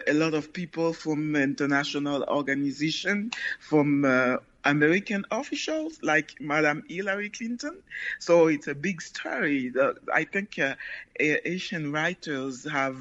a 0.07 0.13
lot 0.13 0.35
of 0.35 0.53
people 0.53 0.93
from 0.93 1.37
international 1.37 2.25
organizations, 2.25 3.35
from 3.61 4.05
uh, 4.05 4.37
American 4.65 5.25
officials 5.31 5.99
like 6.03 6.41
Madam 6.41 6.85
Hillary 6.89 7.31
Clinton. 7.31 7.79
So 8.19 8.47
it's 8.47 8.69
a 8.69 8.75
big 8.75 9.03
story. 9.03 9.73
I 10.13 10.25
think 10.25 10.59
uh, 10.59 10.75
Haitian 11.19 11.93
writers 11.93 12.69
have 12.71 12.99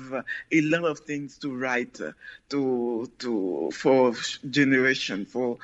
a 0.52 0.62
lot 0.62 0.86
of 0.86 1.00
things 1.00 1.38
to 1.40 1.56
write 1.56 2.00
uh, 2.02 2.12
to 2.50 3.12
to 3.20 3.72
for 3.74 4.14
generation 4.50 5.26
for 5.26 5.58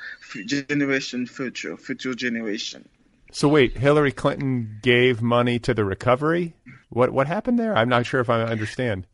generation 0.46 1.26
future 1.26 1.76
future 1.76 2.14
generation. 2.14 2.88
So 3.32 3.48
wait, 3.48 3.76
Hillary 3.76 4.12
Clinton 4.12 4.78
gave 4.82 5.20
money 5.20 5.58
to 5.60 5.74
the 5.74 5.84
recovery. 5.84 6.54
What 6.90 7.10
what 7.12 7.26
happened 7.26 7.58
there? 7.58 7.76
I'm 7.76 7.88
not 7.88 8.06
sure 8.06 8.20
if 8.20 8.30
I 8.30 8.42
understand. 8.42 9.06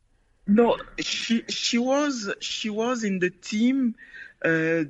No, 0.47 0.79
she 0.99 1.45
she 1.49 1.79
was 1.79 2.33
she 2.41 2.71
was 2.71 3.05
in 3.05 3.19
the 3.19 3.31
team. 3.31 3.95
Uh, 4.45 4.85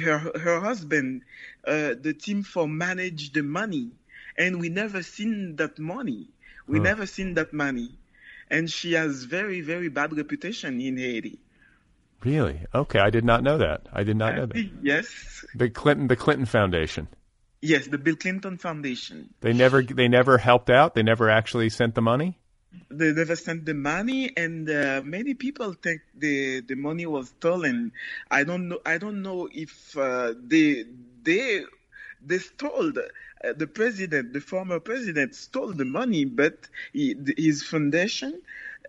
her 0.00 0.18
her 0.38 0.60
husband, 0.60 1.22
uh, 1.66 1.94
the 2.00 2.14
team 2.14 2.42
for 2.42 2.66
manage 2.66 3.32
the 3.34 3.42
money, 3.42 3.90
and 4.38 4.58
we 4.58 4.70
never 4.70 5.02
seen 5.02 5.56
that 5.56 5.78
money. 5.78 6.28
We 6.66 6.78
huh. 6.78 6.84
never 6.84 7.04
seen 7.06 7.34
that 7.34 7.52
money, 7.52 7.90
and 8.50 8.70
she 8.70 8.94
has 8.94 9.24
very 9.24 9.60
very 9.60 9.90
bad 9.90 10.16
reputation 10.16 10.80
in 10.80 10.96
Haiti. 10.96 11.38
Really? 12.24 12.64
Okay, 12.74 12.98
I 12.98 13.10
did 13.10 13.24
not 13.24 13.42
know 13.42 13.58
that. 13.58 13.86
I 13.92 14.02
did 14.02 14.16
not 14.16 14.34
know 14.34 14.46
that. 14.46 14.70
Yes. 14.82 15.44
The 15.54 15.68
Clinton 15.68 16.08
the 16.08 16.16
Clinton 16.16 16.46
Foundation. 16.46 17.06
Yes, 17.60 17.86
the 17.86 17.98
Bill 17.98 18.16
Clinton 18.16 18.56
Foundation. 18.56 19.34
They 19.40 19.52
never 19.52 19.82
they 19.82 20.08
never 20.08 20.38
helped 20.38 20.70
out. 20.70 20.94
They 20.94 21.02
never 21.02 21.28
actually 21.28 21.68
sent 21.68 21.94
the 21.94 22.02
money 22.02 22.38
they 22.90 23.12
never 23.12 23.36
sent 23.36 23.64
the 23.64 23.74
money, 23.74 24.32
and 24.36 24.68
uh, 24.68 25.02
many 25.04 25.34
people 25.34 25.72
think 25.72 26.02
the 26.14 26.60
the 26.60 26.74
money 26.74 27.06
was 27.06 27.28
stolen. 27.28 27.92
I 28.30 28.44
don't 28.44 28.68
know. 28.68 28.80
I 28.84 28.98
don't 28.98 29.22
know 29.22 29.48
if 29.52 29.96
uh, 29.96 30.34
they 30.46 30.84
they 31.22 31.64
they 32.24 32.38
stole 32.38 32.92
the, 32.92 33.10
uh, 33.44 33.52
the 33.56 33.66
president, 33.66 34.32
the 34.32 34.40
former 34.40 34.80
president, 34.80 35.34
stole 35.34 35.72
the 35.72 35.84
money, 35.84 36.24
but 36.24 36.68
he, 36.92 37.16
his 37.36 37.62
foundation. 37.62 38.40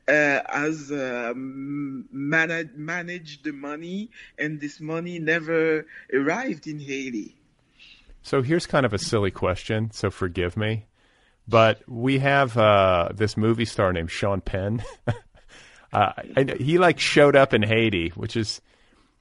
Uh, 0.07 0.41
has 0.49 0.91
uh, 0.91 1.33
managed 1.35 2.75
managed 2.75 3.43
the 3.43 3.51
money, 3.51 4.09
and 4.39 4.59
this 4.59 4.79
money 4.79 5.19
never 5.19 5.85
arrived 6.11 6.65
in 6.65 6.79
Haiti. 6.79 7.35
So 8.23 8.41
here's 8.41 8.65
kind 8.65 8.87
of 8.87 8.93
a 8.93 8.97
silly 8.97 9.29
question. 9.29 9.91
So 9.91 10.09
forgive 10.09 10.57
me. 10.57 10.85
But 11.49 11.81
we 11.87 12.19
have 12.19 12.55
uh, 12.55 13.09
this 13.13 13.35
movie 13.35 13.65
star 13.65 13.91
named 13.91 14.11
Sean 14.11 14.41
Penn. 14.41 14.83
Uh, 15.91 16.11
he 16.59 16.77
like 16.77 16.99
showed 16.99 17.35
up 17.35 17.51
in 17.51 17.63
Haiti, 17.63 18.09
which 18.09 18.37
is, 18.37 18.61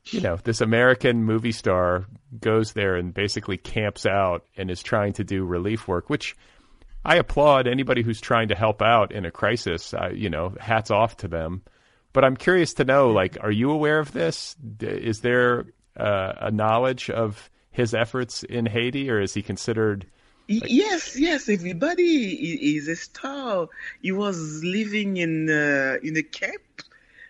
you 0.05 0.21
know, 0.21 0.37
this 0.37 0.61
American 0.61 1.25
movie 1.25 1.51
star 1.51 2.05
goes 2.39 2.75
there 2.75 2.97
and 2.97 3.15
basically 3.15 3.57
camps 3.57 4.05
out 4.05 4.45
and 4.55 4.71
is 4.71 4.83
trying 4.83 5.15
to 5.15 5.25
do 5.25 5.47
relief 5.47 5.89
work, 5.89 6.11
which 6.11 6.37
I 7.07 7.17
applaud 7.17 7.67
anybody 7.67 8.03
who's 8.03 8.21
trying 8.21 8.49
to 8.49 8.55
help 8.55 8.83
out 8.83 9.13
in 9.13 9.25
a 9.25 9.31
crisis. 9.31 9.95
Uh, 9.95 10.11
you 10.13 10.29
know, 10.29 10.55
hats 10.61 10.91
off 10.91 11.17
to 11.19 11.29
them. 11.29 11.63
But 12.13 12.27
I'm 12.27 12.37
curious 12.37 12.75
to 12.75 12.85
know, 12.85 13.13
like, 13.13 13.39
are 13.41 13.51
you 13.51 13.71
aware 13.71 13.99
of 13.99 14.13
this? 14.13 14.55
Is 14.81 15.21
there 15.21 15.65
uh, 15.97 16.35
a 16.37 16.51
knowledge 16.51 17.09
of 17.09 17.49
his 17.71 17.95
efforts 17.95 18.43
in 18.43 18.67
Haiti, 18.67 19.11
or 19.11 19.23
is 19.23 19.33
he 19.33 19.41
considered? 19.41 20.07
Like... 20.49 20.71
Yes, 20.71 21.19
yes. 21.19 21.49
Everybody 21.49 22.75
is 22.77 22.89
a 22.89 22.97
star. 22.97 23.69
He 24.01 24.13
was 24.13 24.65
living 24.65 25.19
in 25.19 25.51
uh, 25.51 25.99
in 26.03 26.17
a 26.17 26.23
camp, 26.23 26.83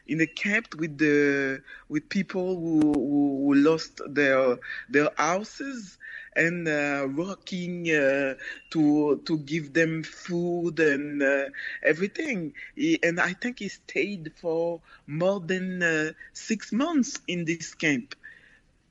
in 0.07 0.21
a 0.21 0.27
camp 0.27 0.77
with 0.77 0.99
the 0.99 1.61
with 1.89 2.09
people 2.09 2.55
who, 2.55 2.93
who 2.93 3.55
lost 3.55 4.01
their 4.09 4.59
their 4.89 5.11
houses 5.17 5.99
and 6.37 6.69
uh, 6.69 7.09
working 7.13 7.91
uh, 7.91 8.35
to 8.71 9.21
to 9.27 9.39
give 9.39 9.73
them 9.73 10.05
food 10.05 10.79
and 10.79 11.21
uh, 11.21 11.47
everything. 11.83 12.55
He, 12.77 13.01
and 13.03 13.19
I 13.19 13.33
think 13.33 13.59
he 13.59 13.69
stayed 13.69 14.33
for 14.37 14.81
more 15.09 15.41
than 15.41 15.83
uh, 15.83 16.13
six 16.33 16.71
months 16.71 17.21
in 17.27 17.45
this 17.45 17.75
camp. 17.75 18.15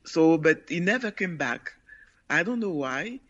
So, 0.04 0.38
but 0.38 0.63
he 0.68 0.82
never 0.82 1.12
came 1.12 1.38
back. 1.38 1.74
I 2.30 2.44
don't 2.44 2.60
know 2.60 2.72
why. 2.72 3.22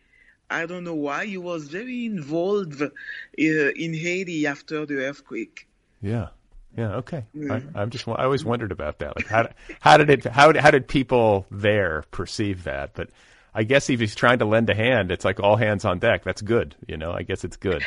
I 0.50 0.66
don't 0.66 0.84
know 0.84 0.94
why. 0.94 1.26
He 1.26 1.36
was 1.36 1.68
very 1.68 2.06
involved 2.06 2.80
uh, 2.82 2.88
in 3.36 3.94
Haiti 3.94 4.46
after 4.46 4.86
the 4.86 5.04
earthquake. 5.06 5.68
Yeah. 6.00 6.28
Yeah. 6.76 6.96
Okay. 6.96 7.24
I, 7.50 7.62
am 7.74 7.90
just. 7.90 8.06
I 8.06 8.24
always 8.24 8.44
wondered 8.44 8.72
about 8.72 9.00
that. 9.00 9.16
Like, 9.16 9.26
how 9.26 9.48
how 9.80 9.96
did 9.96 10.10
it? 10.10 10.24
How 10.24 10.58
how 10.58 10.70
did 10.70 10.86
people 10.86 11.46
there 11.50 12.04
perceive 12.10 12.64
that? 12.64 12.94
But 12.94 13.10
I 13.54 13.64
guess 13.64 13.90
if 13.90 14.00
he's 14.00 14.14
trying 14.14 14.38
to 14.38 14.44
lend 14.44 14.70
a 14.70 14.74
hand, 14.74 15.10
it's 15.10 15.24
like 15.24 15.40
all 15.40 15.56
hands 15.56 15.84
on 15.84 15.98
deck. 15.98 16.24
That's 16.24 16.42
good. 16.42 16.76
You 16.86 16.96
know. 16.96 17.12
I 17.12 17.22
guess 17.22 17.44
it's 17.44 17.56
good. 17.56 17.82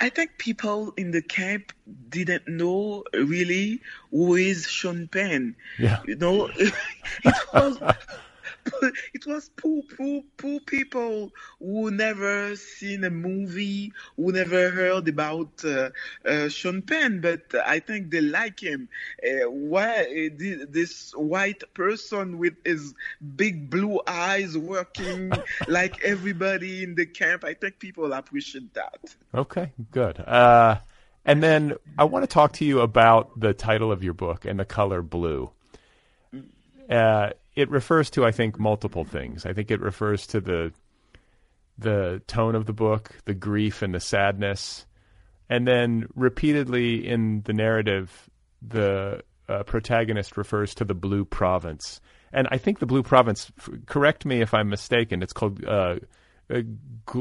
I 0.00 0.08
think 0.08 0.38
people 0.38 0.94
in 0.96 1.10
the 1.10 1.20
camp 1.20 1.72
didn't 2.08 2.48
know 2.48 3.04
really 3.12 3.82
who 4.10 4.34
is 4.34 4.66
Sean 4.66 5.08
Penn. 5.08 5.56
Yeah. 5.78 6.00
You 6.06 6.16
know, 6.16 6.48
it 6.56 6.74
was 7.52 7.78
it 9.14 9.26
was 9.26 9.50
poor, 9.56 9.82
poor, 9.96 10.22
poor 10.36 10.60
people 10.60 11.30
who 11.58 11.90
never 11.90 12.56
seen 12.56 13.04
a 13.04 13.10
movie, 13.10 13.92
who 14.16 14.32
never 14.32 14.70
heard 14.70 15.08
about 15.08 15.48
uh, 15.64 15.90
uh, 16.26 16.48
Sean 16.48 16.82
Penn, 16.82 17.20
but 17.20 17.42
I 17.66 17.78
think 17.80 18.10
they 18.10 18.20
like 18.20 18.60
him. 18.60 18.88
Uh, 19.24 19.50
why 19.50 20.30
this 20.36 21.12
white 21.12 21.62
person 21.74 22.38
with 22.38 22.54
his 22.64 22.94
big 23.36 23.70
blue 23.70 24.00
eyes 24.06 24.56
working 24.56 25.32
like 25.68 26.02
everybody 26.02 26.82
in 26.82 26.94
the 26.94 27.06
camp? 27.06 27.44
I 27.44 27.54
think 27.54 27.78
people 27.78 28.12
appreciate 28.12 28.74
that. 28.74 29.14
Okay, 29.34 29.72
good. 29.90 30.20
Uh, 30.20 30.78
and 31.24 31.42
then 31.42 31.74
I 31.98 32.04
want 32.04 32.22
to 32.22 32.26
talk 32.26 32.52
to 32.54 32.64
you 32.64 32.80
about 32.80 33.38
the 33.38 33.52
title 33.52 33.92
of 33.92 34.02
your 34.02 34.14
book 34.14 34.44
and 34.44 34.58
the 34.58 34.64
color 34.64 35.02
blue. 35.02 35.50
Mm. 36.34 36.44
Uh, 36.88 37.32
it 37.60 37.70
refers 37.70 38.10
to, 38.10 38.24
I 38.24 38.32
think, 38.32 38.58
multiple 38.58 39.04
things. 39.04 39.46
I 39.46 39.52
think 39.52 39.70
it 39.70 39.80
refers 39.80 40.26
to 40.28 40.40
the 40.40 40.72
the 41.78 42.20
tone 42.26 42.54
of 42.54 42.66
the 42.66 42.74
book, 42.74 43.10
the 43.24 43.32
grief 43.32 43.80
and 43.80 43.94
the 43.94 44.00
sadness, 44.00 44.86
and 45.48 45.66
then 45.66 46.06
repeatedly 46.14 47.06
in 47.06 47.42
the 47.42 47.54
narrative, 47.54 48.28
the 48.60 49.22
uh, 49.48 49.62
protagonist 49.62 50.36
refers 50.36 50.74
to 50.74 50.84
the 50.84 50.94
Blue 50.94 51.24
Province. 51.24 52.00
And 52.32 52.46
I 52.50 52.58
think 52.58 52.78
the 52.78 52.86
Blue 52.86 53.02
Province. 53.02 53.50
F- 53.58 53.70
correct 53.86 54.24
me 54.24 54.42
if 54.42 54.52
I'm 54.54 54.68
mistaken. 54.68 55.22
It's 55.22 55.32
called 55.32 55.64
uh, 55.64 55.96
uh, 56.50 56.62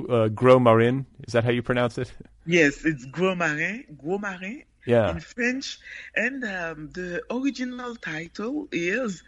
uh, 0.09 0.27
Gros 0.27 0.61
Marin. 0.61 1.05
Is 1.25 1.33
that 1.33 1.43
how 1.43 1.51
you 1.51 1.63
pronounce 1.63 1.97
it? 1.97 2.11
Yes, 2.45 2.85
it's 2.85 3.05
Gros 3.05 3.37
Marin. 3.37 3.85
Gros 3.97 4.19
Marin 4.19 4.63
yeah. 4.85 5.11
in 5.11 5.19
French. 5.19 5.79
And 6.15 6.43
um, 6.43 6.89
the 6.93 7.21
original 7.29 7.95
title 7.95 8.67
is 8.71 9.23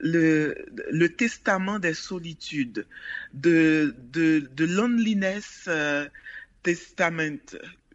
le, 0.00 0.54
le 0.90 1.08
Testament 1.08 1.78
des 1.78 1.94
Solitudes, 1.94 2.84
the, 3.32 3.94
the, 4.12 4.48
the 4.56 4.66
Loneliness 4.66 5.66
uh, 5.68 6.08
Testament, 6.62 7.54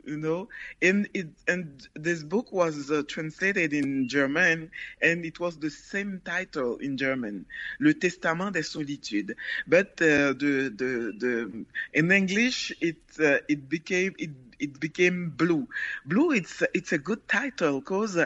you 0.09 0.17
know? 0.17 0.49
And 0.81 1.07
it 1.13 1.27
and 1.47 1.87
this 1.95 2.23
book 2.23 2.51
was 2.51 2.89
uh, 2.91 3.03
translated 3.07 3.73
in 3.73 4.07
german 4.07 4.71
and 5.01 5.25
it 5.25 5.39
was 5.39 5.57
the 5.57 5.69
same 5.69 6.21
title 6.25 6.77
in 6.77 6.97
german 6.97 7.45
le 7.79 7.93
testament 7.93 8.51
des 8.51 8.63
solitudes. 8.63 9.33
But 9.67 9.91
uh, 10.01 10.33
the 10.33 10.73
the 10.75 11.13
the 11.17 11.65
in 11.93 12.11
english 12.11 12.73
it 12.81 12.97
uh, 13.19 13.37
it 13.47 13.69
became 13.69 14.15
it 14.17 14.31
it 14.59 14.79
became 14.79 15.29
blue. 15.29 15.67
Blue, 16.05 16.31
it's 16.31 16.63
it's 16.73 16.91
a 16.91 16.97
good 16.97 17.27
title 17.27 17.79
because 17.79 18.17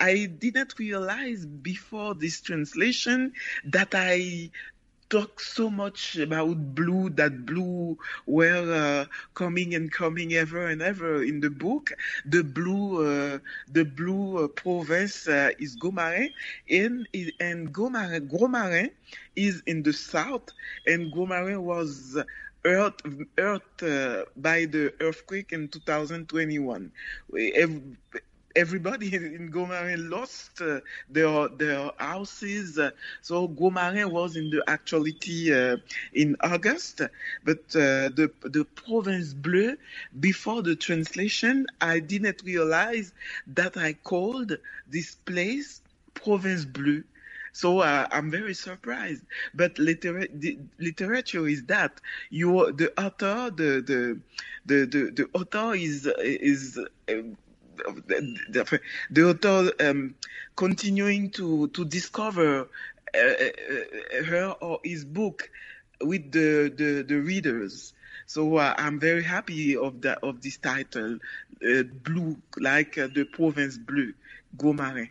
I 0.00 0.26
didn't 0.26 0.78
realize 0.78 1.46
before 1.46 2.14
this 2.14 2.40
translation 2.40 3.32
that 3.64 3.94
I 3.94 4.50
talk 5.10 5.40
so 5.40 5.68
much 5.70 6.16
about 6.16 6.74
blue 6.74 7.10
that 7.10 7.44
blue 7.44 7.98
were 8.26 8.64
uh, 8.72 9.04
coming 9.34 9.74
and 9.74 9.90
coming 9.92 10.32
ever 10.34 10.66
and 10.66 10.80
ever 10.82 11.22
in 11.22 11.40
the 11.40 11.50
book 11.50 11.92
the 12.24 12.42
blue 12.42 13.06
uh, 13.06 13.38
the 13.68 13.84
blue 13.84 14.44
uh, 14.44 14.48
province 14.48 15.28
uh, 15.28 15.50
is 15.58 15.76
Gomarin 15.76 16.30
and 16.70 17.06
and 17.40 17.72
Gomarin 17.72 18.28
Gomarin 18.30 18.90
is 19.36 19.62
in 19.66 19.82
the 19.82 19.92
south 19.92 20.48
and 20.86 21.12
Gomarin 21.12 21.62
was 21.62 22.16
hurt, 22.64 23.02
hurt 23.38 23.82
uh, 23.82 24.24
by 24.36 24.64
the 24.66 24.92
earthquake 25.00 25.52
in 25.52 25.68
2021. 25.68 26.92
everybody 28.54 29.14
in 29.14 29.50
Gomarin 29.50 30.10
lost 30.10 30.60
uh, 30.60 30.80
their 31.08 31.48
their 31.48 31.90
houses. 31.98 32.78
so 33.20 33.48
Gomarin 33.48 34.10
was 34.10 34.36
in 34.36 34.50
the 34.50 34.62
actuality 34.66 35.52
uh, 35.54 35.76
in 36.12 36.36
August, 36.40 37.00
but 37.44 37.60
uh, 37.74 38.10
the 38.18 38.30
the 38.42 38.64
Province 38.64 39.32
Bleu 39.34 39.76
before 40.20 40.62
the 40.62 40.76
translation, 40.76 41.66
I 41.80 42.00
didn't 42.00 42.42
realize 42.44 43.12
that 43.48 43.76
I 43.76 43.94
called 43.94 44.56
this 44.88 45.14
place 45.14 45.80
Province 46.14 46.64
Bleu 46.64 47.02
so 47.52 47.80
uh, 47.80 48.06
I'm 48.10 48.30
very 48.30 48.54
surprised. 48.54 49.24
But 49.54 49.78
litera- 49.78 50.28
literature 50.78 51.46
is 51.46 51.64
that 51.64 52.00
you 52.30 52.72
the 52.72 52.92
author 52.98 53.50
the 53.54 53.82
the 53.86 54.20
the 54.66 54.86
the, 54.86 55.10
the 55.10 55.28
author 55.34 55.74
is 55.74 56.06
is. 56.18 56.78
Uh, 57.08 57.22
the, 58.06 58.80
the 59.10 59.30
author 59.30 59.72
um, 59.80 60.14
continuing 60.56 61.30
to 61.30 61.68
to 61.68 61.84
discover 61.86 62.68
uh, 63.14 63.18
uh 63.18 64.24
her 64.24 64.54
or 64.60 64.78
his 64.84 65.04
book 65.04 65.48
with 66.02 66.30
the 66.32 66.72
the, 66.76 67.02
the 67.02 67.16
readers. 67.16 67.94
So 68.26 68.56
uh, 68.56 68.74
I'm 68.76 69.00
very 69.00 69.22
happy 69.22 69.76
of 69.76 70.02
that 70.02 70.18
of 70.22 70.42
this 70.42 70.58
title, 70.58 71.18
uh, 71.66 71.82
blue 71.82 72.36
like 72.58 72.98
uh, 72.98 73.08
the 73.12 73.24
province 73.24 73.78
blue, 73.78 74.12
Gomarin. 74.56 75.10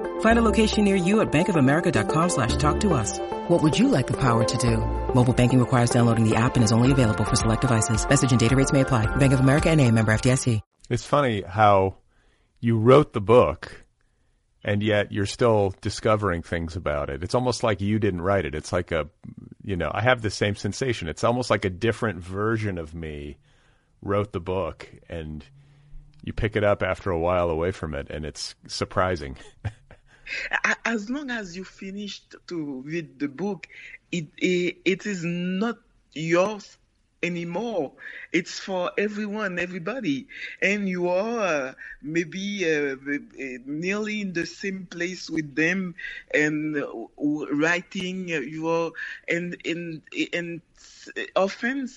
Find 0.21 0.37
a 0.39 0.41
location 0.41 0.83
near 0.83 0.95
you 0.95 1.21
at 1.21 1.31
bankofamerica.com 1.31 2.29
slash 2.29 2.55
talk 2.55 2.79
to 2.81 2.93
us. 2.93 3.19
What 3.47 3.61
would 3.61 3.77
you 3.77 3.87
like 3.87 4.07
the 4.07 4.17
power 4.17 4.43
to 4.43 4.57
do? 4.57 4.77
Mobile 5.13 5.33
banking 5.33 5.59
requires 5.59 5.91
downloading 5.91 6.27
the 6.27 6.35
app 6.35 6.55
and 6.55 6.63
is 6.63 6.71
only 6.71 6.91
available 6.91 7.23
for 7.23 7.35
select 7.35 7.61
devices. 7.61 8.07
Message 8.07 8.31
and 8.31 8.39
data 8.39 8.55
rates 8.55 8.71
may 8.71 8.81
apply. 8.81 9.13
Bank 9.17 9.33
of 9.33 9.39
America 9.39 9.69
and 9.69 9.79
a 9.79 9.91
member 9.91 10.11
FDIC. 10.11 10.61
It's 10.89 11.05
funny 11.05 11.41
how 11.41 11.95
you 12.59 12.77
wrote 12.77 13.13
the 13.13 13.21
book 13.21 13.85
and 14.63 14.83
yet 14.83 15.11
you're 15.11 15.25
still 15.25 15.73
discovering 15.81 16.43
things 16.43 16.75
about 16.75 17.09
it. 17.09 17.23
It's 17.23 17.33
almost 17.33 17.63
like 17.63 17.81
you 17.81 17.97
didn't 17.97 18.21
write 18.21 18.45
it. 18.45 18.53
It's 18.53 18.71
like 18.71 18.91
a, 18.91 19.07
you 19.63 19.75
know, 19.75 19.89
I 19.91 20.01
have 20.01 20.21
the 20.21 20.29
same 20.29 20.55
sensation. 20.55 21.07
It's 21.07 21.23
almost 21.23 21.49
like 21.49 21.65
a 21.65 21.69
different 21.69 22.19
version 22.19 22.77
of 22.77 22.93
me 22.93 23.37
wrote 24.01 24.33
the 24.33 24.39
book 24.39 24.87
and 25.09 25.43
you 26.23 26.33
pick 26.33 26.55
it 26.55 26.63
up 26.63 26.83
after 26.83 27.09
a 27.09 27.19
while 27.19 27.49
away 27.49 27.71
from 27.71 27.95
it 27.95 28.09
and 28.09 28.25
it's 28.25 28.53
surprising. 28.67 29.37
as 30.85 31.09
long 31.09 31.31
as 31.31 31.55
you 31.57 31.63
finished 31.65 32.35
to 32.47 32.81
read 32.85 33.19
the 33.19 33.27
book, 33.29 33.67
it, 34.11 34.27
it, 34.37 34.77
it 34.85 35.05
is 35.05 35.23
not 35.25 35.77
yours 36.13 36.77
anymore. 37.23 37.93
It's 38.33 38.59
for 38.59 38.91
everyone, 38.97 39.59
everybody, 39.59 40.27
and 40.61 40.89
you 40.89 41.09
are 41.09 41.39
uh, 41.39 41.73
maybe 42.01 42.65
uh, 42.65 42.95
nearly 43.65 44.21
in 44.21 44.33
the 44.33 44.45
same 44.45 44.87
place 44.87 45.29
with 45.29 45.55
them 45.55 45.95
and 46.33 46.77
uh, 46.77 46.87
writing. 47.53 48.29
You 48.29 48.67
are 48.69 48.91
and 49.29 49.57
and 49.65 50.01
and 50.33 50.61
often 51.35 51.87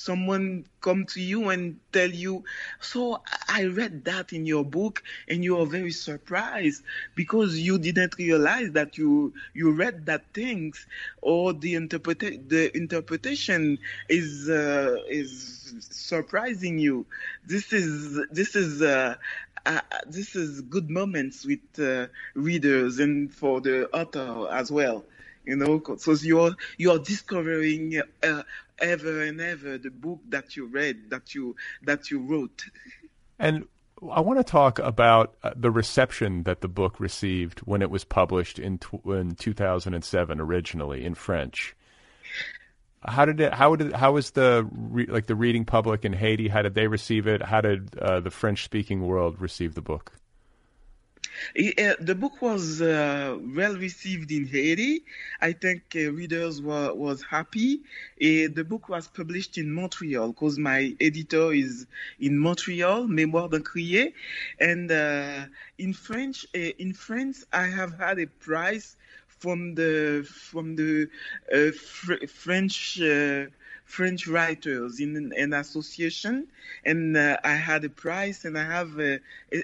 someone 0.00 0.64
come 0.80 1.04
to 1.06 1.20
you 1.20 1.50
and 1.50 1.78
tell 1.92 2.10
you, 2.10 2.44
so 2.80 3.22
I 3.48 3.64
read 3.64 4.04
that 4.04 4.32
in 4.32 4.46
your 4.46 4.64
book 4.64 5.02
and 5.28 5.44
you 5.44 5.58
are 5.58 5.66
very 5.66 5.92
surprised 5.92 6.82
because 7.14 7.58
you 7.58 7.78
didn't 7.78 8.16
realize 8.18 8.72
that 8.72 8.96
you, 8.98 9.32
you 9.54 9.72
read 9.72 10.06
that 10.06 10.32
things 10.34 10.86
or 11.22 11.52
the 11.52 11.74
interpreta- 11.74 12.48
the 12.48 12.76
interpretation 12.76 13.78
is, 14.08 14.48
uh, 14.48 14.96
is 15.08 15.74
surprising 15.90 16.78
you. 16.78 17.06
This 17.46 17.72
is, 17.72 18.20
this 18.30 18.56
is, 18.56 18.82
uh, 18.82 19.16
uh, 19.66 19.80
this 20.06 20.34
is 20.36 20.62
good 20.62 20.90
moments 20.90 21.44
with 21.44 21.60
uh, 21.78 22.06
readers 22.34 22.98
and 22.98 23.32
for 23.32 23.60
the 23.60 23.88
author 23.94 24.48
as 24.52 24.70
well 24.70 25.04
you 25.50 25.56
know 25.56 25.82
so 25.98 26.12
you're 26.12 26.54
you're 26.78 26.98
discovering 26.98 28.00
uh, 28.22 28.42
ever 28.78 29.22
and 29.22 29.40
ever 29.40 29.78
the 29.78 29.90
book 29.90 30.20
that 30.28 30.56
you 30.56 30.66
read 30.66 31.10
that 31.10 31.34
you 31.34 31.54
that 31.82 32.10
you 32.10 32.20
wrote 32.20 32.64
and 33.38 33.66
I 34.10 34.20
want 34.20 34.38
to 34.38 34.44
talk 34.44 34.78
about 34.78 35.34
uh, 35.42 35.52
the 35.54 35.70
reception 35.70 36.44
that 36.44 36.62
the 36.62 36.68
book 36.68 36.98
received 36.98 37.60
when 37.60 37.82
it 37.82 37.90
was 37.90 38.04
published 38.04 38.58
in 38.58 38.78
in 39.04 39.34
2007 39.34 40.40
originally 40.40 41.04
in 41.04 41.14
French. 41.14 41.76
How 43.02 43.24
did 43.24 43.40
it? 43.40 43.52
How 43.52 43.76
did? 43.76 43.92
How 43.92 44.12
was 44.12 44.30
the 44.30 44.66
re- 44.72 45.06
like 45.06 45.26
the 45.26 45.34
reading 45.34 45.64
public 45.64 46.04
in 46.04 46.12
Haiti? 46.12 46.48
How 46.48 46.62
did 46.62 46.74
they 46.74 46.86
receive 46.86 47.26
it? 47.26 47.42
How 47.42 47.60
did 47.60 47.98
uh, 47.98 48.20
the 48.20 48.30
French 48.30 48.64
speaking 48.64 49.02
world 49.02 49.40
receive 49.40 49.74
the 49.74 49.82
book? 49.82 50.12
Uh, 51.58 51.94
the 52.00 52.14
book 52.14 52.40
was 52.42 52.80
uh, 52.82 53.38
well 53.54 53.76
received 53.76 54.30
in 54.30 54.46
Haiti. 54.46 55.04
I 55.40 55.52
think 55.52 55.82
uh, 55.96 56.12
readers 56.12 56.60
were 56.62 56.94
was 56.94 57.22
happy. 57.22 57.80
Uh, 58.20 58.48
the 58.54 58.64
book 58.68 58.88
was 58.88 59.08
published 59.08 59.58
in 59.58 59.72
Montreal 59.72 60.28
because 60.32 60.58
my 60.58 60.94
editor 61.00 61.52
is 61.52 61.86
in 62.18 62.38
Montreal, 62.38 63.06
Mémoire 63.06 63.50
d'encrier, 63.50 64.12
and 64.58 64.90
uh, 64.90 65.46
in 65.78 65.92
French. 65.92 66.46
Uh, 66.54 66.72
in 66.78 66.92
France, 66.92 67.44
I 67.52 67.66
have 67.66 67.98
had 67.98 68.18
a 68.18 68.26
prize 68.26 68.96
from 69.28 69.74
the 69.74 70.26
from 70.28 70.76
the 70.76 71.08
fr- 71.72 72.26
French 72.28 73.00
French 73.90 74.28
writers 74.28 75.00
in 75.00 75.32
an 75.36 75.52
association, 75.52 76.46
and 76.84 77.16
uh, 77.16 77.36
I 77.42 77.54
had 77.54 77.84
a 77.84 77.88
prize, 77.88 78.44
and 78.44 78.56
I 78.56 78.62
have 78.62 79.00
a, 79.00 79.18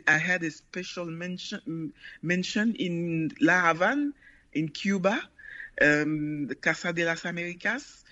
I 0.09 0.18
had 0.18 0.43
a 0.43 0.51
special 0.51 1.07
mention 1.07 1.93
mention 2.22 2.74
in 2.74 3.31
La 3.41 3.61
Havana, 3.68 4.11
in 4.53 4.68
Cuba, 4.68 5.22
um, 5.81 6.51
Casa 6.61 6.93
de 6.93 7.05
las 7.05 7.24
Americas 7.24 8.05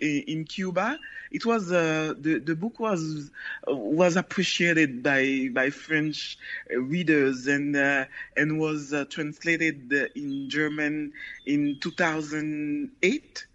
in 0.00 0.44
Cuba. 0.44 0.98
It 1.30 1.44
was 1.44 1.70
uh, 1.70 2.14
the 2.18 2.38
the 2.38 2.56
book 2.56 2.80
was 2.80 3.30
was 3.66 4.16
appreciated 4.16 5.02
by 5.02 5.50
by 5.52 5.68
French 5.68 6.38
readers 6.74 7.46
and 7.46 7.76
uh, 7.76 8.06
and 8.36 8.58
was 8.58 8.94
uh, 8.94 9.04
translated 9.10 9.92
in 10.16 10.48
German 10.48 11.12
in 11.44 11.78
2008 11.80 13.46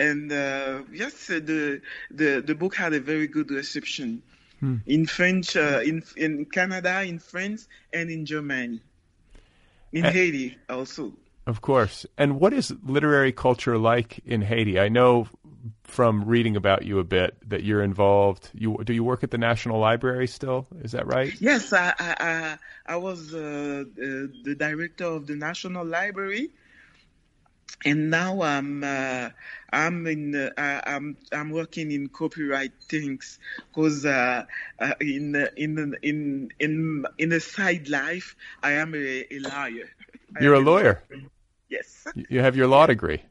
and 0.00 0.32
uh, 0.32 0.82
yes, 0.92 1.26
the, 1.26 1.80
the 2.10 2.40
the 2.40 2.54
book 2.54 2.74
had 2.74 2.94
a 2.94 3.00
very 3.00 3.26
good 3.26 3.50
reception 3.50 4.22
hmm. 4.58 4.76
in 4.86 5.06
French, 5.06 5.56
uh, 5.56 5.80
in 5.84 6.02
in 6.16 6.46
Canada, 6.46 7.02
in 7.02 7.18
France, 7.18 7.68
and 7.92 8.10
in 8.10 8.24
Germany, 8.24 8.80
in 9.92 10.04
uh, 10.04 10.10
Haiti 10.10 10.56
also. 10.68 11.12
Of 11.46 11.60
course. 11.60 12.06
And 12.16 12.40
what 12.40 12.52
is 12.52 12.72
literary 12.84 13.32
culture 13.32 13.76
like 13.76 14.20
in 14.24 14.40
Haiti? 14.40 14.78
I 14.78 14.88
know 14.88 15.28
from 15.84 16.24
reading 16.24 16.56
about 16.56 16.84
you 16.86 16.98
a 16.98 17.04
bit 17.04 17.36
that 17.48 17.64
you're 17.64 17.82
involved. 17.82 18.50
You 18.54 18.80
do 18.84 18.94
you 18.94 19.04
work 19.04 19.22
at 19.22 19.30
the 19.30 19.38
National 19.38 19.78
Library 19.78 20.28
still? 20.28 20.66
Is 20.82 20.92
that 20.92 21.06
right? 21.06 21.32
Yes, 21.40 21.74
I 21.74 21.92
I, 21.98 22.56
I 22.86 22.96
was 22.96 23.34
uh, 23.34 23.84
the 23.96 24.56
director 24.56 25.04
of 25.04 25.26
the 25.26 25.36
National 25.36 25.84
Library 25.84 26.50
and 27.84 28.10
now 28.10 28.42
I'm 28.42 28.84
uh, 28.84 29.30
I'm 29.72 30.06
in 30.06 30.34
uh, 30.34 30.80
I'm 30.84 31.16
I'm 31.32 31.50
working 31.50 31.92
in 31.92 32.08
copyright 32.08 32.72
things 32.88 33.38
because 33.72 34.04
uh, 34.04 34.44
uh, 34.78 34.94
in 35.00 35.34
in 35.56 35.96
in 36.02 36.50
in 36.58 37.04
in 37.18 37.32
a 37.32 37.40
side 37.40 37.88
life 37.88 38.36
I 38.62 38.72
am 38.72 38.94
a, 38.94 39.26
a 39.30 39.38
lawyer. 39.38 39.88
You're 40.40 40.54
a 40.54 40.60
lawyer. 40.60 41.02
Yes. 41.68 42.06
You 42.28 42.40
have 42.40 42.56
your 42.56 42.66
law 42.66 42.86
degree. 42.86 43.22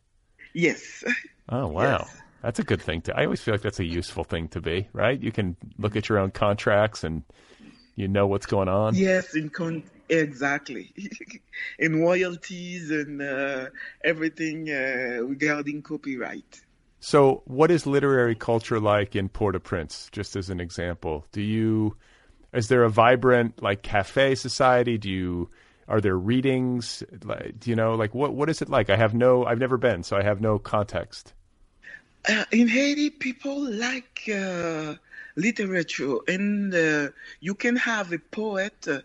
Yes. 0.53 1.03
Oh 1.49 1.67
wow. 1.67 1.83
Yes. 1.83 2.15
That's 2.41 2.59
a 2.59 2.63
good 2.63 2.81
thing 2.81 3.01
to. 3.01 3.17
I 3.17 3.25
always 3.25 3.41
feel 3.41 3.53
like 3.53 3.61
that's 3.61 3.79
a 3.79 3.85
useful 3.85 4.23
thing 4.23 4.47
to 4.49 4.61
be, 4.61 4.87
right? 4.93 5.19
You 5.19 5.31
can 5.31 5.57
look 5.77 5.97
at 5.97 6.07
your 6.07 6.19
own 6.19 6.31
contracts 6.31 7.03
and 7.03 7.23
you 7.95 8.07
know 8.07 8.27
what's 8.27 8.45
going 8.45 8.69
on. 8.69 8.95
Yes, 8.95 9.35
in 9.35 9.49
con- 9.49 9.83
Exactly. 10.09 10.93
in 11.79 12.01
royalties 12.01 12.91
and 12.91 13.21
uh, 13.21 13.67
everything 14.03 14.69
uh, 14.69 15.21
regarding 15.23 15.81
copyright. 15.81 16.61
So, 16.99 17.43
what 17.45 17.71
is 17.71 17.85
literary 17.85 18.35
culture 18.35 18.79
like 18.79 19.15
in 19.15 19.29
Port-au-Prince? 19.29 20.09
Just 20.11 20.35
as 20.35 20.49
an 20.49 20.59
example, 20.59 21.25
do 21.31 21.41
you 21.41 21.95
is 22.51 22.67
there 22.67 22.83
a 22.83 22.89
vibrant 22.89 23.61
like 23.61 23.83
cafe 23.83 24.35
society? 24.35 24.97
Do 24.97 25.09
you 25.09 25.49
are 25.87 26.01
there 26.01 26.17
readings? 26.17 27.03
Like, 27.23 27.59
do 27.59 27.69
you 27.69 27.75
know 27.75 27.95
like 27.95 28.13
what 28.13 28.33
what 28.33 28.49
is 28.49 28.61
it 28.61 28.69
like? 28.69 28.89
I 28.89 28.97
have 28.97 29.13
no 29.13 29.45
I've 29.45 29.59
never 29.59 29.77
been, 29.77 30.03
so 30.03 30.17
I 30.17 30.23
have 30.23 30.41
no 30.41 30.59
context. 30.59 31.33
Uh, 32.27 32.43
in 32.51 32.67
Haiti, 32.67 33.09
people 33.11 33.61
like 33.71 34.29
uh, 34.33 34.95
literature, 35.37 36.17
and 36.27 36.75
uh, 36.75 37.09
you 37.39 37.55
can 37.55 37.77
have 37.77 38.11
a 38.11 38.19
poet 38.19 38.87
uh, 38.89 38.99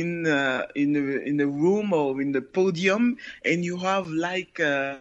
in 0.00 0.26
uh, 0.26 0.66
in 0.74 0.92
the 0.92 1.22
in 1.30 1.36
the 1.36 1.46
room 1.46 1.92
or 1.92 2.20
in 2.20 2.32
the 2.32 2.42
podium, 2.42 3.16
and 3.44 3.64
you 3.64 3.78
have 3.78 4.06
like. 4.08 4.60
Uh, 4.60 5.00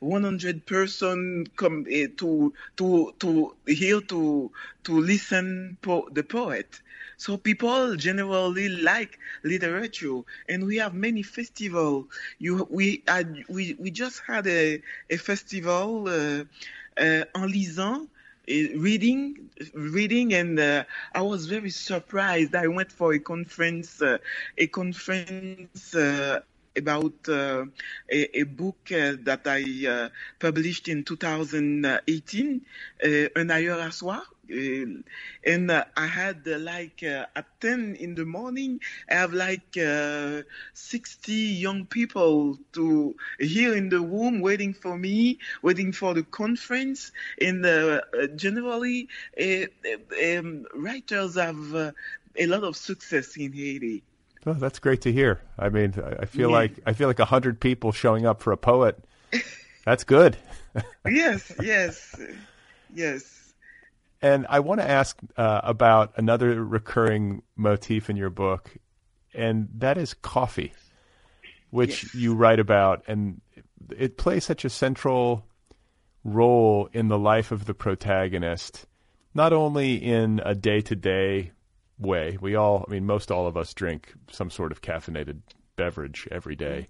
100 0.00 0.66
person 0.66 1.46
come 1.56 1.84
uh, 1.88 2.06
to 2.18 2.52
to 2.76 3.12
to 3.20 3.54
here 3.66 4.00
to 4.00 4.50
to 4.84 4.92
listen 5.00 5.76
po- 5.82 6.08
the 6.12 6.22
poet 6.22 6.80
so 7.16 7.36
people 7.36 7.96
generally 7.96 8.68
like 8.68 9.18
literature 9.44 10.20
and 10.48 10.64
we 10.66 10.76
have 10.76 10.94
many 10.94 11.22
festival 11.22 12.06
you 12.38 12.66
we 12.70 13.02
had 13.06 13.44
we 13.48 13.74
we 13.78 13.90
just 13.90 14.22
had 14.26 14.46
a 14.46 14.80
a 15.10 15.16
festival 15.16 16.08
uh, 16.08 16.44
uh, 16.96 17.24
en 17.34 17.46
lisant 17.46 18.08
reading, 18.76 19.50
reading, 19.74 20.34
and 20.34 20.58
uh, 20.58 20.84
I 21.14 21.22
was 21.22 21.46
very 21.46 21.70
surprised. 21.70 22.54
I 22.54 22.66
went 22.66 22.92
for 22.92 23.12
a 23.12 23.18
conference, 23.18 24.02
uh, 24.02 24.18
a 24.58 24.66
conference 24.66 25.94
uh, 25.94 26.40
about 26.76 27.28
uh, 27.28 27.64
a, 28.10 28.38
a, 28.40 28.42
book 28.44 28.78
uh, 28.92 29.16
that 29.22 29.42
I 29.46 29.86
uh, 29.86 30.08
published 30.38 30.88
in 30.88 31.04
2018, 31.04 32.60
Un 33.36 33.50
ailleurs 33.50 33.80
à 33.80 33.90
uh, 34.50 34.86
and 35.44 35.70
uh, 35.70 35.84
I 35.96 36.06
had 36.06 36.46
uh, 36.46 36.58
like 36.58 37.02
at 37.02 37.46
10 37.60 37.96
in 37.96 38.14
the 38.14 38.24
morning, 38.24 38.80
I 39.08 39.14
have 39.14 39.32
like 39.32 39.78
60 40.74 41.32
young 41.32 41.86
people 41.86 42.58
to 42.72 43.14
here 43.38 43.74
in 43.76 43.88
the 43.88 44.00
room 44.00 44.40
waiting 44.40 44.74
for 44.74 44.96
me, 44.96 45.38
waiting 45.62 45.92
for 45.92 46.14
the 46.14 46.22
conference. 46.24 47.12
And 47.40 47.64
generally, 48.36 49.08
um, 49.38 50.66
writers 50.74 51.36
have 51.36 51.74
a 52.36 52.46
lot 52.46 52.64
of 52.64 52.76
success 52.76 53.36
in 53.36 53.52
Haiti. 53.52 54.02
Oh, 54.46 54.54
that's 54.54 54.78
great 54.78 55.02
to 55.02 55.12
hear. 55.12 55.42
I 55.58 55.68
mean, 55.68 55.94
I 56.18 56.24
feel 56.24 56.50
yeah. 56.50 56.56
like 56.56 56.80
I 56.86 56.92
feel 56.94 57.08
like 57.08 57.18
a 57.18 57.26
hundred 57.26 57.60
people 57.60 57.92
showing 57.92 58.26
up 58.26 58.40
for 58.40 58.52
a 58.52 58.56
poet. 58.56 58.98
That's 59.84 60.04
good. 60.04 60.36
yes, 61.08 61.52
yes, 61.60 62.14
yes. 62.94 63.52
And 64.22 64.46
I 64.48 64.60
want 64.60 64.80
to 64.80 64.88
ask 64.88 65.18
uh, 65.36 65.60
about 65.64 66.12
another 66.16 66.62
recurring 66.62 67.42
motif 67.56 68.10
in 68.10 68.16
your 68.16 68.30
book, 68.30 68.70
and 69.34 69.68
that 69.78 69.98
is 69.98 70.14
coffee, 70.14 70.72
which 71.70 72.04
yes. 72.04 72.14
you 72.14 72.34
write 72.34 72.60
about, 72.60 73.02
and 73.08 73.40
it 73.96 74.16
plays 74.16 74.44
such 74.44 74.64
a 74.64 74.70
central 74.70 75.46
role 76.24 76.88
in 76.92 77.08
the 77.08 77.18
life 77.18 77.50
of 77.50 77.64
the 77.64 77.74
protagonist, 77.74 78.86
not 79.34 79.52
only 79.52 79.94
in 79.96 80.40
a 80.44 80.54
day 80.54 80.80
to 80.82 80.94
day 80.94 81.52
way. 82.00 82.38
We 82.40 82.56
all, 82.56 82.84
I 82.86 82.90
mean, 82.90 83.06
most 83.06 83.30
all 83.30 83.46
of 83.46 83.56
us 83.56 83.74
drink 83.74 84.12
some 84.30 84.50
sort 84.50 84.72
of 84.72 84.82
caffeinated 84.82 85.40
beverage 85.76 86.26
every 86.30 86.56
day. 86.56 86.88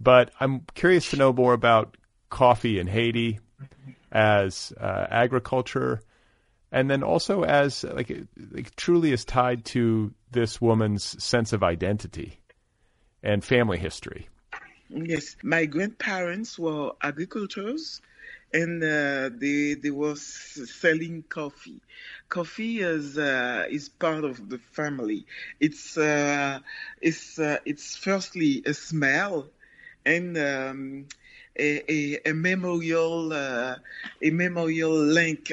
But 0.00 0.30
I'm 0.40 0.64
curious 0.74 1.10
to 1.10 1.16
know 1.16 1.32
more 1.32 1.52
about 1.52 1.96
coffee 2.30 2.78
in 2.78 2.86
Haiti 2.86 3.40
as 4.12 4.72
uh, 4.80 5.06
agriculture 5.10 6.00
and 6.70 6.90
then 6.90 7.02
also 7.02 7.42
as 7.44 7.84
like, 7.84 8.12
like 8.50 8.74
truly 8.76 9.12
is 9.12 9.24
tied 9.24 9.64
to 9.64 10.12
this 10.30 10.60
woman's 10.60 11.22
sense 11.22 11.52
of 11.52 11.62
identity 11.62 12.38
and 13.22 13.42
family 13.42 13.78
history. 13.78 14.28
Yes, 14.90 15.36
my 15.42 15.66
grandparents 15.66 16.58
were 16.58 16.92
agricultors, 17.02 18.00
and 18.52 18.82
uh, 18.82 19.30
they 19.38 19.74
they 19.74 19.90
were 19.90 20.16
selling 20.16 21.22
coffee. 21.28 21.80
Coffee 22.28 22.80
is 22.80 23.18
uh, 23.18 23.66
is 23.70 23.88
part 23.88 24.24
of 24.24 24.48
the 24.48 24.58
family. 24.58 25.26
It's 25.60 25.96
uh, 25.96 26.60
it's 27.00 27.38
uh, 27.38 27.58
it's 27.64 27.96
firstly 27.96 28.62
a 28.66 28.74
smell, 28.74 29.50
and 30.04 30.36
um, 30.38 31.06
a, 31.58 31.92
a, 31.92 32.18
a, 32.30 32.32
memorial 32.34 33.32
uh, 33.32 33.76
a 34.22 34.30
memorial 34.30 34.92
link 34.96 35.52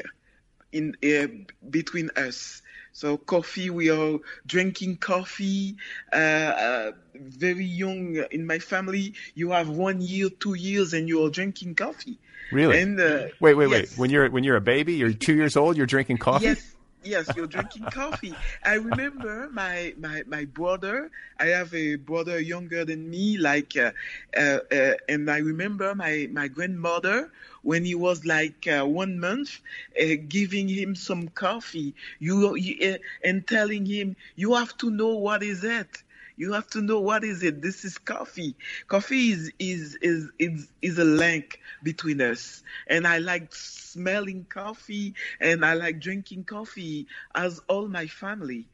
in 0.72 0.96
uh, 1.04 1.26
between 1.70 2.10
us. 2.16 2.62
So 2.96 3.18
coffee, 3.18 3.68
we 3.68 3.90
are 3.90 4.20
drinking 4.46 4.96
coffee. 4.96 5.76
Uh, 6.10 6.16
uh, 6.16 6.92
very 7.14 7.66
young 7.66 8.24
in 8.30 8.46
my 8.46 8.58
family, 8.58 9.12
you 9.34 9.50
have 9.50 9.68
one 9.68 10.00
year, 10.00 10.30
two 10.30 10.54
years, 10.54 10.94
and 10.94 11.06
you 11.06 11.22
are 11.22 11.28
drinking 11.28 11.74
coffee. 11.74 12.18
Really? 12.50 12.80
And 12.80 12.98
uh, 12.98 13.26
wait, 13.38 13.52
wait, 13.52 13.68
yes. 13.68 13.70
wait. 13.70 13.98
When 13.98 14.08
you're 14.08 14.30
when 14.30 14.44
you're 14.44 14.56
a 14.56 14.62
baby, 14.62 14.94
you're 14.94 15.12
two 15.12 15.34
years 15.34 15.58
old, 15.58 15.76
you're 15.76 15.84
drinking 15.84 16.16
coffee. 16.16 16.46
Yes. 16.46 16.75
Yes, 17.06 17.36
you're 17.36 17.46
drinking 17.46 17.88
coffee. 17.88 18.38
I 18.64 18.74
remember 18.74 19.48
my, 19.52 19.94
my, 19.98 20.22
my 20.26 20.44
brother. 20.44 21.10
I 21.38 21.46
have 21.46 21.74
a 21.74 21.96
brother 21.96 22.38
younger 22.40 22.84
than 22.84 23.08
me, 23.10 23.38
like, 23.38 23.76
uh, 23.76 23.92
uh, 24.36 24.58
uh, 24.72 24.94
and 25.08 25.30
I 25.30 25.38
remember 25.38 25.94
my, 25.94 26.28
my 26.32 26.48
grandmother 26.48 27.30
when 27.62 27.84
he 27.84 27.94
was 27.94 28.24
like 28.26 28.66
uh, 28.66 28.84
one 28.86 29.20
month, 29.20 29.60
uh, 30.00 30.16
giving 30.28 30.68
him 30.68 30.94
some 30.96 31.28
coffee, 31.28 31.94
you, 32.18 32.54
you 32.56 32.94
uh, 32.94 32.98
and 33.24 33.46
telling 33.46 33.86
him 33.86 34.16
you 34.34 34.54
have 34.54 34.76
to 34.78 34.90
know 34.90 35.16
what 35.16 35.42
is 35.42 35.64
it. 35.64 36.02
You 36.36 36.52
have 36.52 36.66
to 36.68 36.82
know 36.82 37.00
what 37.00 37.24
is 37.24 37.42
it. 37.42 37.62
This 37.62 37.84
is 37.84 37.96
coffee. 37.98 38.56
Coffee 38.88 39.30
is 39.30 39.52
is 39.58 39.98
is 40.02 40.30
is, 40.38 40.68
is 40.82 40.98
a 40.98 41.04
link 41.04 41.60
between 41.82 42.20
us. 42.20 42.62
And 42.86 43.06
I 43.06 43.18
like 43.18 43.54
smelling 43.54 44.46
coffee 44.48 45.14
and 45.40 45.64
I 45.64 45.74
like 45.74 45.98
drinking 45.98 46.44
coffee 46.44 47.06
as 47.34 47.60
all 47.68 47.88
my 47.88 48.06
family. 48.06 48.68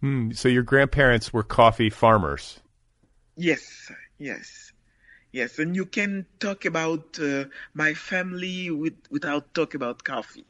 Hmm, 0.00 0.32
so 0.32 0.48
your 0.48 0.62
grandparents 0.62 1.32
were 1.32 1.42
coffee 1.42 1.90
farmers. 1.90 2.60
Yes, 3.36 3.90
yes. 4.18 4.72
Yes, 5.32 5.58
and 5.58 5.74
you 5.74 5.86
can 5.86 6.26
talk 6.40 6.66
about 6.66 7.18
uh, 7.18 7.46
my 7.72 7.94
family 7.94 8.70
with, 8.70 8.94
without 9.10 9.54
talk 9.54 9.74
about 9.74 10.04
coffee. 10.04 10.44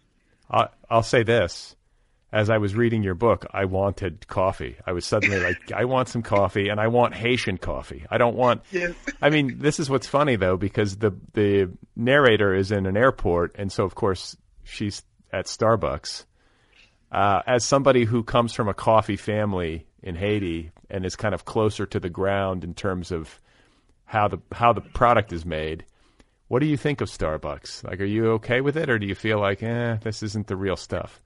I, 0.51 0.69
I'll 0.91 1.05
say 1.05 1.23
this: 1.23 1.77
as 2.33 2.49
I 2.49 2.59
was 2.59 2.75
reading 2.75 3.03
your 3.03 3.15
book, 3.15 3.47
I 3.53 3.67
wanted 3.67 4.27
coffee. 4.27 4.77
I 4.87 4.93
was 4.93 5.05
suddenly 5.05 5.39
like, 5.39 5.71
I 5.75 5.85
want 5.85 6.09
some 6.09 6.23
coffee, 6.23 6.69
and 6.69 6.81
I 6.81 6.89
want 6.89 7.15
Haitian 7.15 7.59
coffee. 7.59 8.07
I 8.11 8.17
don't 8.17 8.37
want. 8.37 8.63
Yes. 8.71 8.95
I 9.21 9.31
mean, 9.31 9.59
this 9.59 9.79
is 9.79 9.91
what's 9.91 10.07
funny 10.07 10.37
though, 10.37 10.57
because 10.57 10.97
the 10.97 11.15
the 11.35 11.71
narrator 11.95 12.55
is 12.55 12.73
in 12.73 12.87
an 12.87 12.97
airport, 12.97 13.57
and 13.59 13.71
so 13.71 13.85
of 13.85 13.95
course 13.95 14.37
she's 14.65 15.03
at 15.33 15.47
Starbucks. 15.47 16.25
Uh, 17.11 17.43
as 17.47 17.63
somebody 17.63 18.05
who 18.05 18.23
comes 18.23 18.55
from 18.55 18.69
a 18.69 18.75
coffee 18.75 19.19
family 19.19 19.87
in 20.03 20.17
Haiti 20.17 20.71
and 20.89 21.05
is 21.05 21.15
kind 21.15 21.35
of 21.35 21.45
closer 21.45 21.85
to 21.85 22.01
the 22.01 22.09
ground 22.09 22.65
in 22.65 22.73
terms 22.73 23.13
of 23.13 23.39
how 24.07 24.29
the 24.29 24.39
how 24.53 24.73
the 24.73 24.81
product 24.81 25.33
is 25.33 25.45
made. 25.45 25.85
What 26.49 26.61
do 26.61 26.67
you 26.67 26.77
think 26.77 27.01
of 27.01 27.09
Starbucks? 27.09 27.85
Like, 27.85 28.01
are 28.01 28.07
you 28.07 28.33
okay 28.33 28.61
with 28.61 28.77
it, 28.77 28.91
or 28.91 28.99
do 28.99 29.07
you 29.07 29.15
feel 29.15 29.39
like, 29.39 29.63
eh, 29.63 29.97
this 30.03 30.23
isn't 30.23 30.49
the 30.49 30.57
real 30.57 30.77
stuff? 30.77 31.23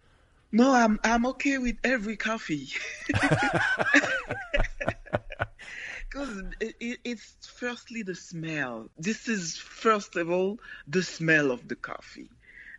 No, 0.57 0.73
I'm 0.73 0.99
I'm 1.05 1.27
okay 1.27 1.59
with 1.59 1.77
every 1.85 2.17
coffee. 2.17 2.69
Because 6.09 6.45
it, 6.61 6.99
it's 7.05 7.37
firstly 7.43 8.03
the 8.03 8.15
smell. 8.15 8.89
This 8.97 9.29
is 9.29 9.59
first 9.59 10.17
of 10.17 10.31
all 10.31 10.59
the 10.89 11.03
smell 11.03 11.51
of 11.51 11.69
the 11.69 11.75
coffee, 11.75 12.31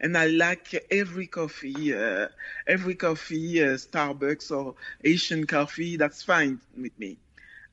and 0.02 0.18
I 0.18 0.26
like 0.26 0.88
every 0.90 1.28
coffee, 1.28 1.94
uh, 1.94 2.30
every 2.66 2.96
coffee, 2.96 3.62
uh, 3.62 3.76
Starbucks 3.76 4.50
or 4.50 4.74
Haitian 5.04 5.46
coffee. 5.46 5.98
That's 5.98 6.24
fine 6.24 6.60
with 6.76 6.98
me. 6.98 7.18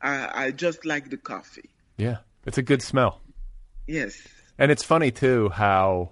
I, 0.02 0.46
I 0.46 0.50
just 0.50 0.84
like 0.84 1.08
the 1.08 1.16
coffee. 1.16 1.70
Yeah, 1.96 2.18
it's 2.44 2.58
a 2.58 2.62
good 2.62 2.82
smell. 2.82 3.22
Yes. 3.86 4.20
And 4.58 4.70
it's 4.70 4.82
funny 4.82 5.12
too 5.12 5.48
how 5.48 6.10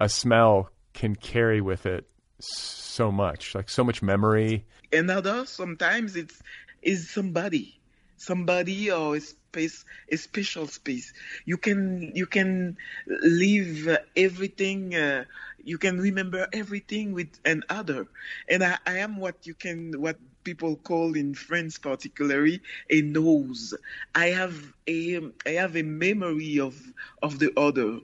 a 0.00 0.08
smell 0.08 0.70
can 0.92 1.14
carry 1.14 1.60
with 1.60 1.86
it 1.86 2.10
so 2.40 3.10
much, 3.10 3.54
like 3.54 3.68
so 3.68 3.84
much 3.84 4.02
memory. 4.02 4.64
Another 4.92 5.46
sometimes 5.46 6.16
it's 6.16 6.42
is 6.82 7.10
somebody, 7.10 7.80
somebody 8.16 8.90
or 8.90 9.16
a 9.16 9.20
space, 9.20 9.84
a 10.10 10.16
special 10.16 10.66
space. 10.66 11.12
You 11.44 11.56
can 11.56 12.12
you 12.14 12.26
can 12.26 12.76
leave 13.06 13.88
everything. 14.16 14.94
Uh, 14.94 15.24
you 15.62 15.76
can 15.78 16.00
remember 16.00 16.48
everything 16.52 17.12
with 17.12 17.38
an 17.44 17.62
other, 17.68 18.06
and 18.48 18.64
I, 18.64 18.78
I 18.86 18.98
am 18.98 19.18
what 19.18 19.46
you 19.46 19.54
can 19.54 20.00
what 20.00 20.16
people 20.42 20.76
call 20.76 21.14
in 21.14 21.34
France 21.34 21.78
particularly 21.78 22.60
a 22.88 23.02
nose. 23.02 23.74
I 24.14 24.26
have 24.28 24.72
a 24.88 25.20
I 25.46 25.50
have 25.50 25.76
a 25.76 25.82
memory 25.82 26.58
of 26.58 26.80
of 27.22 27.38
the 27.38 27.52
other, 27.58 28.00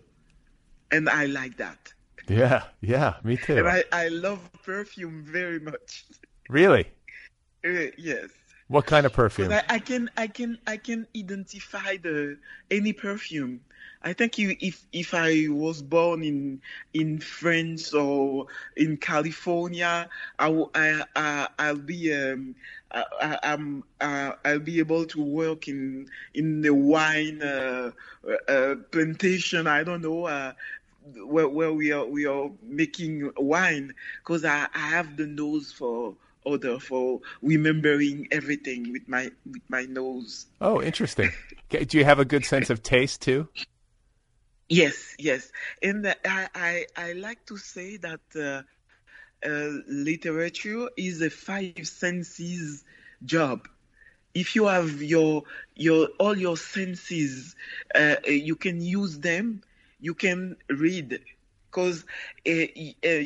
and 0.92 1.08
I 1.08 1.26
like 1.26 1.56
that. 1.56 1.94
Yeah, 2.28 2.64
yeah, 2.80 3.14
me 3.22 3.36
too. 3.36 3.58
And 3.58 3.68
I 3.68 3.84
I 3.92 4.08
love 4.08 4.40
perfume 4.64 5.22
very 5.24 5.60
much. 5.60 6.04
Really? 6.48 6.86
Uh, 7.64 7.90
yes. 7.98 8.28
What 8.68 8.86
kind 8.86 9.04
of 9.04 9.12
perfume? 9.12 9.50
I, 9.50 9.64
I, 9.68 9.78
can 9.80 10.08
I 10.16 10.28
can 10.28 10.58
I 10.64 10.76
can 10.76 11.08
identify 11.16 11.96
the 11.96 12.38
any 12.70 12.92
perfume. 12.92 13.62
I 14.02 14.12
think 14.12 14.38
if 14.38 14.86
if 14.92 15.12
I 15.12 15.46
was 15.48 15.82
born 15.82 16.22
in 16.22 16.60
in 16.94 17.18
France 17.18 17.92
or 17.92 18.46
in 18.76 18.96
California, 18.96 20.08
I 20.38 20.64
I, 20.74 21.04
I 21.16 21.48
I'll 21.58 21.76
be 21.76 22.14
um 22.14 22.54
I, 22.92 23.38
am 23.42 23.84
uh, 24.00 24.32
I'll 24.44 24.60
be 24.60 24.78
able 24.78 25.04
to 25.06 25.22
work 25.22 25.68
in 25.68 26.08
in 26.34 26.60
the 26.60 26.70
wine 26.70 27.42
uh, 27.42 27.90
uh, 28.48 28.76
plantation. 28.90 29.66
I 29.66 29.82
don't 29.82 30.02
know. 30.02 30.26
Where, 31.14 31.48
where 31.48 31.72
we 31.72 31.92
are 31.92 32.04
we 32.04 32.26
are 32.26 32.50
making 32.62 33.30
wine 33.36 33.94
because 34.18 34.44
I, 34.44 34.66
I 34.74 34.88
have 34.88 35.16
the 35.16 35.26
nose 35.26 35.72
for 35.72 36.16
other 36.44 36.78
for 36.78 37.20
remembering 37.42 38.28
everything 38.30 38.92
with 38.92 39.08
my 39.08 39.30
with 39.44 39.62
my 39.68 39.82
nose. 39.82 40.46
Oh, 40.60 40.82
interesting. 40.82 41.30
Do 41.70 41.98
you 41.98 42.04
have 42.04 42.18
a 42.18 42.24
good 42.24 42.44
sense 42.44 42.70
of 42.70 42.82
taste 42.82 43.22
too? 43.22 43.48
Yes, 44.68 45.14
yes, 45.18 45.52
and 45.80 46.06
I 46.24 46.48
I, 46.54 46.86
I 46.96 47.12
like 47.12 47.46
to 47.46 47.56
say 47.56 47.98
that 47.98 48.20
uh, 48.34 48.62
uh, 49.46 49.70
literature 49.86 50.88
is 50.96 51.22
a 51.22 51.30
five 51.30 51.86
senses 51.86 52.84
job. 53.24 53.68
If 54.34 54.56
you 54.56 54.66
have 54.66 55.02
your 55.02 55.44
your 55.74 56.08
all 56.18 56.36
your 56.36 56.56
senses, 56.56 57.54
uh, 57.94 58.16
you 58.26 58.56
can 58.56 58.80
use 58.80 59.18
them. 59.18 59.62
You 60.06 60.14
can 60.26 60.56
read, 60.70 61.20
because 61.70 62.04
uh, 62.48 62.66
uh, 63.10 63.24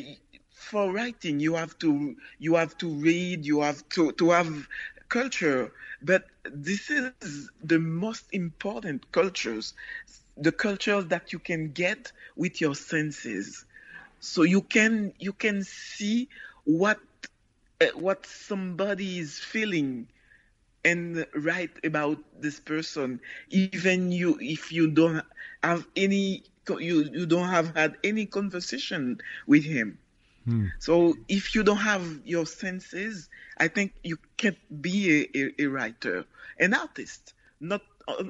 for 0.51 0.91
writing 0.91 1.39
you 1.39 1.55
have 1.55 1.77
to 1.79 2.15
you 2.39 2.55
have 2.55 2.77
to 2.79 2.87
read. 3.09 3.45
You 3.45 3.61
have 3.61 3.87
to 3.95 4.13
to 4.13 4.31
have 4.31 4.67
culture. 5.09 5.73
But 6.03 6.25
this 6.45 6.89
is 6.91 7.33
the 7.63 7.79
most 7.79 8.25
important 8.33 9.11
cultures 9.11 9.73
the 10.37 10.51
cultures 10.51 11.05
that 11.07 11.31
you 11.33 11.39
can 11.39 11.71
get 11.71 12.11
with 12.35 12.61
your 12.61 12.75
senses. 12.75 13.65
So 14.19 14.43
you 14.43 14.61
can 14.61 15.13
you 15.19 15.33
can 15.33 15.63
see 15.63 16.29
what 16.65 16.99
uh, 17.81 17.87
what 17.95 18.25
somebody 18.25 19.19
is 19.19 19.39
feeling 19.39 20.07
and 20.83 21.25
write 21.35 21.77
about 21.85 22.19
this 22.41 22.59
person 22.59 23.19
even 23.49 24.11
you 24.11 24.37
if 24.41 24.71
you 24.71 24.89
don't 24.91 25.23
have 25.63 25.87
any 25.95 26.43
you 26.69 27.09
you 27.11 27.25
don't 27.25 27.49
have 27.49 27.75
had 27.75 27.97
any 28.03 28.25
conversation 28.25 29.19
with 29.47 29.63
him 29.63 29.97
hmm. 30.45 30.67
so 30.79 31.15
if 31.27 31.55
you 31.55 31.63
don't 31.63 31.77
have 31.77 32.05
your 32.25 32.45
senses 32.45 33.29
i 33.57 33.67
think 33.67 33.93
you 34.03 34.17
can't 34.37 34.81
be 34.81 35.27
a, 35.33 35.37
a, 35.37 35.63
a 35.63 35.65
writer 35.67 36.25
an 36.59 36.73
artist 36.73 37.33
not 37.59 37.81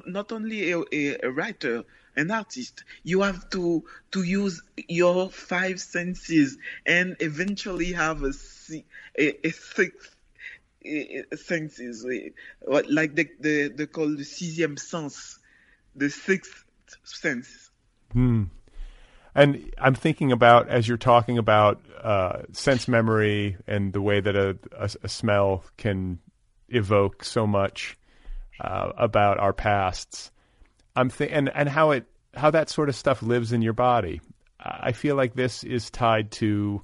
not 0.06 0.32
only 0.32 0.72
a, 0.72 0.82
a, 0.92 1.30
writer, 1.30 1.84
an 2.16 2.30
artist. 2.30 2.84
You 3.02 3.22
have 3.22 3.48
to 3.50 3.84
to 4.12 4.22
use 4.22 4.62
your 4.88 5.30
five 5.30 5.80
senses 5.80 6.58
and 6.86 7.16
eventually 7.20 7.92
have 7.92 8.22
a 8.22 8.32
a, 9.18 9.46
a 9.46 9.50
sixth 9.50 10.16
senses, 11.36 12.06
like 12.66 13.14
they, 13.14 13.30
they, 13.38 13.68
they 13.68 13.86
call 13.86 14.08
the 14.08 14.24
sixième 14.24 14.78
sens, 14.78 15.38
the 15.94 16.10
sixth 16.10 16.64
sense. 17.04 17.70
Hmm. 18.12 18.44
And 19.34 19.72
I'm 19.78 19.94
thinking 19.94 20.32
about 20.32 20.68
as 20.68 20.86
you're 20.86 20.98
talking 20.98 21.38
about 21.38 21.80
uh, 22.02 22.42
sense 22.52 22.86
memory 22.86 23.56
and 23.66 23.92
the 23.92 24.02
way 24.02 24.20
that 24.20 24.36
a, 24.36 24.58
a, 24.76 24.90
a 25.04 25.08
smell 25.08 25.64
can 25.76 26.18
evoke 26.68 27.24
so 27.24 27.46
much 27.46 27.96
uh, 28.60 28.92
about 28.96 29.38
our 29.38 29.52
pasts. 29.52 30.30
I'm 30.94 31.10
th- 31.10 31.30
and 31.32 31.50
and 31.54 31.68
how 31.68 31.92
it 31.92 32.04
how 32.34 32.50
that 32.50 32.68
sort 32.68 32.88
of 32.88 32.96
stuff 32.96 33.22
lives 33.22 33.52
in 33.52 33.62
your 33.62 33.72
body. 33.72 34.20
I 34.60 34.92
feel 34.92 35.16
like 35.16 35.34
this 35.34 35.64
is 35.64 35.90
tied 35.90 36.30
to 36.32 36.82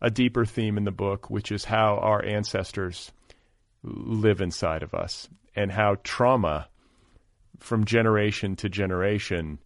a 0.00 0.10
deeper 0.10 0.44
theme 0.44 0.76
in 0.76 0.84
the 0.84 0.90
book, 0.90 1.30
which 1.30 1.52
is 1.52 1.64
how 1.64 1.98
our 1.98 2.24
ancestors 2.24 3.12
live 3.84 4.40
inside 4.40 4.82
of 4.82 4.94
us 4.94 5.28
and 5.54 5.70
how 5.70 5.96
trauma 6.02 6.68
from 7.58 7.84
generation 7.84 8.56
to 8.56 8.68
generation 8.68 9.58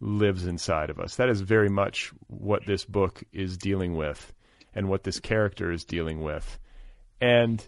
lives 0.00 0.46
inside 0.46 0.90
of 0.90 0.98
us. 0.98 1.16
That 1.16 1.28
is 1.28 1.40
very 1.40 1.68
much 1.68 2.12
what 2.26 2.66
this 2.66 2.84
book 2.84 3.22
is 3.32 3.56
dealing 3.56 3.96
with 3.96 4.32
and 4.74 4.88
what 4.88 5.04
this 5.04 5.20
character 5.20 5.70
is 5.70 5.84
dealing 5.84 6.22
with. 6.22 6.58
And 7.20 7.66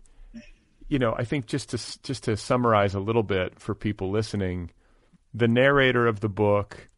you 0.89 0.99
know, 0.99 1.15
I 1.17 1.25
think 1.25 1.47
just 1.47 1.71
to 1.71 2.03
just 2.03 2.25
to 2.25 2.37
summarize 2.37 2.95
a 2.95 3.01
little 3.01 3.23
bit 3.23 3.59
for 3.59 3.75
people 3.75 4.11
listening, 4.11 4.71
the 5.35 5.49
narrator 5.49 6.07
of 6.07 6.21
the 6.21 6.29
book 6.29 6.89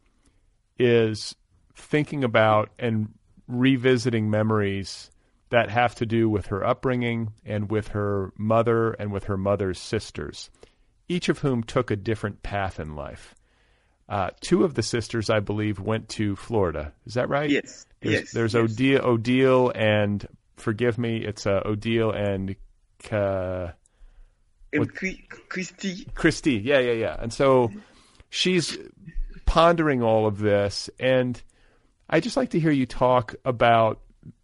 is 0.78 1.34
thinking 1.74 2.24
about 2.24 2.70
and 2.78 3.08
revisiting 3.46 4.28
memories 4.30 5.10
that 5.50 5.70
have 5.70 5.94
to 5.94 6.06
do 6.06 6.28
with 6.28 6.46
her 6.46 6.64
upbringing 6.64 7.32
and 7.44 7.70
with 7.70 7.88
her 7.88 8.32
mother 8.36 8.92
and 8.92 9.10
with 9.10 9.24
her 9.24 9.38
mother's 9.38 9.78
sisters, 9.78 10.50
each 11.08 11.30
of 11.30 11.38
whom 11.38 11.62
took 11.62 11.90
a 11.90 11.96
different 11.96 12.42
path 12.42 12.78
in 12.78 12.94
life. 12.94 13.34
Uh, 14.08 14.30
two 14.40 14.64
of 14.64 14.74
the 14.74 14.82
sisters, 14.82 15.28
I 15.28 15.40
believe, 15.40 15.78
went 15.78 16.08
to 16.10 16.34
Florida. 16.36 16.92
Is 17.06 17.14
that 17.14 17.28
right? 17.28 17.50
Yes. 17.50 17.86
There's, 18.00 18.14
yes. 18.14 18.32
There's 18.32 18.54
yes. 18.54 18.62
Odile, 18.62 19.04
Odile, 19.04 19.72
and 19.74 20.26
forgive 20.56 20.98
me, 20.98 21.18
it's 21.18 21.46
uh, 21.46 21.62
Odile 21.64 22.10
and 22.12 22.56
Ka, 23.02 23.72
and 24.72 24.94
Christy. 25.48 26.06
Christy, 26.14 26.54
yeah, 26.54 26.78
yeah, 26.78 26.92
yeah. 26.92 27.16
And 27.18 27.32
so 27.32 27.70
she's 28.30 28.78
pondering 29.46 30.02
all 30.02 30.26
of 30.26 30.38
this, 30.38 30.90
and 30.98 31.40
I 32.08 32.20
just 32.20 32.36
like 32.36 32.50
to 32.50 32.60
hear 32.60 32.70
you 32.70 32.86
talk 32.86 33.34
about 33.44 34.00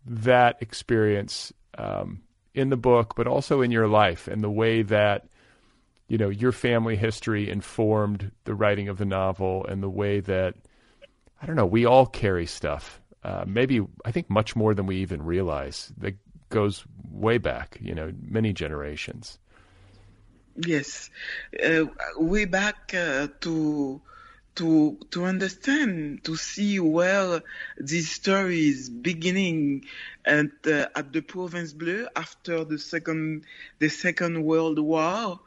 that 0.07 0.59
experience 0.61 1.53
um, 1.79 2.23
in 2.55 2.71
the 2.71 2.77
book, 2.77 3.15
but 3.17 3.27
also 3.27 3.63
in 3.63 3.71
your 3.71 3.89
life 3.89 4.29
and 4.29 4.43
the 4.43 4.51
way 4.51 4.83
that 4.83 5.27
you 6.09 6.19
know 6.19 6.29
your 6.29 6.53
family 6.53 6.97
history 6.97 7.49
informed 7.49 8.31
the 8.45 8.55
writing 8.55 8.89
of 8.89 8.99
the 8.99 9.05
novel 9.05 9.65
and 9.67 9.83
the 9.83 9.91
way 9.91 10.21
that 10.21 10.55
I 11.41 11.47
don't 11.47 11.57
know 11.57 11.67
we 11.67 11.85
all 11.85 12.07
carry 12.07 12.47
stuff. 12.47 13.01
Uh, 13.23 13.45
maybe 13.47 13.81
I 14.05 14.11
think 14.11 14.29
much 14.29 14.55
more 14.55 14.75
than 14.75 14.87
we 14.87 14.97
even 14.97 15.23
realize 15.23 15.93
that 15.99 16.15
goes 16.51 16.85
way 17.11 17.39
back. 17.39 17.79
You 17.81 17.95
know, 17.95 18.13
many 18.21 18.53
generations. 18.53 19.39
Yes, 20.57 21.11
uh, 21.63 21.87
way 22.17 22.45
back 22.45 22.95
uh, 22.95 23.29
to 23.41 24.01
to 24.57 24.99
to 25.11 25.25
understand 25.25 26.23
to 26.25 26.37
see 26.37 26.79
where 26.79 27.43
this 27.77 28.11
story 28.11 28.69
is 28.69 28.89
beginning 28.89 29.85
and 30.25 30.53
uh, 30.67 30.87
at 30.95 31.13
the 31.13 31.23
Province 31.23 31.73
Bleu 31.73 32.07
after 32.15 32.65
the 32.65 32.79
second 32.79 33.45
the 33.81 33.89
Second 33.89 34.45
World 34.45 34.79
War 34.79 35.41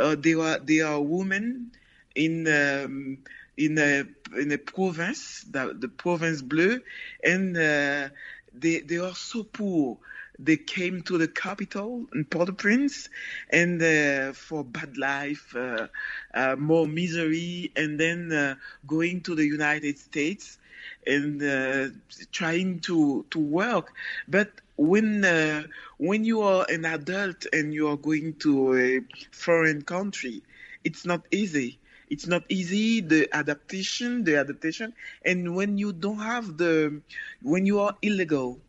uh, 0.00 0.16
they 0.18 0.34
are 0.34 0.58
they 0.58 0.80
are 0.80 1.00
women 1.00 1.72
in 2.14 2.46
um, 2.48 3.18
in 3.56 3.78
a 3.78 4.04
in 4.38 4.52
a 4.52 4.58
province 4.58 5.44
the, 5.50 5.74
the 5.78 5.88
Province 5.88 6.42
Bleu 6.42 6.80
and 7.22 7.56
uh, 7.56 8.08
they 8.54 8.80
they 8.80 8.98
are 8.98 9.14
so 9.14 9.44
poor 9.44 9.98
they 10.42 10.56
came 10.56 11.02
to 11.02 11.18
the 11.18 11.28
capital 11.28 12.06
in 12.14 12.24
Port-au-Prince 12.24 13.08
and 13.50 13.82
uh, 13.82 14.32
for 14.32 14.64
bad 14.64 14.96
life, 14.96 15.54
uh, 15.54 15.88
uh, 16.32 16.56
more 16.56 16.86
misery, 16.86 17.70
and 17.76 18.00
then 18.00 18.32
uh, 18.32 18.54
going 18.86 19.20
to 19.22 19.34
the 19.34 19.44
United 19.44 19.98
States 19.98 20.58
and 21.06 21.42
uh, 21.42 21.88
trying 22.32 22.80
to 22.80 23.26
to 23.30 23.38
work. 23.38 23.92
But 24.28 24.50
when 24.80 25.24
uh, 25.24 25.62
when 25.98 26.24
you 26.24 26.40
are 26.42 26.64
an 26.68 26.84
adult 26.84 27.46
and 27.52 27.72
you 27.74 27.88
are 27.88 27.96
going 27.96 28.34
to 28.44 28.52
a 28.76 29.00
foreign 29.32 29.82
country, 29.82 30.42
it's 30.84 31.04
not 31.04 31.22
easy. 31.30 31.78
It's 32.08 32.26
not 32.26 32.42
easy 32.48 33.00
the 33.00 33.28
adaptation, 33.32 34.24
the 34.24 34.36
adaptation, 34.36 34.94
and 35.24 35.54
when 35.54 35.78
you 35.78 35.92
don't 35.92 36.18
have 36.18 36.56
the, 36.58 37.00
when 37.42 37.66
you 37.66 37.80
are 37.80 37.94
illegal, 38.02 38.60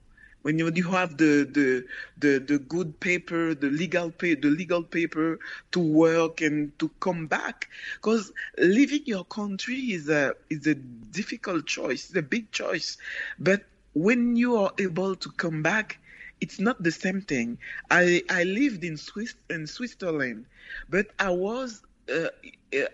when 0.43 0.57
you, 0.59 0.71
you 0.75 0.89
have 0.89 1.17
the, 1.17 1.43
the 1.57 1.85
the 2.17 2.39
the 2.39 2.59
good 2.59 2.99
paper, 2.99 3.53
the 3.55 3.69
legal 3.69 4.11
pay, 4.11 4.35
the 4.35 4.49
legal 4.49 4.83
paper 4.83 5.39
to 5.71 5.79
work 5.79 6.41
and 6.41 6.77
to 6.79 6.89
come 6.99 7.27
back, 7.27 7.67
because 7.95 8.31
leaving 8.57 9.03
your 9.05 9.25
country 9.25 9.79
is 9.97 10.09
a 10.09 10.33
is 10.49 10.67
a 10.67 10.75
difficult 10.75 11.65
choice, 11.65 12.09
it's 12.09 12.15
a 12.17 12.21
big 12.21 12.51
choice, 12.51 12.97
but 13.39 13.63
when 13.93 14.35
you 14.35 14.55
are 14.57 14.71
able 14.79 15.15
to 15.15 15.29
come 15.31 15.61
back, 15.63 15.97
it's 16.41 16.59
not 16.59 16.81
the 16.83 16.91
same 16.91 17.21
thing. 17.21 17.57
I 17.89 18.23
I 18.29 18.43
lived 18.43 18.83
in 18.83 18.97
Swiss 18.97 19.35
in 19.49 19.67
Switzerland, 19.67 20.45
but 20.89 21.07
I 21.19 21.29
was 21.31 21.83
uh, 22.11 22.29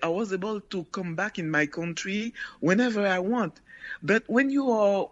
I 0.04 0.08
was 0.08 0.34
able 0.34 0.60
to 0.62 0.84
come 0.86 1.16
back 1.16 1.40
in 1.40 1.50
my 1.50 1.66
country 1.66 2.34
whenever 2.60 3.06
I 3.08 3.20
want. 3.20 3.62
But 4.04 4.24
when 4.28 4.50
you 4.50 4.72
are 4.72 5.10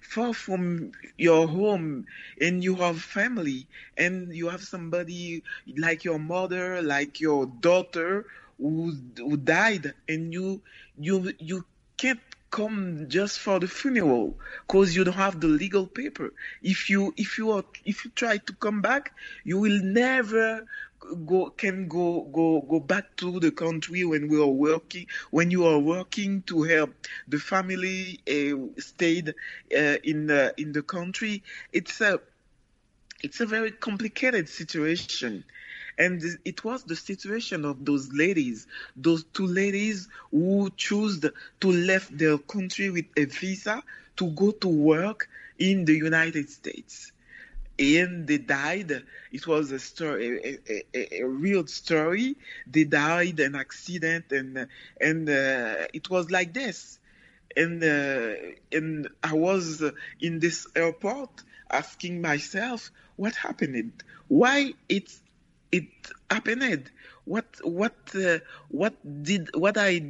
far 0.00 0.34
from 0.34 0.92
your 1.16 1.46
home 1.48 2.06
and 2.40 2.62
you 2.64 2.76
have 2.76 3.00
family 3.02 3.68
and 3.96 4.34
you 4.34 4.48
have 4.48 4.62
somebody 4.62 5.42
like 5.76 6.04
your 6.04 6.18
mother, 6.18 6.82
like 6.82 7.20
your 7.20 7.46
daughter 7.46 8.26
who, 8.58 8.94
who 9.16 9.36
died 9.36 9.94
and 10.08 10.32
you 10.32 10.62
you 10.98 11.32
you 11.38 11.64
can't 11.98 12.20
come 12.50 13.06
just 13.08 13.38
for 13.38 13.58
the 13.60 13.68
funeral 13.68 14.38
because 14.66 14.94
you 14.96 15.04
don't 15.04 15.14
have 15.14 15.40
the 15.40 15.48
legal 15.48 15.86
paper. 15.86 16.32
If 16.62 16.90
you 16.90 17.12
if 17.16 17.38
you 17.38 17.52
are 17.52 17.64
if 17.84 18.04
you 18.04 18.10
try 18.12 18.38
to 18.38 18.52
come 18.54 18.82
back, 18.82 19.12
you 19.44 19.58
will 19.58 19.80
never 19.82 20.66
go 21.26 21.50
can 21.50 21.88
go 21.88 22.22
go 22.32 22.60
go 22.62 22.80
back 22.80 23.16
to 23.16 23.38
the 23.40 23.50
country 23.50 24.04
when 24.04 24.28
we 24.28 24.40
are 24.40 24.46
working 24.46 25.06
when 25.30 25.50
you 25.50 25.66
are 25.66 25.78
working 25.78 26.42
to 26.42 26.62
help 26.62 26.94
the 27.28 27.38
family 27.38 28.20
uh, 28.28 28.80
stayed 28.80 29.30
uh, 29.30 29.96
in 30.02 30.26
the 30.26 30.54
in 30.56 30.72
the 30.72 30.82
country. 30.82 31.42
It's 31.72 32.00
a 32.00 32.20
it's 33.22 33.40
a 33.40 33.46
very 33.46 33.70
complicated 33.72 34.48
situation. 34.48 35.44
And 35.98 36.22
it 36.44 36.62
was 36.62 36.82
the 36.84 36.96
situation 36.96 37.64
of 37.64 37.84
those 37.84 38.12
ladies, 38.12 38.66
those 38.96 39.24
two 39.24 39.46
ladies 39.46 40.08
who 40.30 40.70
chose 40.76 41.20
to 41.60 41.72
left 41.72 42.16
their 42.16 42.38
country 42.38 42.90
with 42.90 43.06
a 43.16 43.24
visa 43.24 43.82
to 44.16 44.30
go 44.30 44.50
to 44.50 44.68
work 44.68 45.28
in 45.58 45.84
the 45.84 45.94
United 45.94 46.50
States. 46.50 47.12
And 47.78 48.26
they 48.26 48.38
died. 48.38 49.02
It 49.32 49.46
was 49.46 49.70
a 49.70 49.78
story, 49.78 50.58
a, 50.68 50.82
a, 50.94 51.22
a, 51.22 51.24
real 51.24 51.66
story. 51.66 52.36
They 52.66 52.84
died 52.84 53.38
an 53.40 53.54
accident, 53.54 54.32
and 54.32 54.66
and 54.98 55.28
uh, 55.28 55.86
it 55.92 56.08
was 56.08 56.30
like 56.30 56.54
this. 56.54 56.98
And 57.54 57.84
uh, 57.84 58.34
and 58.72 59.08
I 59.22 59.34
was 59.34 59.82
in 60.20 60.38
this 60.40 60.66
airport 60.74 61.42
asking 61.70 62.22
myself, 62.22 62.90
what 63.16 63.34
happened? 63.34 63.92
Why 64.28 64.72
it's 64.88 65.20
it 65.78 65.88
happened? 66.30 66.90
What 67.24 67.46
what 67.62 67.96
uh, 68.14 68.38
what 68.68 68.94
did 69.22 69.50
what 69.54 69.76
I 69.78 70.00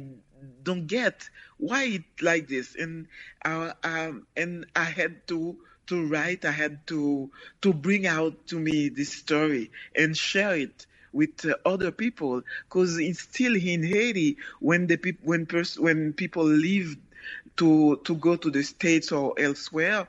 don't 0.63 0.87
get? 0.87 1.29
Why 1.57 1.83
it 1.85 2.03
like 2.21 2.47
this? 2.47 2.75
And 2.75 3.07
uh, 3.45 3.73
um, 3.83 4.27
and 4.35 4.65
I 4.75 4.83
had 4.85 5.27
to 5.27 5.57
to 5.87 6.05
write. 6.07 6.45
I 6.45 6.51
had 6.51 6.85
to 6.87 7.31
to 7.61 7.73
bring 7.73 8.05
out 8.07 8.47
to 8.47 8.59
me 8.59 8.89
this 8.89 9.11
story 9.13 9.71
and 9.95 10.15
share 10.17 10.55
it 10.55 10.85
with 11.13 11.45
uh, 11.45 11.55
other 11.65 11.91
people 11.91 12.43
because 12.67 12.97
it's 12.99 13.21
still 13.21 13.55
in 13.55 13.83
Haiti 13.83 14.37
when 14.59 14.87
the 14.87 14.97
peop- 14.97 15.23
when 15.23 15.45
pers- 15.45 15.79
when 15.79 16.13
people 16.13 16.43
leave 16.45 16.97
to 17.57 17.97
to 18.05 18.15
go 18.15 18.35
to 18.35 18.49
the 18.51 18.63
states 18.63 19.11
or 19.11 19.33
elsewhere. 19.39 20.07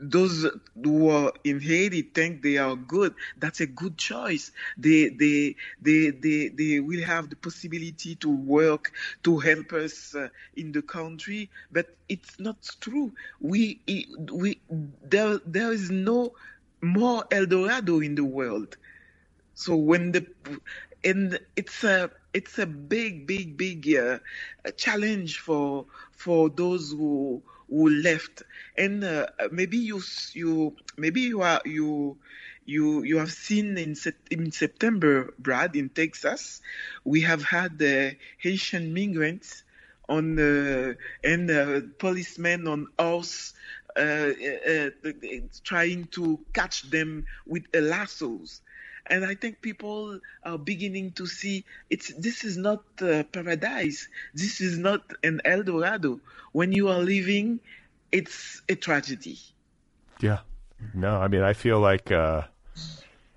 Those 0.00 0.46
who 0.82 1.08
are 1.10 1.32
in 1.44 1.60
Haiti 1.60 2.02
think 2.02 2.42
they 2.42 2.58
are 2.58 2.76
good. 2.76 3.14
That's 3.38 3.60
a 3.60 3.66
good 3.66 3.98
choice. 3.98 4.52
They 4.78 5.10
they 5.10 5.56
they 5.80 6.10
they 6.10 6.48
they 6.48 6.80
will 6.80 7.04
have 7.04 7.30
the 7.30 7.36
possibility 7.36 8.16
to 8.16 8.30
work 8.30 8.92
to 9.24 9.38
help 9.38 9.72
us 9.72 10.14
uh, 10.14 10.28
in 10.56 10.72
the 10.72 10.82
country, 10.82 11.50
but 11.72 11.86
it's 12.08 12.40
not 12.40 12.56
true. 12.80 13.12
We 13.40 13.82
we 14.32 14.60
there 15.02 15.38
there 15.46 15.72
is 15.72 15.90
no 15.90 16.32
more 16.82 17.24
El 17.30 17.46
Dorado 17.46 18.00
in 18.00 18.14
the 18.16 18.24
world. 18.24 18.76
So 19.54 19.76
when 19.76 20.12
the 20.12 20.26
and 21.04 21.38
it's 21.56 21.84
a 21.84 22.10
it's 22.34 22.58
a 22.58 22.66
big 22.66 23.26
big 23.26 23.56
big 23.56 23.94
uh, 23.96 24.18
challenge 24.76 25.38
for 25.40 25.86
for 26.12 26.50
those 26.50 26.92
who 26.92 27.42
who 27.70 27.88
left. 27.88 28.42
And 28.76 29.04
uh, 29.04 29.28
maybe 29.50 29.78
you 29.78 30.02
you 30.34 30.76
maybe 30.98 31.22
you 31.22 31.42
are 31.42 31.62
you 31.64 32.18
you 32.66 33.02
you 33.04 33.18
have 33.18 33.32
seen 33.32 33.78
in 33.78 33.96
in 34.30 34.52
September, 34.52 35.32
Brad, 35.38 35.76
in 35.76 35.88
Texas, 35.88 36.60
we 37.04 37.22
have 37.22 37.42
had 37.42 37.78
the 37.78 38.16
Haitian 38.38 38.92
migrants 38.94 39.64
on 40.08 40.38
uh, 40.38 40.94
and 41.24 41.50
uh, 41.50 41.80
policemen 41.98 42.66
on 42.66 42.86
horse 42.98 43.54
uh, 43.96 44.00
uh, 44.00 44.90
trying 45.64 46.04
to 46.06 46.40
catch 46.52 46.90
them 46.90 47.24
with 47.46 47.64
lassos. 47.74 48.60
And 49.10 49.24
I 49.24 49.34
think 49.34 49.60
people 49.60 50.20
are 50.44 50.56
beginning 50.56 51.12
to 51.12 51.26
see 51.26 51.64
it's 51.90 52.14
this 52.14 52.44
is 52.44 52.56
not 52.56 52.84
uh, 53.02 53.24
paradise. 53.24 54.08
This 54.32 54.60
is 54.60 54.78
not 54.78 55.02
an 55.24 55.40
El 55.44 55.64
Dorado. 55.64 56.20
When 56.52 56.70
you 56.72 56.88
are 56.88 57.00
living, 57.00 57.60
it's 58.12 58.62
a 58.68 58.76
tragedy. 58.76 59.38
Yeah. 60.20 60.40
No, 60.94 61.16
I 61.16 61.28
mean, 61.28 61.42
I 61.42 61.52
feel 61.52 61.80
like 61.80 62.10
uh, 62.10 62.42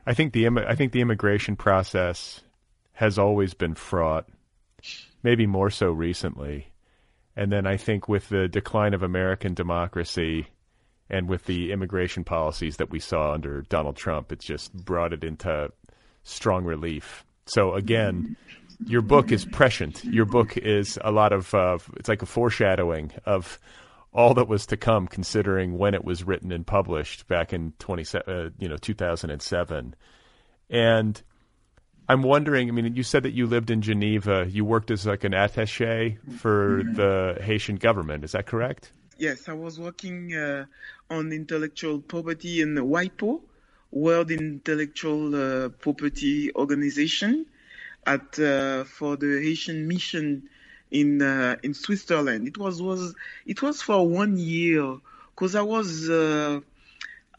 I 0.06 0.14
think 0.14 0.34
the 0.34 0.48
I 0.48 0.76
think 0.76 0.92
the 0.92 1.02
immigration 1.02 1.56
process 1.56 2.42
has 2.94 3.18
always 3.18 3.54
been 3.54 3.74
fraught, 3.74 4.28
maybe 5.24 5.48
more 5.48 5.70
so 5.70 5.92
recently. 5.92 6.68
And 7.36 7.52
then 7.52 7.66
I 7.66 7.78
think 7.78 8.08
with 8.08 8.30
the 8.30 8.48
decline 8.48 8.94
of 8.94 9.02
American 9.02 9.56
democracy 9.56 10.48
and 11.14 11.30
with 11.30 11.46
the 11.46 11.72
immigration 11.72 12.24
policies 12.24 12.78
that 12.78 12.90
we 12.90 13.00
saw 13.00 13.34
under 13.34 13.62
Donald 13.70 13.96
Trump, 13.96 14.32
it 14.32 14.40
just 14.40 14.74
brought 14.74 15.14
it 15.14 15.24
into 15.24 15.72
strong 16.24 16.66
relief. 16.66 17.24
So 17.46 17.76
again, 17.76 18.36
your 18.88 19.04
book 19.04 19.32
is 19.32 19.46
prescient. 19.46 20.04
Your 20.04 20.26
book 20.26 20.58
is 20.58 20.98
a 21.04 21.12
lot 21.12 21.32
of 21.32 21.54
uh, 21.54 21.78
it's 21.98 22.10
like 22.10 22.24
a 22.24 22.26
foreshadowing 22.26 23.12
of 23.26 23.60
all 24.12 24.34
that 24.34 24.48
was 24.48 24.66
to 24.68 24.78
come, 24.78 25.08
considering 25.08 25.78
when 25.78 25.94
it 25.94 26.04
was 26.04 26.24
written 26.24 26.52
and 26.52 26.66
published 26.66 27.28
back 27.28 27.54
in 27.54 27.74
twenty 27.78 28.06
uh, 28.28 28.50
you 28.58 28.68
know 28.68 28.78
two 28.78 28.96
thousand 28.96 29.30
and 29.30 29.42
seven, 29.42 29.96
and 30.70 31.22
I'm 32.10 32.24
wondering. 32.24 32.70
I 32.70 32.72
mean, 32.72 32.96
you 32.96 33.04
said 33.04 33.24
that 33.24 33.34
you 33.34 33.46
lived 33.46 33.70
in 33.70 33.82
Geneva. 33.82 34.48
You 34.50 34.66
worked 34.66 34.90
as 34.90 35.06
like 35.06 35.24
an 35.24 35.34
attaché 35.34 36.18
for 36.40 36.82
the 36.84 37.38
Haitian 37.42 37.76
government. 37.76 38.24
Is 38.24 38.32
that 38.32 38.48
correct? 38.48 38.92
Yes, 39.24 39.48
I 39.48 39.54
was 39.54 39.80
working 39.80 40.36
uh, 40.36 40.66
on 41.10 41.32
intellectual 41.32 42.00
property 42.02 42.60
in 42.62 42.76
WIPO, 42.76 43.42
World 43.92 44.32
Intellectual 44.32 45.24
uh, 45.36 45.70
Property 45.70 46.54
Organization, 46.56 47.46
at 48.06 48.38
uh, 48.40 48.84
for 48.84 49.16
the 49.16 49.40
Haitian 49.46 49.88
Mission 49.88 50.50
in 50.92 51.22
uh, 51.22 51.56
in 51.64 51.74
Switzerland. 51.74 52.48
It 52.48 52.58
was 52.58 52.82
was 52.82 53.16
it 53.46 53.62
was 53.62 53.82
for 53.82 54.06
one 54.08 54.38
year 54.38 54.98
because 55.34 55.56
I 55.56 55.62
was 55.62 56.10
uh, 56.10 56.60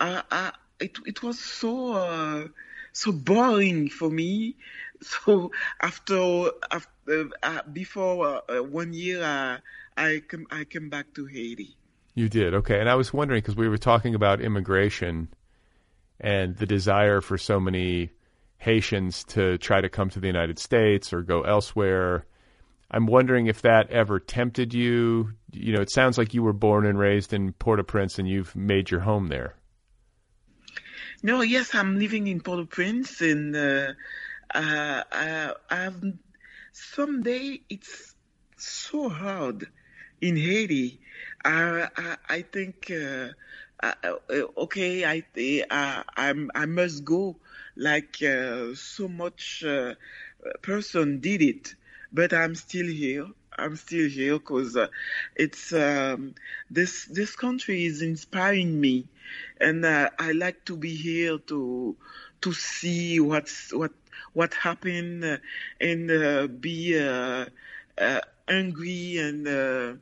I, 0.00 0.22
I, 0.30 0.52
it 0.80 0.96
it 1.06 1.22
was 1.22 1.38
so 1.38 1.92
uh, 1.92 2.48
so 2.92 3.12
boring 3.12 3.90
for 3.90 4.10
me. 4.10 4.56
So 5.02 5.50
after 5.82 6.50
after 6.70 7.30
before 7.74 8.42
one 8.70 8.94
year, 8.94 9.60
I 9.96 10.22
come 10.26 10.46
I 10.50 10.64
came 10.64 10.88
back 10.88 11.14
to 11.14 11.26
Haiti. 11.26 11.76
You 12.14 12.28
did 12.28 12.54
okay, 12.54 12.80
and 12.80 12.88
I 12.88 12.94
was 12.94 13.12
wondering 13.12 13.40
because 13.40 13.56
we 13.56 13.68
were 13.68 13.78
talking 13.78 14.14
about 14.14 14.40
immigration 14.40 15.28
and 16.20 16.56
the 16.56 16.66
desire 16.66 17.20
for 17.20 17.38
so 17.38 17.58
many 17.60 18.10
Haitians 18.58 19.24
to 19.24 19.58
try 19.58 19.80
to 19.80 19.88
come 19.88 20.10
to 20.10 20.20
the 20.20 20.26
United 20.26 20.58
States 20.58 21.12
or 21.12 21.22
go 21.22 21.42
elsewhere. 21.42 22.26
I'm 22.90 23.06
wondering 23.06 23.46
if 23.46 23.62
that 23.62 23.90
ever 23.90 24.20
tempted 24.20 24.72
you. 24.72 25.32
You 25.52 25.72
know, 25.72 25.80
it 25.80 25.90
sounds 25.90 26.16
like 26.16 26.34
you 26.34 26.42
were 26.42 26.52
born 26.52 26.86
and 26.86 26.98
raised 26.98 27.32
in 27.32 27.52
Port-au-Prince 27.52 28.18
and 28.18 28.28
you've 28.28 28.54
made 28.54 28.90
your 28.90 29.00
home 29.00 29.28
there. 29.28 29.56
No, 31.22 31.40
yes, 31.40 31.74
I'm 31.74 31.98
living 31.98 32.26
in 32.26 32.40
Port-au-Prince, 32.40 33.22
and 33.22 33.56
uh, 33.56 33.92
uh, 34.54 35.02
I, 35.10 35.52
I've 35.70 36.02
someday 36.72 37.60
it's 37.70 38.14
so 38.56 39.08
hard 39.08 39.66
in 40.24 40.36
Haiti. 40.36 40.98
I 41.44 41.88
I, 41.96 42.16
I 42.36 42.42
think 42.42 42.90
uh, 42.90 43.28
uh, 43.82 43.92
okay, 44.64 45.04
I 45.04 45.22
I'm, 46.16 46.50
I 46.54 46.66
must 46.66 47.04
go 47.04 47.36
like 47.76 48.22
uh, 48.22 48.74
so 48.74 49.08
much 49.08 49.62
uh, 49.64 49.94
person 50.62 51.20
did 51.20 51.42
it, 51.42 51.74
but 52.12 52.32
I'm 52.32 52.54
still 52.54 52.86
here. 52.86 53.26
I'm 53.56 53.76
still 53.76 54.08
here 54.08 54.38
because 54.38 54.76
uh, 54.76 54.88
it's 55.36 55.72
um, 55.72 56.34
this 56.70 57.04
this 57.06 57.36
country 57.36 57.84
is 57.84 58.00
inspiring 58.00 58.80
me, 58.80 59.06
and 59.60 59.84
uh, 59.84 60.08
I 60.18 60.32
like 60.32 60.64
to 60.66 60.76
be 60.76 60.94
here 60.94 61.38
to 61.50 61.96
to 62.40 62.52
see 62.52 63.20
what's 63.20 63.72
what 63.72 63.92
what 64.32 64.54
happened 64.54 65.40
and 65.80 66.10
uh, 66.10 66.46
be 66.46 66.96
angry 68.48 69.18
and 69.18 70.00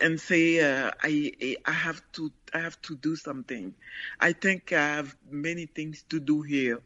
and 0.00 0.20
say 0.20 0.62
I 0.62 1.58
I 1.64 1.72
have 1.72 2.02
to 2.12 2.30
I 2.52 2.60
have 2.60 2.80
to 2.82 2.96
do 2.96 3.16
something. 3.16 3.74
I 4.20 4.32
think 4.32 4.72
I 4.72 4.96
have 4.96 5.16
many 5.30 5.66
things 5.66 6.04
to 6.10 6.20
do 6.20 6.42
here. 6.42 6.80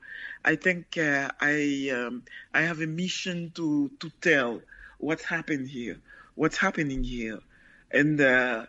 I 0.44 0.56
think 0.56 0.96
I 0.96 1.90
um, 1.94 2.24
I 2.54 2.62
have 2.62 2.80
a 2.80 2.86
mission 2.86 3.52
to 3.56 3.90
to 4.00 4.10
tell 4.20 4.62
what's 4.98 5.24
happened 5.24 5.68
here, 5.68 5.98
what's 6.34 6.56
happening 6.56 7.04
here, 7.04 7.40
and 7.90 8.20
uh, 8.20 8.66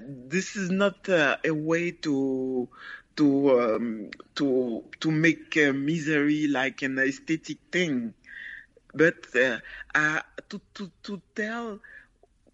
this 0.00 0.56
is 0.56 0.70
not 0.70 1.08
uh, 1.08 1.36
a 1.44 1.50
way 1.50 1.90
to 1.90 2.68
to 3.16 3.60
um, 3.60 4.10
to 4.36 4.84
to 5.00 5.10
make 5.10 5.56
uh, 5.56 5.72
misery 5.72 6.46
like 6.46 6.82
an 6.82 6.98
aesthetic 6.98 7.58
thing, 7.70 8.14
but 8.94 9.26
uh, 9.36 9.58
to 10.48 10.60
to 10.74 10.90
to 11.02 11.20
tell 11.34 11.80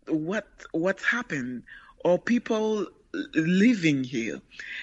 what 0.09 0.47
what 0.73 1.01
happened 1.03 1.63
or 2.05 2.19
people 2.19 2.87
living 3.35 4.05
here, 4.05 4.41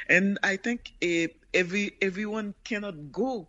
and 0.09 0.39
I 0.43 0.57
think 0.57 0.93
uh, 1.03 1.27
every 1.53 1.95
everyone 2.01 2.53
cannot 2.63 3.11
go 3.11 3.47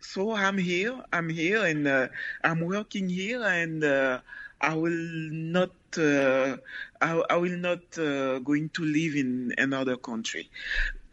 so 0.00 0.32
I'm 0.32 0.58
here. 0.58 1.02
I'm 1.12 1.28
here, 1.28 1.64
and 1.64 1.86
uh, 1.86 2.08
I'm 2.44 2.60
working 2.60 3.08
here, 3.08 3.42
and 3.42 3.82
uh, 3.82 4.20
I 4.60 4.74
will 4.74 4.90
not. 4.92 5.72
Uh, 5.96 6.58
I, 7.00 7.22
I, 7.30 7.36
will 7.36 7.56
not 7.56 7.98
uh, 7.98 8.38
going 8.40 8.68
to 8.70 8.84
live 8.84 9.14
in 9.16 9.54
another 9.58 9.96
country. 9.96 10.50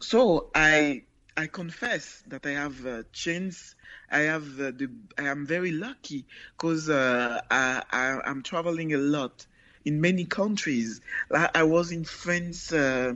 So 0.00 0.50
I 0.54 1.02
I 1.36 1.46
confess 1.46 2.22
that 2.28 2.46
I 2.46 2.50
have 2.50 2.84
a 2.84 3.04
chance. 3.12 3.74
I 4.10 4.20
have 4.20 4.60
uh, 4.60 4.70
the. 4.70 4.88
I 5.18 5.24
am 5.24 5.46
very 5.46 5.72
lucky 5.72 6.26
because 6.56 6.88
I, 6.88 7.40
I 7.50 8.20
I'm 8.24 8.42
traveling 8.42 8.94
a 8.94 8.98
lot 8.98 9.46
in 9.86 10.00
many 10.00 10.24
countries. 10.24 11.00
I 11.32 11.62
was 11.62 11.92
in 11.92 12.04
France 12.04 12.72
uh, 12.72 13.14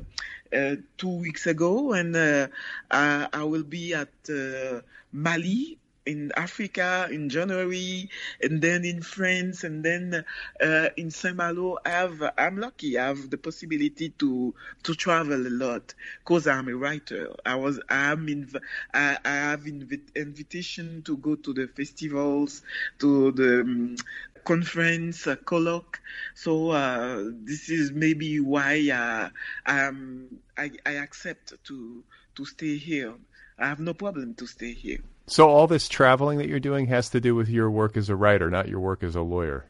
uh, 0.56 0.76
two 0.96 1.16
weeks 1.18 1.46
ago, 1.46 1.92
and 1.92 2.16
uh, 2.16 2.48
I, 2.90 3.28
I, 3.32 3.44
will 3.44 3.64
be 3.64 3.92
at 3.92 4.08
uh, 4.30 4.80
Mali 5.12 5.78
in 6.06 6.32
Africa 6.36 7.08
in 7.10 7.28
January, 7.28 8.08
and 8.42 8.62
then 8.62 8.84
in 8.84 9.02
France, 9.02 9.64
and 9.64 9.84
then 9.84 10.24
uh, 10.60 10.88
in 10.96 11.10
Saint 11.10 11.36
Malo. 11.36 11.78
I 11.84 11.90
have, 11.90 12.22
I'm 12.38 12.56
lucky. 12.58 12.98
I 12.98 13.08
have 13.08 13.30
the 13.30 13.38
possibility 13.38 14.10
to 14.18 14.54
to 14.84 14.94
travel 14.94 15.46
a 15.46 15.50
lot 15.50 15.94
because 16.20 16.46
I'm 16.46 16.68
a 16.68 16.74
writer. 16.74 17.34
I 17.44 17.56
was, 17.56 17.80
I'm 17.88 18.28
in, 18.28 18.48
I, 18.94 19.18
I 19.24 19.28
have 19.28 19.62
inv- 19.62 20.14
invitation 20.16 21.02
to 21.02 21.16
go 21.16 21.34
to 21.36 21.52
the 21.52 21.66
festivals, 21.68 22.62
to 23.00 23.32
the 23.32 23.60
um, 23.60 23.96
conference, 24.44 25.26
uh, 25.26 25.36
colloque. 25.36 25.96
So 26.34 26.70
uh, 26.70 27.24
this 27.44 27.68
is 27.68 27.92
maybe 27.92 28.40
why 28.40 28.90
uh, 28.90 29.28
um, 29.70 30.38
I, 30.56 30.70
I 30.84 30.92
accept 30.92 31.54
to 31.64 32.04
to 32.36 32.44
stay 32.44 32.76
here. 32.76 33.14
I 33.58 33.68
have 33.68 33.80
no 33.80 33.94
problem 33.94 34.34
to 34.34 34.46
stay 34.46 34.72
here. 34.72 35.00
So 35.26 35.48
all 35.48 35.66
this 35.66 35.88
traveling 35.88 36.38
that 36.38 36.48
you're 36.48 36.60
doing 36.60 36.86
has 36.86 37.10
to 37.10 37.20
do 37.20 37.34
with 37.34 37.48
your 37.48 37.70
work 37.70 37.96
as 37.96 38.08
a 38.08 38.16
writer, 38.16 38.50
not 38.50 38.68
your 38.68 38.80
work 38.80 39.02
as 39.02 39.14
a 39.14 39.22
lawyer. 39.22 39.66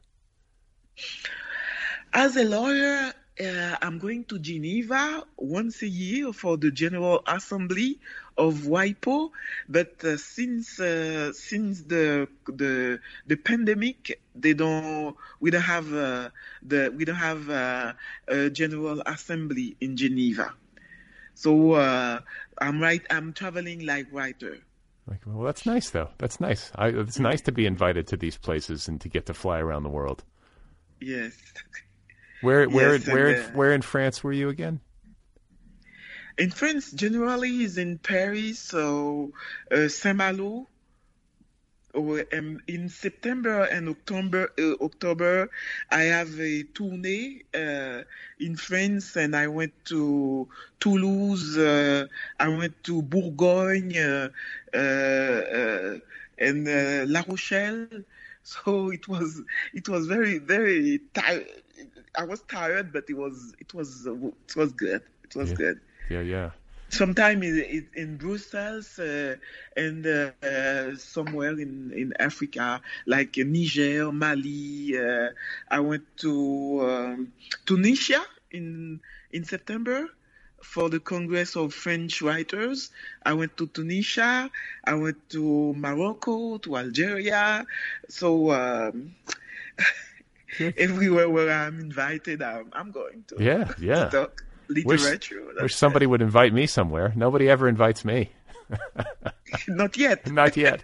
As 2.12 2.36
a 2.36 2.44
lawyer, 2.44 3.12
uh, 3.40 3.76
I'm 3.80 3.98
going 3.98 4.24
to 4.24 4.38
Geneva 4.38 5.24
once 5.36 5.82
a 5.82 5.88
year 5.88 6.32
for 6.32 6.56
the 6.56 6.70
General 6.70 7.22
Assembly 7.26 7.98
of 8.36 8.54
WIPO. 8.62 9.30
But 9.68 10.04
uh, 10.04 10.16
since 10.16 10.78
uh, 10.78 11.32
since 11.32 11.82
the 11.82 12.28
the 12.46 13.00
the 13.26 13.36
pandemic, 13.36 14.20
they 14.34 14.52
don't 14.52 15.16
we 15.40 15.50
don't 15.50 15.62
have 15.62 15.92
uh, 15.92 16.30
the 16.62 16.92
we 16.96 17.04
don't 17.04 17.16
have 17.16 17.48
uh, 17.48 17.92
a 18.28 18.50
General 18.50 19.02
Assembly 19.06 19.76
in 19.80 19.96
Geneva. 19.96 20.52
So 21.34 21.72
uh, 21.72 22.20
I'm 22.58 22.80
right. 22.80 23.02
I'm 23.10 23.32
traveling 23.32 23.86
like 23.86 24.06
writer. 24.12 24.58
Like, 25.06 25.20
well, 25.26 25.44
that's 25.44 25.66
nice 25.66 25.90
though. 25.90 26.10
That's 26.18 26.40
nice. 26.40 26.70
I, 26.76 26.88
it's 26.88 27.18
nice 27.18 27.40
to 27.42 27.52
be 27.52 27.66
invited 27.66 28.06
to 28.08 28.16
these 28.16 28.36
places 28.36 28.86
and 28.86 29.00
to 29.00 29.08
get 29.08 29.26
to 29.26 29.34
fly 29.34 29.58
around 29.58 29.82
the 29.82 29.88
world. 29.88 30.22
Yes. 31.00 31.32
Where 32.40 32.68
where 32.68 32.96
Yes, 32.96 33.06
where 33.06 33.28
and, 33.28 33.36
in, 33.36 33.44
uh, 33.44 33.56
where 33.56 33.72
in 33.72 33.82
France 33.82 34.24
were 34.24 34.32
you 34.32 34.48
again? 34.48 34.80
In 36.38 36.50
France, 36.50 36.90
generally 36.92 37.64
is 37.64 37.76
in 37.76 37.98
Paris, 37.98 38.58
so 38.58 39.32
uh, 39.70 39.88
Saint-Malo. 39.88 40.66
Or, 41.92 42.24
um, 42.32 42.60
in 42.68 42.88
September 42.88 43.64
and 43.64 43.88
October, 43.88 44.52
uh, 44.56 44.74
October, 44.80 45.50
I 45.90 46.02
have 46.02 46.38
a 46.38 46.62
tournée 46.62 47.42
uh, 47.52 48.04
in 48.38 48.54
France, 48.56 49.16
and 49.16 49.34
I 49.34 49.48
went 49.48 49.72
to 49.86 50.46
Toulouse. 50.78 51.58
Uh, 51.58 52.06
I 52.38 52.48
went 52.48 52.82
to 52.84 53.02
Bourgogne 53.02 53.96
uh, 53.96 54.28
uh, 54.72 54.78
uh, 54.78 55.98
and 56.38 56.68
uh, 56.68 57.06
La 57.08 57.24
Rochelle. 57.26 57.88
So 58.44 58.90
it 58.90 59.08
was 59.08 59.42
it 59.74 59.88
was 59.88 60.06
very 60.06 60.38
very 60.38 61.00
tired. 61.12 61.46
I 62.16 62.24
was 62.24 62.42
tired, 62.42 62.92
but 62.92 63.04
it 63.08 63.14
was 63.16 63.54
it 63.58 63.72
was 63.74 64.06
it 64.06 64.56
was 64.56 64.72
good. 64.72 65.02
It 65.24 65.36
was 65.36 65.50
Yeah. 65.50 65.56
good 65.56 65.80
Yeah, 66.08 66.20
yeah. 66.20 66.50
sometime 66.90 67.42
in, 67.42 67.86
in, 67.94 68.16
Brussels 68.16 68.98
uh, 68.98 69.36
and 69.76 70.06
uh, 70.06 70.30
uh, 70.42 70.96
somewhere 70.96 71.52
in, 71.58 71.92
in 71.94 72.12
Africa, 72.18 72.80
like 73.06 73.36
Niger, 73.36 74.10
Mali. 74.12 74.98
Uh, 74.98 75.30
I 75.70 75.80
went 75.80 76.04
to 76.18 76.80
um, 76.82 77.32
Tunisia 77.66 78.22
in 78.50 79.00
in 79.30 79.44
September 79.44 80.08
for 80.62 80.88
the 80.90 81.00
Congress 81.00 81.56
of 81.56 81.72
French 81.72 82.20
Writers. 82.22 82.90
I 83.24 83.32
went 83.34 83.56
to 83.58 83.66
Tunisia. 83.68 84.50
I 84.84 84.94
went 84.94 85.28
to 85.30 85.72
Morocco, 85.74 86.58
to 86.58 86.76
Algeria. 86.76 87.66
So. 88.08 88.50
Um, 88.52 89.14
Everywhere 90.58 91.28
where 91.28 91.50
I'm 91.50 91.78
invited, 91.78 92.42
I'm, 92.42 92.70
I'm 92.72 92.90
going 92.90 93.24
to. 93.28 93.36
Yeah, 93.38 93.72
yeah. 93.78 94.04
to 94.06 94.10
talk 94.10 94.44
Wish, 94.68 95.02
literature. 95.02 95.44
wish 95.46 95.56
That's 95.58 95.76
somebody 95.76 96.06
would 96.06 96.22
invite 96.22 96.52
me 96.52 96.66
somewhere. 96.66 97.12
Nobody 97.16 97.48
ever 97.48 97.68
invites 97.68 98.04
me. 98.04 98.30
Not 99.68 99.96
yet. 99.96 100.26
Not 100.30 100.56
yet. 100.56 100.82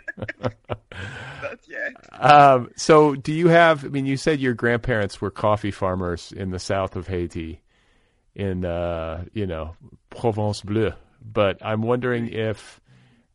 Not 1.43 1.61
yet. 1.69 1.93
um, 2.21 2.71
so, 2.77 3.14
do 3.14 3.33
you 3.33 3.49
have? 3.49 3.85
I 3.85 3.89
mean, 3.89 4.07
you 4.07 4.17
said 4.17 4.41
your 4.41 4.55
grandparents 4.55 5.21
were 5.21 5.31
coffee 5.31 5.71
farmers 5.71 6.33
in 6.33 6.51
the 6.51 6.59
south 6.59 6.97
of 6.97 7.07
Haiti, 7.07 7.61
in 8.35 8.64
uh, 8.64 9.25
you 9.33 9.47
know 9.47 9.77
Province 10.11 10.62
Bleu. 10.62 10.93
But 11.23 11.59
I'm 11.64 11.83
wondering 11.83 12.29
if 12.29 12.81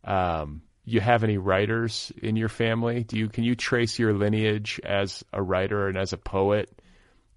um, 0.04 0.64
you 0.84 1.00
have 1.00 1.24
any 1.24 1.38
writers 1.38 2.12
in 2.22 2.36
your 2.36 2.50
family. 2.50 3.04
Do 3.04 3.18
you 3.18 3.30
can 3.30 3.44
you 3.44 3.56
trace 3.56 4.00
your 4.00 4.14
lineage 4.14 4.80
as 4.84 5.24
a 5.32 5.42
writer 5.42 5.88
and 5.88 5.98
as 5.98 6.14
a 6.14 6.18
poet 6.18 6.70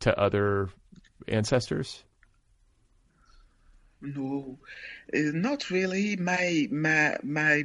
to 0.01 0.18
other 0.18 0.70
ancestors? 1.28 2.03
No, 4.01 4.59
uh, 5.14 5.18
not 5.32 5.70
really. 5.70 6.16
My 6.16 6.68
my 6.70 7.16
my 7.22 7.64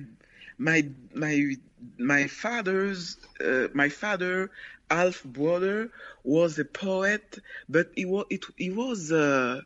my 0.58 0.88
my 1.14 1.56
my 1.98 2.28
father's 2.28 3.18
uh, 3.44 3.68
my 3.74 3.90
father 3.90 4.52
half 4.90 5.24
brother 5.24 5.92
was 6.24 6.60
a 6.60 6.66
poet, 6.66 7.40
but 7.70 7.92
he 7.96 8.06
was 8.06 8.26
it 8.30 8.46
he 8.58 8.70
was 8.70 9.12
uh, 9.12 9.62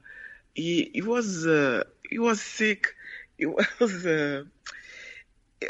he 0.53 0.91
he 0.93 1.01
was 1.01 1.47
uh, 1.47 1.83
he 2.07 2.19
was 2.19 2.41
sick. 2.41 2.95
He 3.37 3.45
was. 3.79 4.05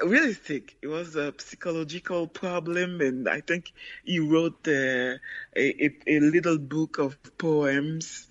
Uh, 0.02 0.08
really 0.08 0.34
sick. 0.34 0.76
It 0.82 0.88
was 0.88 1.16
a 1.16 1.34
psychological 1.38 2.28
problem, 2.28 3.02
and 3.02 3.28
I 3.28 3.42
think 3.42 3.72
he 4.04 4.20
wrote 4.20 4.68
uh, 4.68 5.18
a, 5.56 5.86
a, 5.86 5.96
a 6.08 6.20
little 6.20 6.58
book 6.58 6.98
of 6.98 7.18
poems, 7.38 8.28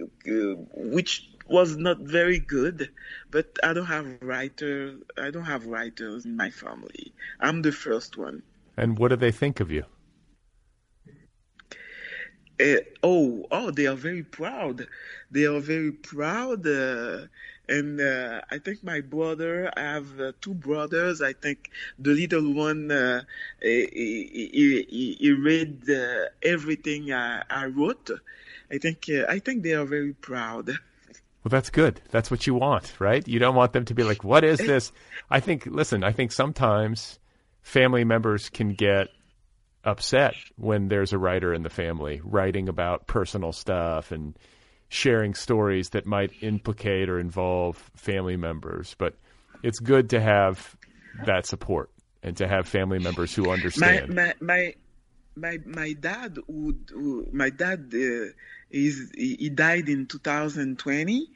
uh, 0.00 0.54
which 0.74 1.28
was 1.48 1.76
not 1.76 1.98
very 2.00 2.38
good. 2.38 2.90
But 3.30 3.58
I 3.62 3.72
don't 3.72 3.86
have 3.86 4.06
writer. 4.20 4.96
I 5.18 5.30
don't 5.30 5.44
have 5.44 5.66
writers 5.66 6.24
in 6.24 6.36
my 6.36 6.50
family. 6.50 7.12
I'm 7.40 7.62
the 7.62 7.72
first 7.72 8.16
one. 8.16 8.42
And 8.76 8.98
what 8.98 9.08
do 9.08 9.16
they 9.16 9.32
think 9.32 9.60
of 9.60 9.70
you? 9.70 9.84
Uh, 12.58 12.76
oh, 13.02 13.44
oh, 13.50 13.70
they 13.70 13.86
are 13.86 13.96
very 13.96 14.22
proud. 14.22 14.86
They 15.30 15.44
are 15.44 15.60
very 15.60 15.92
proud. 15.92 16.66
And 17.68 18.00
uh, 18.00 18.42
I 18.50 18.58
think 18.58 18.84
my 18.84 19.00
brother, 19.00 19.72
I 19.76 19.80
have 19.80 20.20
uh, 20.20 20.32
two 20.40 20.54
brothers. 20.54 21.20
I 21.20 21.32
think 21.32 21.70
the 21.98 22.12
little 22.12 22.52
one, 22.52 22.90
uh, 22.90 23.22
he, 23.60 24.30
he, 24.32 24.86
he, 24.88 25.16
he 25.18 25.32
read 25.32 25.82
uh, 25.90 26.26
everything 26.42 27.12
I, 27.12 27.42
I 27.50 27.66
wrote. 27.66 28.10
I 28.70 28.78
think, 28.78 29.06
uh, 29.10 29.24
I 29.28 29.40
think 29.40 29.62
they 29.62 29.72
are 29.72 29.84
very 29.84 30.12
proud. 30.12 30.68
Well, 30.68 31.50
that's 31.50 31.70
good. 31.70 32.00
That's 32.10 32.30
what 32.30 32.46
you 32.46 32.54
want, 32.54 32.94
right? 32.98 33.26
You 33.26 33.38
don't 33.38 33.54
want 33.54 33.72
them 33.72 33.84
to 33.84 33.94
be 33.94 34.02
like, 34.02 34.24
"What 34.24 34.42
is 34.42 34.58
this?" 34.58 34.90
I 35.30 35.38
think. 35.38 35.64
Listen, 35.64 36.02
I 36.02 36.10
think 36.10 36.32
sometimes 36.32 37.20
family 37.62 38.02
members 38.02 38.48
can 38.48 38.70
get 38.70 39.10
upset 39.84 40.34
when 40.56 40.88
there's 40.88 41.12
a 41.12 41.18
writer 41.18 41.54
in 41.54 41.62
the 41.62 41.70
family 41.70 42.20
writing 42.24 42.68
about 42.68 43.06
personal 43.06 43.52
stuff 43.52 44.10
and 44.10 44.36
sharing 44.88 45.34
stories 45.34 45.90
that 45.90 46.06
might 46.06 46.32
implicate 46.42 47.08
or 47.08 47.18
involve 47.18 47.76
family 47.96 48.36
members. 48.36 48.94
But 48.98 49.14
it's 49.62 49.78
good 49.78 50.10
to 50.10 50.20
have 50.20 50.76
that 51.24 51.46
support 51.46 51.90
and 52.22 52.36
to 52.36 52.46
have 52.46 52.68
family 52.68 52.98
members 52.98 53.34
who 53.34 53.50
understand. 53.50 54.14
my, 54.14 54.34
my, 54.40 54.74
my, 55.34 55.58
my 55.64 55.92
dad 55.92 56.38
would, 56.46 56.90
my 57.32 57.50
dad 57.50 57.92
uh, 57.94 58.32
is 58.70 59.12
he 59.16 59.48
died 59.48 59.88
in 59.88 60.06
2020 60.06 61.28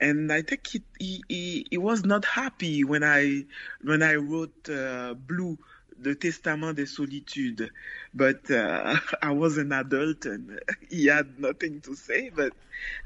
and 0.00 0.32
I 0.32 0.42
think 0.42 0.66
he, 0.66 0.82
he, 0.98 1.22
he, 1.28 1.66
he 1.70 1.78
was 1.78 2.04
not 2.04 2.24
happy 2.24 2.84
when 2.84 3.02
I 3.02 3.44
when 3.82 4.02
I 4.02 4.14
wrote 4.14 4.68
uh, 4.68 5.14
Blue 5.14 5.58
the 6.00 6.14
Testament 6.14 6.76
de 6.76 6.86
Solitude 6.86 7.70
but 8.14 8.50
uh, 8.50 8.96
I 9.22 9.32
was 9.32 9.58
an 9.58 9.72
adult 9.72 10.26
and 10.26 10.60
he 10.90 11.06
had 11.06 11.38
nothing 11.38 11.80
to 11.82 11.94
say 11.94 12.30
but 12.34 12.52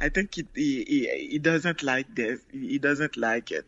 I 0.01 0.09
think 0.09 0.35
he, 0.35 0.47
he, 0.55 1.29
he 1.31 1.39
doesn't 1.39 1.83
like 1.83 2.15
this 2.15 2.41
he 2.53 2.79
doesn't 2.79 3.17
like 3.17 3.51
it 3.51 3.67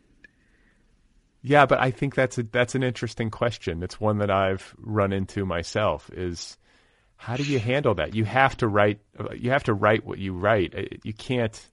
Yeah, 1.47 1.67
but 1.67 1.79
I 1.79 1.91
think 1.91 2.15
that's 2.15 2.39
a 2.39 2.43
that's 2.43 2.75
an 2.75 2.83
interesting 2.83 3.31
question. 3.31 3.83
It's 3.83 4.01
one 4.01 4.19
that 4.19 4.31
I've 4.31 4.75
run 4.79 5.13
into 5.13 5.45
myself. 5.45 6.11
Is 6.15 6.57
how 7.17 7.37
do 7.37 7.43
you 7.43 7.59
handle 7.59 7.95
that? 7.97 8.15
You 8.15 8.25
have 8.25 8.57
to 8.59 8.67
write. 8.67 9.01
You 9.37 9.51
have 9.51 9.65
to 9.65 9.75
write 9.75 10.07
what 10.07 10.19
you 10.19 10.33
write. 10.33 10.75
Uh, 10.75 10.83
You 11.03 11.13
can't. 11.13 11.71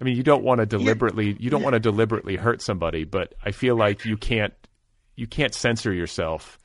I 0.00 0.04
mean, 0.04 0.16
you 0.16 0.22
don't 0.22 0.44
want 0.44 0.60
to 0.60 0.66
deliberately. 0.66 1.36
You 1.40 1.50
don't 1.50 1.62
want 1.62 1.74
to 1.74 1.80
deliberately 1.80 2.36
hurt 2.36 2.62
somebody, 2.62 3.02
but 3.02 3.34
I 3.44 3.50
feel 3.50 3.76
like 3.76 4.04
you 4.04 4.16
can't. 4.16 4.54
You 5.16 5.26
can't 5.26 5.54
censor 5.54 5.92
yourself. 5.92 6.58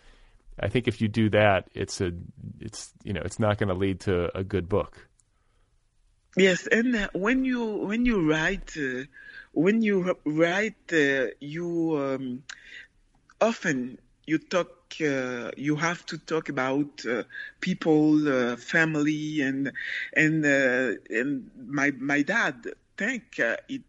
I 0.62 0.68
think 0.68 0.88
if 0.88 1.02
you 1.02 1.08
do 1.08 1.30
that, 1.30 1.70
it's 1.74 2.02
a. 2.02 2.12
It's 2.60 2.92
you 3.04 3.14
know, 3.14 3.22
it's 3.24 3.40
not 3.40 3.58
going 3.58 3.70
to 3.70 3.76
lead 3.76 4.02
to 4.02 4.38
a 4.38 4.44
good 4.44 4.68
book. 4.68 5.08
Yes, 6.38 6.68
and 6.68 6.96
uh, 6.96 7.08
when 7.14 7.44
you 7.44 7.66
when 7.66 8.06
you 8.06 8.30
write 8.30 8.78
uh, 8.78 9.06
when 9.54 9.82
you 9.82 10.16
write 10.26 10.94
uh, 10.94 11.28
you 11.40 11.98
um, 11.98 12.44
often 13.42 13.98
you 14.28 14.38
talk 14.38 14.70
uh, 15.02 15.50
you 15.58 15.76
have 15.76 16.06
to 16.06 16.20
talk 16.20 16.50
about 16.50 17.04
uh, 17.06 17.24
people, 17.62 18.56
family, 18.58 19.42
and 19.42 19.72
and 20.16 20.46
and 20.46 21.50
my 21.68 21.92
my 22.00 22.22
dad 22.22 22.68
think 22.96 23.40
it 23.40 23.82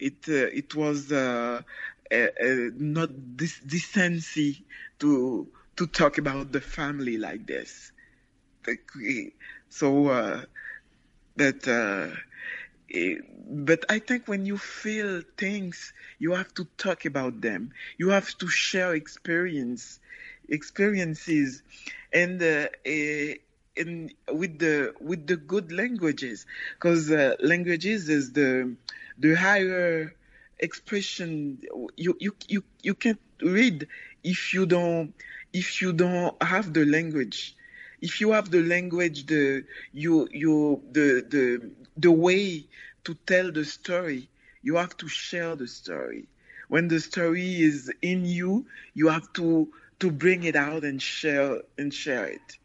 it 0.00 0.28
it 0.28 0.74
was 0.74 1.10
not 1.10 1.64
this 3.36 3.58
decency 3.60 4.64
to 4.98 5.48
to 5.78 5.86
talk 5.86 6.18
about 6.18 6.52
the 6.52 6.60
family 6.60 7.18
like 7.18 7.46
this. 7.46 7.92
So. 9.68 10.08
Uh, 10.08 10.42
but 11.36 11.66
uh, 11.68 12.08
eh, 12.92 13.16
but 13.50 13.84
I 13.90 13.98
think 14.00 14.28
when 14.28 14.46
you 14.46 14.58
feel 14.58 15.22
things, 15.38 15.92
you 16.18 16.32
have 16.32 16.52
to 16.54 16.66
talk 16.78 17.04
about 17.06 17.40
them. 17.40 17.72
You 17.98 18.10
have 18.10 18.36
to 18.38 18.48
share 18.48 18.94
experience, 18.94 20.00
experiences, 20.48 21.62
and 22.12 22.42
uh, 22.42 22.68
eh, 22.84 23.34
and 23.76 24.12
with 24.32 24.58
the 24.58 24.94
with 25.00 25.26
the 25.26 25.36
good 25.36 25.72
languages, 25.72 26.46
because 26.74 27.10
uh, 27.10 27.36
languages 27.40 28.08
is 28.08 28.32
the 28.32 28.76
the 29.18 29.34
higher 29.34 30.14
expression. 30.58 31.60
You 31.96 32.16
you 32.20 32.36
you 32.48 32.64
you 32.82 32.94
can't 32.94 33.20
read 33.42 33.88
if 34.24 34.54
you 34.54 34.66
don't 34.66 35.14
if 35.52 35.80
you 35.80 35.92
don't 35.92 36.40
have 36.42 36.72
the 36.72 36.84
language 36.84 37.56
if 38.00 38.20
you 38.20 38.32
have 38.32 38.50
the 38.50 38.62
language, 38.62 39.26
the 39.26 39.64
you 39.92 40.28
you 40.32 40.82
the 40.92 41.24
the 41.28 41.70
the 41.96 42.12
way 42.12 42.64
to 43.04 43.14
tell 43.26 43.50
the 43.50 43.64
story, 43.64 44.28
you 44.62 44.76
have 44.76 44.96
to 44.98 45.08
share 45.08 45.56
the 45.56 45.66
story. 45.66 46.26
When 46.68 46.88
the 46.88 47.00
story 47.00 47.60
is 47.60 47.90
in 48.02 48.24
you, 48.24 48.66
you 48.94 49.08
have 49.08 49.32
to 49.34 49.68
to 50.00 50.10
bring 50.10 50.44
it 50.44 50.54
out 50.54 50.84
and 50.84 51.02
share 51.02 51.62
and 51.76 51.92
share 51.92 52.26
it. 52.26 52.58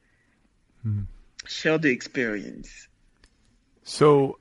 Share 1.46 1.78
the 1.78 1.90
experience. 1.90 2.88
So 3.84 4.38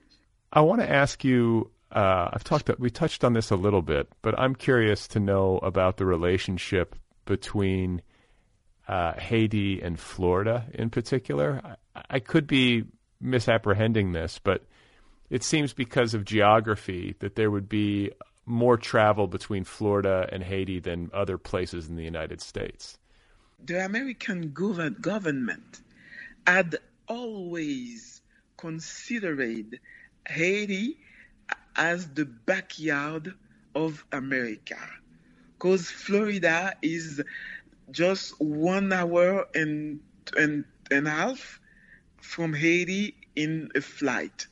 I 0.53 0.61
want 0.61 0.81
to 0.83 0.91
ask 0.91 1.25
you. 1.25 1.71
Uh, 1.91 2.31
I've 2.33 2.45
talked. 2.45 2.71
We 2.79 2.91
touched 2.91 3.23
on 3.23 3.35
this 3.35 3.51
a 3.51 3.57
little 3.57 3.83
bit, 3.83 4.09
but 4.23 4.39
I'm 4.39 4.55
curious 4.55 5.07
to 5.09 5.21
know 5.21 5.59
about 5.59 5.99
the 5.99 6.07
relationship 6.07 6.97
between 7.27 8.01
uh, 8.89 9.13
Haiti 9.15 9.81
and 9.81 9.99
Florida 9.99 10.67
in 10.73 10.91
particular. 10.91 11.77
I, 11.95 12.03
I 12.11 12.19
could 12.19 12.47
be 12.47 12.85
misapprehending 13.21 14.13
this, 14.13 14.41
but 14.43 14.65
it 15.31 15.43
seems 15.43 15.73
because 15.73 16.15
of 16.15 16.25
geography 16.25 17.15
that 17.21 17.37
there 17.37 17.51
would 17.51 17.69
be 17.69 18.11
more 18.45 18.77
travel 18.77 19.27
between 19.27 19.65
Florida 19.65 20.29
and 20.33 20.43
Haiti 20.43 20.81
than 20.81 21.11
other 21.15 21.39
places 21.39 21.89
in 21.89 21.97
the 21.97 22.05
United 22.05 22.41
States. 22.41 22.99
The 23.65 23.85
American 23.85 24.51
gov- 24.51 25.01
government 25.01 25.81
had 26.47 26.77
always 27.07 28.21
considered 28.57 29.79
Haiti 30.27 30.99
as 31.77 32.09
the 32.09 32.25
backyard 32.25 33.35
of 33.75 34.05
America 34.13 34.79
because 35.55 35.91
Florida 35.91 36.75
is 36.83 37.23
just 37.91 38.41
one 38.41 38.93
hour 38.93 39.47
and, 39.55 40.01
and, 40.37 40.65
and 40.91 41.07
a 41.07 41.11
half 41.11 41.61
from 42.21 42.55
Haiti 42.55 43.17
in 43.37 43.71
a 43.75 43.81
flight. 43.81 44.47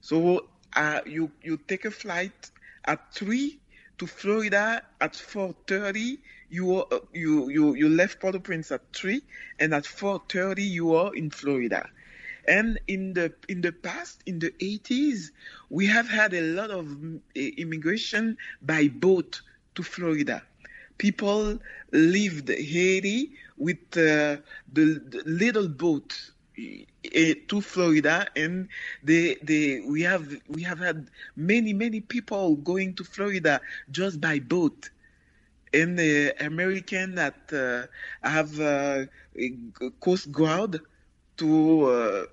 So 0.00 0.48
uh, 0.74 1.00
you 1.04 1.30
you 1.42 1.56
take 1.56 1.84
a 1.84 1.90
flight 1.90 2.50
at 2.84 3.14
three 3.14 3.60
to 3.98 4.06
Florida 4.06 4.82
at 5.00 5.16
four 5.16 5.54
thirty. 5.66 6.18
You 6.48 6.76
are, 6.76 6.86
you 7.12 7.50
you 7.50 7.74
you 7.74 7.88
left 7.88 8.20
Port-au-Prince 8.20 8.72
at 8.72 8.92
three, 8.94 9.22
and 9.58 9.74
at 9.74 9.86
four 9.86 10.22
thirty 10.28 10.62
you 10.62 10.94
are 10.94 11.14
in 11.14 11.30
Florida. 11.30 11.88
And 12.48 12.80
in 12.88 13.12
the 13.12 13.34
in 13.48 13.60
the 13.60 13.72
past, 13.72 14.22
in 14.26 14.38
the 14.38 14.50
80s, 14.52 15.30
we 15.68 15.86
have 15.86 16.08
had 16.08 16.32
a 16.32 16.40
lot 16.40 16.70
of 16.70 16.96
immigration 17.34 18.38
by 18.62 18.88
boat 18.88 19.42
to 19.74 19.82
Florida. 19.82 20.42
People 21.00 21.58
lived 21.92 22.48
Haiti 22.50 23.20
with 23.56 23.82
uh, 23.96 24.36
the, 24.76 24.84
the 25.12 25.22
little 25.26 25.68
boat 25.68 26.10
to 27.48 27.60
Florida, 27.62 28.26
and 28.36 28.68
they 29.02 29.36
they 29.42 29.80
we 29.80 30.02
have 30.02 30.26
we 30.48 30.62
have 30.62 30.78
had 30.78 31.08
many 31.36 31.72
many 31.72 32.00
people 32.00 32.56
going 32.56 32.94
to 32.94 33.04
Florida 33.04 33.60
just 33.90 34.20
by 34.20 34.38
boat. 34.40 34.90
And 35.72 35.98
the 35.98 36.34
American 36.40 37.14
that 37.14 37.40
uh, 37.52 38.28
have 38.28 38.60
uh, 38.60 39.06
Coast 40.00 40.32
Guard 40.32 40.80
to 41.38 41.50
uh, 41.86 42.24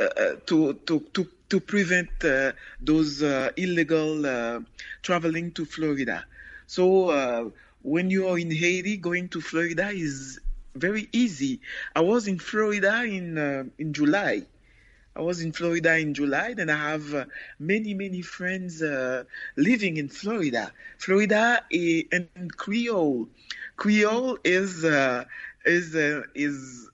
uh, 0.00 0.34
to 0.46 0.74
to 0.86 1.00
to 1.14 1.26
to 1.50 1.60
prevent 1.60 2.10
uh, 2.24 2.52
those 2.80 3.22
illegal 3.56 4.62
traveling 5.02 5.52
to 5.52 5.64
Florida. 5.64 6.24
So 6.66 7.52
when 7.82 8.10
you 8.10 8.28
are 8.28 8.38
in 8.38 8.50
Haiti, 8.50 8.96
going 8.96 9.28
to 9.30 9.40
Florida 9.40 9.88
is 9.88 10.40
very 10.74 11.08
easy. 11.12 11.60
I 11.94 12.00
was 12.00 12.28
in 12.28 12.38
Florida 12.38 13.02
in 13.04 13.38
uh, 13.38 13.64
in 13.78 13.92
July. 13.92 14.46
I 15.16 15.22
was 15.22 15.40
in 15.42 15.52
Florida 15.52 15.96
in 15.98 16.14
July, 16.14 16.54
and 16.56 16.70
I 16.70 16.90
have 16.90 17.14
uh, 17.14 17.24
many 17.58 17.94
many 17.94 18.22
friends 18.22 18.82
uh, 18.82 19.24
living 19.56 19.96
in 19.96 20.08
Florida. 20.08 20.72
Florida 20.98 21.64
is, 21.70 22.04
and 22.12 22.56
Creole. 22.56 23.28
Creole 23.76 24.38
is 24.44 24.84
uh, 24.84 25.24
is 25.64 25.94
uh, 25.96 26.22
is 26.34 26.88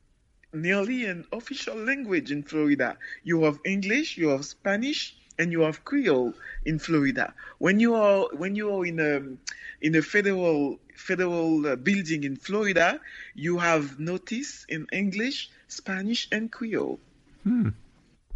nearly 0.53 1.05
an 1.05 1.27
official 1.33 1.77
language 1.77 2.33
in 2.33 2.43
Florida. 2.43 2.97
You 3.25 3.45
have 3.45 3.59
English, 3.65 4.17
you 4.17 4.29
have 4.29 4.45
Spanish, 4.45 5.17
and 5.39 5.53
you 5.53 5.61
have 5.63 5.85
Creole 5.85 6.35
in 6.65 6.79
Florida. 6.79 7.35
When 7.59 7.81
you 7.81 7.95
are 7.95 8.29
when 8.33 8.55
you 8.55 8.75
are 8.75 8.87
in 8.87 9.01
a 9.01 9.85
in 9.85 9.95
a 9.95 10.03
federal 10.03 10.79
federal 10.95 11.67
uh, 11.67 11.77
building 11.77 12.25
in 12.25 12.37
Florida, 12.37 13.01
you 13.35 13.59
have 13.59 13.99
notice 13.99 14.65
in 14.69 14.87
English, 14.93 15.51
Spanish, 15.69 16.29
and 16.33 16.51
Creole. 16.51 16.99
Hmm. 17.43 17.71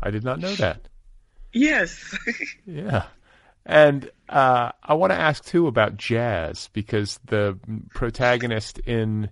I 0.02 0.10
did 0.10 0.24
not 0.24 0.38
know 0.38 0.54
that. 0.56 0.88
Yes. 1.52 2.16
yeah. 2.66 3.06
And 3.66 4.10
uh, 4.28 4.72
I 4.82 4.94
want 4.94 5.12
to 5.12 5.18
ask 5.18 5.44
too 5.44 5.66
about 5.66 5.96
jazz 5.96 6.70
because 6.72 7.20
the 7.26 7.58
protagonist 7.90 8.78
in 8.78 9.30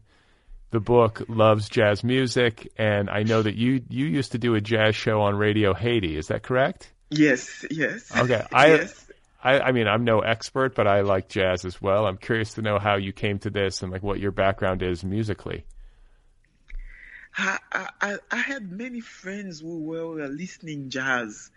the 0.70 0.80
book 0.80 1.22
loves 1.28 1.68
jazz 1.68 2.04
music, 2.04 2.70
and 2.76 3.08
I 3.08 3.22
know 3.22 3.40
that 3.40 3.54
you 3.54 3.82
you 3.88 4.06
used 4.06 4.32
to 4.32 4.38
do 4.38 4.54
a 4.54 4.60
jazz 4.60 4.94
show 4.94 5.22
on 5.22 5.36
Radio 5.36 5.72
Haiti. 5.72 6.16
Is 6.16 6.28
that 6.28 6.42
correct? 6.42 6.92
Yes. 7.10 7.64
Yes. 7.70 8.14
Okay. 8.16 8.46
I 8.52 8.66
yes. 8.68 9.04
I, 9.42 9.60
I 9.60 9.72
mean, 9.72 9.86
I'm 9.86 10.04
no 10.04 10.20
expert, 10.20 10.74
but 10.74 10.86
I 10.86 11.02
like 11.02 11.28
jazz 11.28 11.64
as 11.64 11.80
well. 11.80 12.06
I'm 12.06 12.16
curious 12.16 12.54
to 12.54 12.62
know 12.62 12.78
how 12.78 12.96
you 12.96 13.12
came 13.12 13.38
to 13.40 13.50
this 13.50 13.82
and 13.82 13.92
like 13.92 14.02
what 14.02 14.18
your 14.18 14.32
background 14.32 14.82
is 14.82 15.04
musically. 15.04 15.64
I, 17.36 17.58
I, 18.00 18.16
I 18.32 18.36
had 18.36 18.72
many 18.72 19.00
friends 19.00 19.60
who 19.60 19.84
were 19.84 20.26
listening 20.26 20.90
jazz 20.90 21.50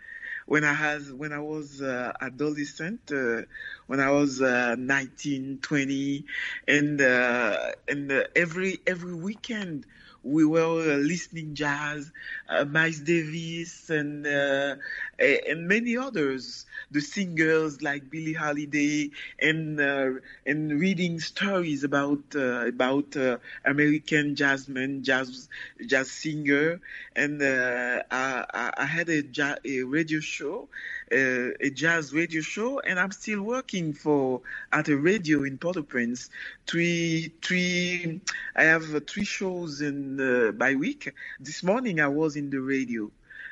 when 0.46 0.64
I 0.64 0.72
has 0.72 1.12
when 1.12 1.32
I 1.32 1.40
was 1.40 1.80
uh, 1.82 2.12
adolescent, 2.20 3.00
uh, 3.12 3.42
when 3.86 4.00
I 4.00 4.10
was 4.10 4.40
uh, 4.40 4.76
19, 4.78 5.58
20, 5.62 6.24
and 6.68 7.00
uh, 7.00 7.72
and 7.88 8.12
uh, 8.12 8.24
every 8.36 8.78
every 8.86 9.14
weekend 9.14 9.86
we 10.22 10.44
were 10.44 10.80
uh, 10.92 10.96
listening 10.96 11.54
jazz, 11.54 12.10
uh, 12.48 12.64
Miles 12.64 13.00
Davis 13.00 13.90
and 13.90 14.26
uh, 14.26 14.76
and 15.18 15.68
many 15.68 15.96
others, 15.96 16.66
the 16.90 17.00
singers 17.00 17.82
like 17.82 18.10
Billie 18.10 18.32
Holiday, 18.32 19.10
and 19.40 19.80
and 19.80 20.80
reading 20.80 21.20
stories 21.20 21.84
about 21.84 22.34
about 22.34 23.16
American 23.64 24.34
jazzmen, 24.34 25.02
jazz 25.02 25.48
jazz 25.86 26.10
singer, 26.10 26.80
and 27.16 27.42
I, 27.42 28.72
I 28.76 28.84
had 28.84 29.08
a, 29.08 29.22
a 29.64 29.82
radio 29.82 30.20
show 30.20 30.68
a 31.12 31.70
jazz 31.70 32.12
radio 32.12 32.40
show, 32.40 32.80
and 32.80 32.98
I'm 32.98 33.12
still 33.12 33.42
working 33.42 33.92
for 33.92 34.40
at 34.72 34.88
a 34.88 34.96
radio 34.96 35.44
in 35.44 35.58
Port-au-Prince. 35.58 36.30
Three, 36.66 37.32
three. 37.42 38.20
I 38.56 38.64
have 38.64 38.94
uh, 38.94 39.00
three 39.06 39.24
shows 39.24 39.80
in 39.80 40.20
uh, 40.20 40.52
by 40.52 40.74
week. 40.74 41.12
This 41.38 41.62
morning 41.62 42.00
I 42.00 42.08
was 42.08 42.36
in 42.36 42.50
the 42.50 42.60
radio, 42.60 43.10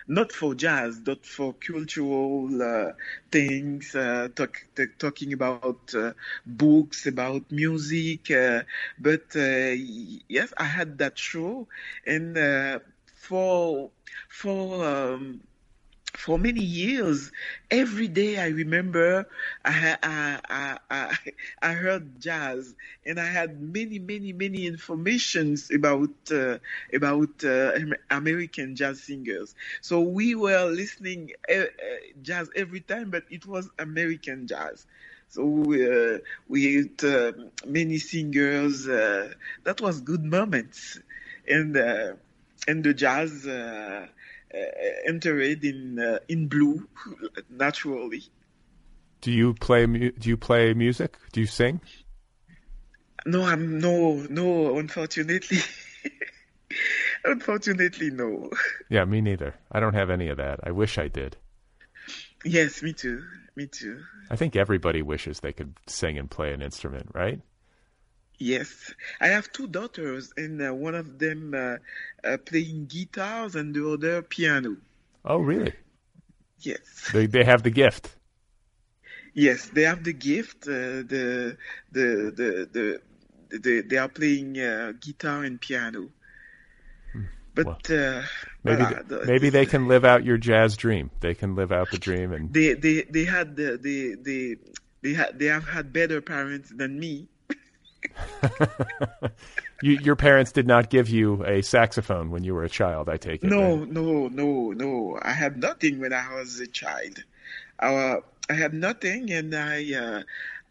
not 0.08 0.32
for 0.32 0.54
jazz, 0.54 0.98
but 0.98 1.26
for 1.26 1.52
cultural 1.54 2.62
uh, 2.62 2.92
things, 3.30 3.94
uh, 3.94 4.28
talk, 4.34 4.64
talking 4.98 5.32
about 5.32 5.94
uh, 5.94 6.12
books, 6.46 7.06
about 7.06 7.50
music. 7.50 8.30
Uh, 8.30 8.62
but 8.98 9.24
uh, 9.36 9.74
yes, 10.28 10.52
I 10.56 10.64
had 10.64 10.98
that 10.98 11.18
show, 11.18 11.68
and 12.06 12.36
uh, 12.38 12.78
for 13.14 13.90
for 14.28 14.84
um, 14.86 15.40
for 16.14 16.38
many 16.38 16.62
years, 16.62 17.30
every 17.70 18.08
day 18.08 18.38
I 18.38 18.48
remember 18.48 19.26
I, 19.64 19.96
I, 20.02 20.78
I, 20.90 21.16
I, 21.62 21.72
heard 21.72 22.20
jazz 22.20 22.74
and 23.06 23.18
I 23.20 23.26
had 23.26 23.60
many, 23.60 23.98
many, 23.98 24.32
many 24.32 24.66
informations 24.66 25.70
about, 25.70 26.10
uh, 26.32 26.58
about 26.92 27.44
uh, 27.44 27.72
American 28.10 28.76
jazz 28.76 29.02
singers. 29.02 29.54
So 29.80 30.00
we 30.00 30.34
were 30.34 30.64
listening 30.66 31.32
uh, 31.52 31.64
jazz 32.22 32.50
every 32.56 32.80
time, 32.80 33.10
but 33.10 33.24
it 33.30 33.46
was 33.46 33.70
American 33.78 34.46
jazz. 34.46 34.86
So 35.28 35.42
uh, 35.44 36.18
we 36.48 36.74
had 36.74 37.04
uh, 37.04 37.32
many 37.64 37.98
singers. 37.98 38.88
Uh, 38.88 39.32
that 39.62 39.80
was 39.80 40.00
good 40.00 40.24
moments, 40.24 40.98
and 41.46 41.76
and 42.66 42.82
the 42.84 42.92
jazz 42.92 43.46
uh, 44.54 44.58
entered 45.06 45.64
in 45.64 45.98
uh, 45.98 46.18
in 46.28 46.48
blue 46.48 46.88
naturally. 47.48 48.24
Do 49.20 49.30
you 49.30 49.54
play? 49.54 49.86
Do 49.86 50.28
you 50.28 50.36
play 50.36 50.74
music? 50.74 51.16
Do 51.32 51.40
you 51.40 51.46
sing? 51.46 51.80
No, 53.26 53.44
I'm 53.44 53.78
no, 53.78 54.26
no. 54.30 54.78
Unfortunately, 54.78 55.58
unfortunately, 57.24 58.10
no. 58.10 58.50
Yeah, 58.88 59.04
me 59.04 59.20
neither. 59.20 59.54
I 59.70 59.80
don't 59.80 59.94
have 59.94 60.10
any 60.10 60.28
of 60.28 60.38
that. 60.38 60.60
I 60.64 60.70
wish 60.70 60.98
I 60.98 61.08
did. 61.08 61.36
Yes, 62.44 62.82
me 62.82 62.92
too. 62.92 63.22
Me 63.56 63.66
too. 63.66 64.00
I 64.30 64.36
think 64.36 64.56
everybody 64.56 65.02
wishes 65.02 65.40
they 65.40 65.52
could 65.52 65.74
sing 65.86 66.18
and 66.18 66.30
play 66.30 66.52
an 66.52 66.62
instrument, 66.62 67.10
right? 67.14 67.40
Yes, 68.42 68.94
I 69.20 69.28
have 69.28 69.52
two 69.52 69.68
daughters, 69.68 70.32
and 70.34 70.62
uh, 70.62 70.72
one 70.72 70.94
of 70.94 71.18
them 71.18 71.52
uh, 71.54 71.76
uh, 72.26 72.38
playing 72.38 72.86
guitars 72.86 73.54
and 73.54 73.74
the 73.74 73.86
other 73.86 74.22
piano. 74.22 74.78
Oh, 75.26 75.36
really? 75.36 75.74
Yes. 76.58 77.10
They 77.12 77.26
they 77.26 77.44
have 77.44 77.62
the 77.62 77.70
gift. 77.70 78.16
Yes, 79.34 79.66
they 79.66 79.82
have 79.82 80.02
the 80.04 80.14
gift. 80.14 80.66
Uh, 80.66 81.04
the, 81.04 81.58
the, 81.92 82.32
the 82.34 82.68
the 82.72 83.00
the 83.58 83.82
they 83.82 83.96
are 83.98 84.08
playing 84.08 84.58
uh, 84.58 84.94
guitar 84.98 85.44
and 85.44 85.60
piano. 85.60 86.08
Hmm. 87.12 87.24
But 87.54 87.90
uh, 87.90 88.22
Maybe 88.64 88.82
voilà, 88.82 89.26
maybe 89.26 89.50
they 89.50 89.66
can 89.66 89.86
live 89.86 90.06
out 90.06 90.24
your 90.24 90.38
jazz 90.38 90.78
dream. 90.78 91.10
They 91.20 91.34
can 91.34 91.56
live 91.56 91.72
out 91.72 91.90
the 91.90 91.98
dream 91.98 92.32
and 92.32 92.52
they 92.52 92.72
they 92.72 93.02
they 93.02 93.24
had 93.24 93.56
the 93.56 93.78
they 93.80 94.14
they 94.14 94.56
they 95.02 95.14
had 95.14 95.38
they 95.38 95.46
have 95.46 95.66
had 95.68 95.92
better 95.92 96.20
parents 96.22 96.70
than 96.74 96.98
me. 96.98 97.28
you, 99.80 99.92
your 99.92 100.16
parents 100.16 100.52
did 100.52 100.66
not 100.66 100.90
give 100.90 101.08
you 101.08 101.44
a 101.44 101.62
saxophone 101.62 102.30
when 102.30 102.44
you 102.44 102.54
were 102.54 102.64
a 102.64 102.68
child, 102.68 103.08
I 103.08 103.16
take 103.16 103.44
it. 103.44 103.48
No, 103.48 103.76
right? 103.76 103.88
no, 103.88 104.28
no, 104.28 104.72
no. 104.72 105.18
I 105.22 105.32
had 105.32 105.58
nothing 105.58 106.00
when 106.00 106.12
I 106.12 106.34
was 106.34 106.60
a 106.60 106.66
child. 106.66 107.24
Uh, 107.78 108.16
I 108.48 108.52
had 108.54 108.74
nothing, 108.74 109.30
and 109.32 109.54
I, 109.54 109.94
uh, 109.94 110.22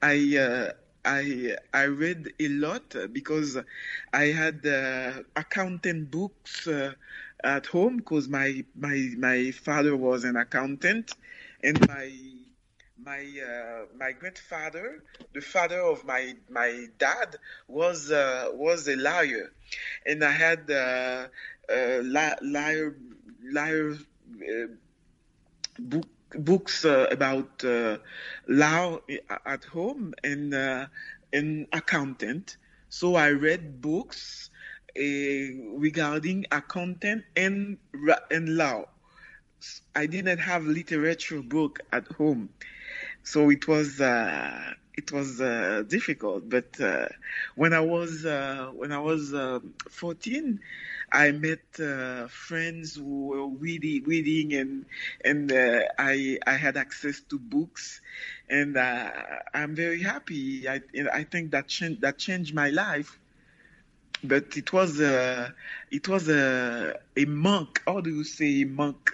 I, 0.02 0.38
uh, 0.38 0.72
I, 1.06 1.56
I 1.74 1.84
read 1.86 2.34
a 2.40 2.48
lot 2.50 2.96
because 3.12 3.58
I 4.14 4.24
had 4.26 4.66
uh, 4.66 5.24
accountant 5.36 6.12
books 6.12 6.68
uh, 6.68 6.94
at 7.44 7.66
home 7.68 7.98
because 7.98 8.28
my 8.28 8.64
my 8.76 9.10
my 9.18 9.52
father 9.52 9.96
was 9.96 10.24
an 10.26 10.36
accountant, 10.36 11.14
and 11.64 11.80
my 11.88 12.12
my 13.04 13.22
uh, 13.52 13.86
my 13.98 14.12
grandfather, 14.14 15.04
the 15.34 15.42
father 15.42 15.82
of 15.82 16.06
my 16.06 16.36
my 16.50 16.88
dad, 16.98 17.38
was 17.68 18.12
uh, 18.12 18.50
was 18.54 18.88
a 18.88 18.96
lawyer, 18.96 19.52
and 20.06 20.24
I 20.24 20.32
had 20.32 20.70
uh, 20.72 21.28
uh, 21.72 21.98
li- 22.04 22.40
liar 22.42 22.96
liar 23.52 23.94
uh, 23.94 24.68
book 25.80 26.08
books 26.36 26.86
uh, 26.86 27.08
about 27.12 27.64
uh, 27.64 27.98
law 28.48 29.00
at 29.46 29.66
home 29.66 30.14
and 30.24 30.54
uh, 30.54 30.88
and 31.34 31.68
accountant. 31.74 32.58
So 32.90 33.16
I 33.16 33.30
read 33.32 33.82
books 33.82 34.50
uh, 34.98 35.02
regarding 35.78 36.46
accountant 36.52 37.24
and 37.36 37.78
and 38.32 38.56
law. 38.58 38.86
I 39.96 40.06
didn't 40.08 40.40
have 40.40 40.66
literature 40.66 41.42
book 41.42 41.80
at 41.92 42.08
home, 42.14 42.50
so 43.24 43.50
it 43.50 43.68
was 43.68 44.00
uh, 44.02 44.74
it 44.96 45.12
was 45.12 45.40
uh, 45.42 45.84
difficult. 45.88 46.50
But 46.50 46.80
uh, 46.80 47.08
when 47.56 47.74
I 47.74 47.80
was 47.82 48.26
uh, 48.26 48.72
when 48.74 48.92
I 48.92 49.00
was 49.00 49.34
uh, 49.34 49.60
14, 49.90 50.60
I 51.12 51.32
met 51.32 51.64
uh, 51.80 52.28
friends 52.28 52.96
who 52.96 53.28
were 53.28 53.48
reading, 53.48 54.04
reading, 54.04 54.54
and 54.54 54.86
and 55.24 55.52
I 55.98 56.38
I 56.46 56.54
had 56.54 56.78
access 56.78 57.22
to 57.30 57.40
books, 57.40 58.02
and 58.50 58.78
I'm 58.78 59.76
very 59.76 60.02
happy. 60.02 60.68
I 60.68 60.82
I 61.14 61.24
think 61.24 61.52
that 61.52 61.68
changed 61.68 62.02
that 62.02 62.18
changed 62.18 62.54
my 62.54 62.70
life 62.70 63.20
but 64.24 64.58
it 64.58 64.74
was 64.74 65.00
a 65.00 65.54
it 65.92 66.08
was 66.10 66.28
a 66.28 66.94
a 67.16 67.26
monk. 67.26 67.82
How 67.88 68.02
do 68.02 68.10
you 68.10 68.24
say 68.26 68.66
monk 68.66 69.12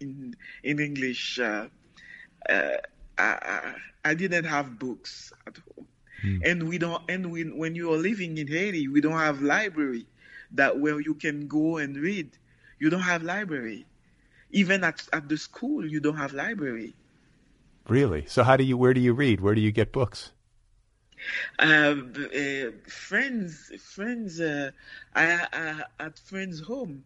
in 0.00 0.34
in 0.62 0.80
English? 0.80 1.38
I, 3.20 3.74
I 4.10 4.14
didn't 4.14 4.44
have 4.44 4.78
books 4.78 5.32
at 5.46 5.56
home, 5.58 5.86
and 6.44 6.68
we 6.68 6.78
don't. 6.78 7.02
And 7.08 7.30
we, 7.30 7.44
when 7.44 7.74
you 7.74 7.92
are 7.92 7.96
living 7.98 8.38
in 8.38 8.46
Haiti, 8.48 8.88
we 8.88 9.00
don't 9.00 9.18
have 9.18 9.42
library 9.42 10.06
that 10.52 10.78
where 10.78 11.00
you 11.00 11.14
can 11.14 11.46
go 11.48 11.76
and 11.76 11.96
read. 11.96 12.30
You 12.78 12.90
don't 12.90 13.02
have 13.02 13.22
library. 13.22 13.86
Even 14.50 14.84
at 14.84 15.06
at 15.12 15.28
the 15.28 15.36
school, 15.36 15.86
you 15.86 16.00
don't 16.00 16.16
have 16.16 16.32
library. 16.32 16.94
Really? 17.88 18.24
So 18.26 18.42
how 18.42 18.56
do 18.56 18.64
you 18.64 18.76
where 18.76 18.94
do 18.94 19.00
you 19.00 19.12
read? 19.12 19.40
Where 19.40 19.54
do 19.54 19.60
you 19.60 19.72
get 19.72 19.92
books? 19.92 20.32
uh, 21.58 21.64
uh, 21.64 22.70
friends, 22.88 23.72
friends, 23.78 24.40
uh, 24.40 24.70
I, 25.14 25.46
I 25.52 26.04
at 26.04 26.18
friends' 26.18 26.60
home, 26.60 27.04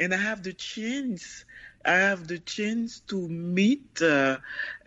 and 0.00 0.12
I 0.12 0.16
have 0.16 0.42
the 0.42 0.52
chance. 0.52 1.44
I 1.86 1.96
have 1.96 2.28
the 2.28 2.40
chance 2.40 3.00
to 3.08 3.28
meet 3.28 4.02
uh, 4.02 4.38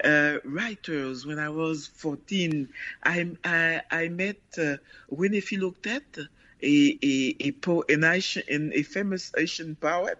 uh, 0.03 0.37
writers. 0.45 1.25
When 1.25 1.39
I 1.39 1.49
was 1.49 1.87
14, 1.87 2.69
I 3.03 3.31
I, 3.45 3.81
I 3.91 4.09
met 4.09 4.37
uh, 4.57 4.77
René 5.11 5.41
Philoctète, 5.43 6.27
a 6.63 6.99
a 7.03 7.37
a, 7.41 7.51
po- 7.53 7.85
an, 7.89 8.03
Haitian, 8.03 8.43
an, 8.49 8.71
a 8.75 8.83
famous 8.83 9.31
Haitian 9.37 9.77
poet. 9.77 10.19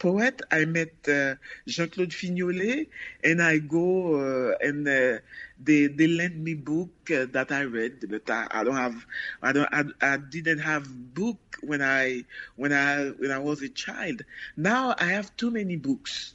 Poet, 0.00 0.42
I 0.50 0.64
met 0.64 0.94
uh, 1.08 1.36
Jean-Claude 1.68 2.10
Fignolé, 2.20 2.88
and 3.22 3.40
I 3.42 3.58
go 3.58 4.16
uh, 4.16 4.56
and 4.66 4.88
uh, 4.88 5.18
they 5.62 5.86
they 5.88 6.08
lend 6.08 6.42
me 6.42 6.54
book 6.54 6.90
uh, 7.12 7.26
that 7.36 7.52
I 7.52 7.62
read, 7.64 7.94
but 8.10 8.28
I, 8.30 8.48
I 8.50 8.64
don't 8.64 8.76
have 8.86 9.06
I 9.42 9.52
don't 9.52 9.68
I, 9.72 9.84
I 10.00 10.16
didn't 10.16 10.60
have 10.60 10.84
book 11.14 11.38
when 11.62 11.82
I 11.82 12.24
when 12.56 12.72
I 12.72 13.10
when 13.20 13.30
I 13.30 13.38
was 13.38 13.62
a 13.62 13.68
child. 13.68 14.22
Now 14.56 14.94
I 14.98 15.04
have 15.16 15.36
too 15.36 15.50
many 15.50 15.76
books. 15.76 16.34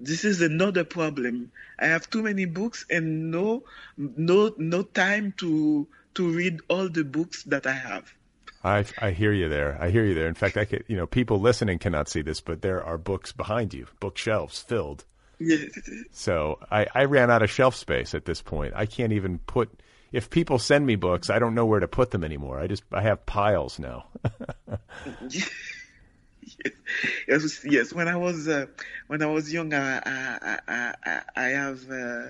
This 0.00 0.24
is 0.24 0.42
another 0.42 0.84
problem. 0.84 1.52
I 1.78 1.86
have 1.86 2.10
too 2.10 2.22
many 2.22 2.46
books 2.46 2.86
and 2.90 3.30
no 3.30 3.64
no 3.96 4.54
no 4.58 4.82
time 4.82 5.32
to 5.38 5.86
to 6.14 6.28
read 6.30 6.60
all 6.68 6.88
the 6.88 7.04
books 7.04 7.44
that 7.44 7.66
I 7.66 7.72
have. 7.74 8.15
I 8.66 8.84
I 9.00 9.10
hear 9.12 9.32
you 9.32 9.48
there. 9.48 9.78
I 9.80 9.90
hear 9.90 10.04
you 10.04 10.14
there. 10.14 10.26
In 10.26 10.34
fact, 10.34 10.56
I 10.56 10.64
could, 10.64 10.84
you 10.88 10.96
know, 10.96 11.06
people 11.06 11.40
listening 11.40 11.78
cannot 11.78 12.08
see 12.08 12.22
this, 12.22 12.40
but 12.40 12.62
there 12.62 12.82
are 12.82 12.98
books 12.98 13.32
behind 13.32 13.72
you, 13.72 13.86
bookshelves 14.00 14.60
filled. 14.60 15.04
Yes. 15.38 15.78
So 16.12 16.58
I, 16.70 16.86
I 16.94 17.04
ran 17.04 17.30
out 17.30 17.42
of 17.42 17.50
shelf 17.50 17.76
space 17.76 18.14
at 18.14 18.24
this 18.24 18.42
point. 18.42 18.74
I 18.74 18.86
can't 18.86 19.12
even 19.12 19.38
put. 19.38 19.70
If 20.12 20.30
people 20.30 20.58
send 20.58 20.86
me 20.86 20.96
books, 20.96 21.30
I 21.30 21.38
don't 21.38 21.54
know 21.54 21.66
where 21.66 21.80
to 21.80 21.88
put 21.88 22.10
them 22.10 22.24
anymore. 22.24 22.58
I 22.58 22.66
just 22.66 22.82
I 22.92 23.02
have 23.02 23.24
piles 23.26 23.78
now. 23.78 24.06
yes, 27.28 27.64
yes. 27.64 27.92
When 27.92 28.08
I 28.08 28.16
was 28.16 28.48
uh, 28.48 28.66
when 29.06 29.22
I 29.22 29.26
was 29.26 29.52
young, 29.52 29.74
I 29.74 29.98
I 29.98 30.58
I, 30.66 30.94
I, 31.04 31.22
I 31.36 31.46
have 31.48 31.90
uh, 31.90 32.28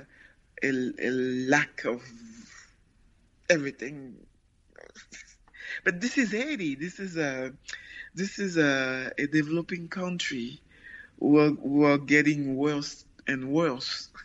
a, 0.62 0.68
a 0.99 1.11
lack 1.11 1.84
of 1.84 2.03
everything. 3.49 4.16
But 5.85 6.01
this 6.01 6.18
is 6.18 6.33
Haiti. 6.33 6.74
This 6.74 7.01
is 7.01 7.16
a 7.16 7.53
this 8.14 8.39
is 8.39 8.57
a, 8.57 9.12
a 9.18 9.27
developing 9.27 9.89
country. 9.89 10.61
We're, 11.18 11.51
who 11.51 11.85
are 11.85 11.99
getting 11.99 12.57
worse 12.57 13.05
and 13.27 13.51
worse. 13.51 14.09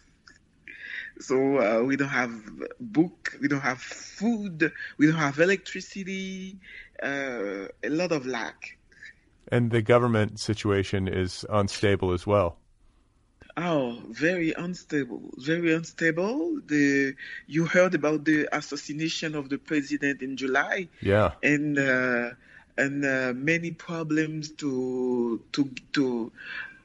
So 1.20 1.60
uh, 1.60 1.84
we 1.84 1.98
don't 1.98 2.10
have 2.10 2.32
book, 2.80 3.38
we 3.40 3.48
don't 3.48 3.62
have 3.62 3.80
food, 3.80 4.72
we 4.98 5.06
don't 5.06 5.18
have 5.18 5.40
electricity, 5.40 6.58
uh, 7.04 7.68
a 7.84 7.90
lot 7.90 8.12
of 8.12 8.26
lack. 8.26 8.78
and 9.52 9.70
the 9.70 9.82
government 9.82 10.40
situation 10.40 11.08
is 11.08 11.46
unstable 11.50 12.12
as 12.14 12.26
well. 12.26 12.58
Oh, 13.58 14.02
very 14.10 14.54
unstable, 14.54 15.32
very 15.38 15.74
unstable. 15.74 16.60
The 16.66 17.16
you 17.48 17.66
heard 17.66 17.94
about 17.96 18.24
the 18.26 18.48
assassination 18.56 19.36
of 19.36 19.50
the 19.50 19.58
president 19.58 20.22
in 20.22 20.38
July, 20.38 20.88
Yeah. 21.02 21.32
and 21.44 21.78
uh, 21.78 22.32
and 22.78 23.04
uh, 23.06 23.34
many 23.36 23.72
problems 23.72 24.52
to 24.64 25.42
to 25.52 25.70
to 25.94 26.32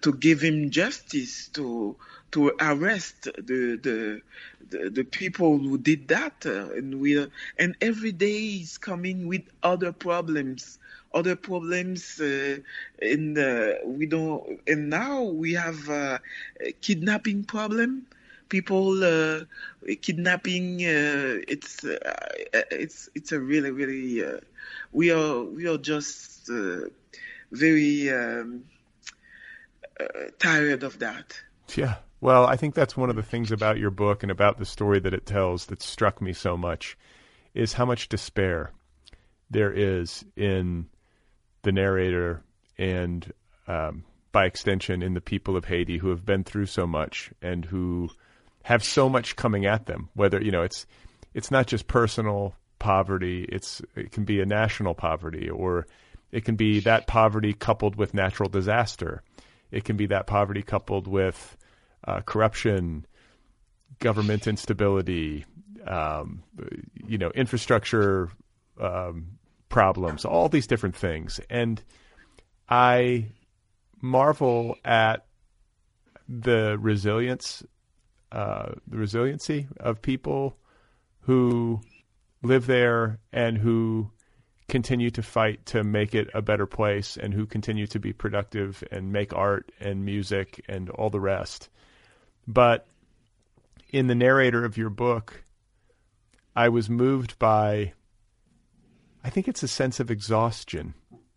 to 0.03 0.13
give 0.15 0.41
him 0.43 0.71
justice 0.71 1.49
to 1.55 1.97
to 2.33 2.53
arrest 2.61 3.25
the 3.25 3.77
the 3.87 4.21
the, 4.71 4.91
the 4.91 5.05
people 5.05 5.59
who 5.59 5.79
did 5.79 6.09
that 6.09 6.45
uh, 6.47 6.71
and 6.77 7.01
we 7.01 7.27
and 7.59 7.77
every 7.81 8.13
day 8.13 8.57
is 8.63 8.79
coming 8.79 9.27
with 9.29 9.43
other 9.63 9.93
problems 9.93 10.79
other 11.19 11.37
problems 11.37 12.21
uh, 12.21 12.59
and 13.01 13.39
uh, 13.39 13.73
we 13.85 14.07
don't 14.07 14.61
and 14.67 14.91
now 14.91 15.23
we 15.23 15.55
have 15.55 15.89
a 15.89 16.21
kidnapping 16.81 17.43
problem 17.45 18.07
people 18.49 19.03
uh, 19.03 19.41
kidnapping 20.03 20.85
uh, 20.85 21.41
it's 21.49 21.85
uh, 21.85 21.99
it's 22.71 23.09
it's 23.15 23.33
a 23.33 23.41
really 23.41 23.71
really 23.71 24.25
uh, 24.25 24.39
we 24.93 25.11
are 25.11 25.43
we 25.43 25.67
are 25.67 25.79
just 25.79 26.51
very 27.51 28.11
um, 28.11 28.65
tired 30.39 30.83
of 30.83 30.99
that 30.99 31.41
Yeah. 31.75 31.97
Well, 32.21 32.47
I 32.47 32.57
think 32.57 32.75
that's 32.75 32.97
one 32.97 33.11
of 33.11 33.17
the 33.17 33.23
things 33.23 33.53
about 33.53 33.79
your 33.79 33.91
book 33.91 34.23
and 34.23 34.33
about 34.33 34.59
the 34.59 34.65
story 34.65 34.99
that 35.01 35.13
it 35.13 35.27
tells 35.27 35.67
that 35.67 35.83
struck 35.83 36.23
me 36.23 36.33
so 36.33 36.57
much 36.57 36.97
is 37.55 37.75
how 37.75 37.85
much 37.85 38.09
despair 38.09 38.73
there 39.51 39.73
is 39.73 40.25
in 40.35 40.89
the 41.67 41.73
narrator 41.73 42.45
and 42.79 43.33
um, 43.67 44.05
by 44.31 44.47
extension 44.47 45.03
in 45.03 45.15
the 45.15 45.21
people 45.21 45.57
of 45.57 45.65
Haiti 45.65 45.99
who 45.99 46.11
have 46.11 46.25
been 46.25 46.45
through 46.45 46.67
so 46.67 46.87
much 46.87 47.33
and 47.43 47.65
who 47.65 48.09
have 48.63 48.85
so 48.85 49.09
much 49.09 49.35
coming 49.35 49.67
at 49.67 49.87
them. 49.87 50.09
Whether 50.15 50.41
you 50.41 50.53
know 50.53 50.63
it's 50.63 50.87
it's 51.35 51.51
not 51.51 51.67
just 51.67 51.89
personal 51.89 52.55
poverty; 52.79 53.47
it's 53.49 53.83
it 53.97 54.13
can 54.13 54.25
be 54.25 54.41
a 54.41 54.47
national 54.47 54.95
poverty, 54.95 55.51
or 55.51 55.89
it 56.31 56.45
can 56.45 56.55
be 56.55 56.79
that 56.81 57.09
poverty 57.09 57.53
coupled 57.53 57.97
with 57.97 58.15
natural 58.15 58.49
disaster. 58.49 59.23
It 59.73 59.85
can 59.85 59.97
be 59.97 60.07
that 60.07 60.29
poverty 60.29 60.63
coupled 60.63 61.09
with 61.09 61.57
uh, 62.07 62.21
corruption, 62.21 63.07
government 63.99 64.47
instability, 64.47 65.45
um, 65.85 66.45
you 67.05 67.19
know, 67.19 67.31
infrastructure 67.35 68.31
um, 68.81 69.39
problems, 69.77 70.25
all 70.25 70.49
these 70.49 70.67
different 70.67 70.97
things. 70.97 71.39
And 71.51 71.83
I 72.67 73.27
marvel 74.01 74.75
at 74.83 75.27
the 76.27 76.79
resilience, 76.81 77.63
uh, 78.33 78.73
the 78.87 78.97
resiliency 78.97 79.69
of 79.79 80.01
people 80.01 80.57
who 81.21 81.83
live 82.43 82.67
there 82.67 83.19
and 83.35 83.59
who 83.59 84.11
continue 84.67 85.11
to 85.11 85.23
fight 85.23 85.67
to 85.67 85.85
make 85.85 86.15
it 86.15 86.31
a 86.33 86.41
better 86.41 86.65
place 86.65 87.19
and 87.19 87.35
who 87.35 87.45
continue 87.45 87.87
to 87.87 88.01
be 88.01 88.15
productive 88.15 88.83
and 88.91 89.13
make 89.13 89.35
art 89.35 89.71
and 89.79 90.07
music 90.07 90.65
and 90.71 90.89
all 90.89 91.11
the 91.11 91.21
rest. 91.21 91.69
But 92.49 92.87
in 93.91 94.07
the 94.07 94.15
narrator 94.15 94.65
of 94.65 94.79
your 94.79 94.89
book, 94.89 95.45
I 96.55 96.71
was 96.71 96.89
moved 96.89 97.39
by 97.39 97.93
I 99.27 99.31
think 99.31 99.49
it's 99.49 99.63
a 99.63 99.69
sense 99.69 100.01
of 100.01 100.11
exhaustion. 100.11 100.95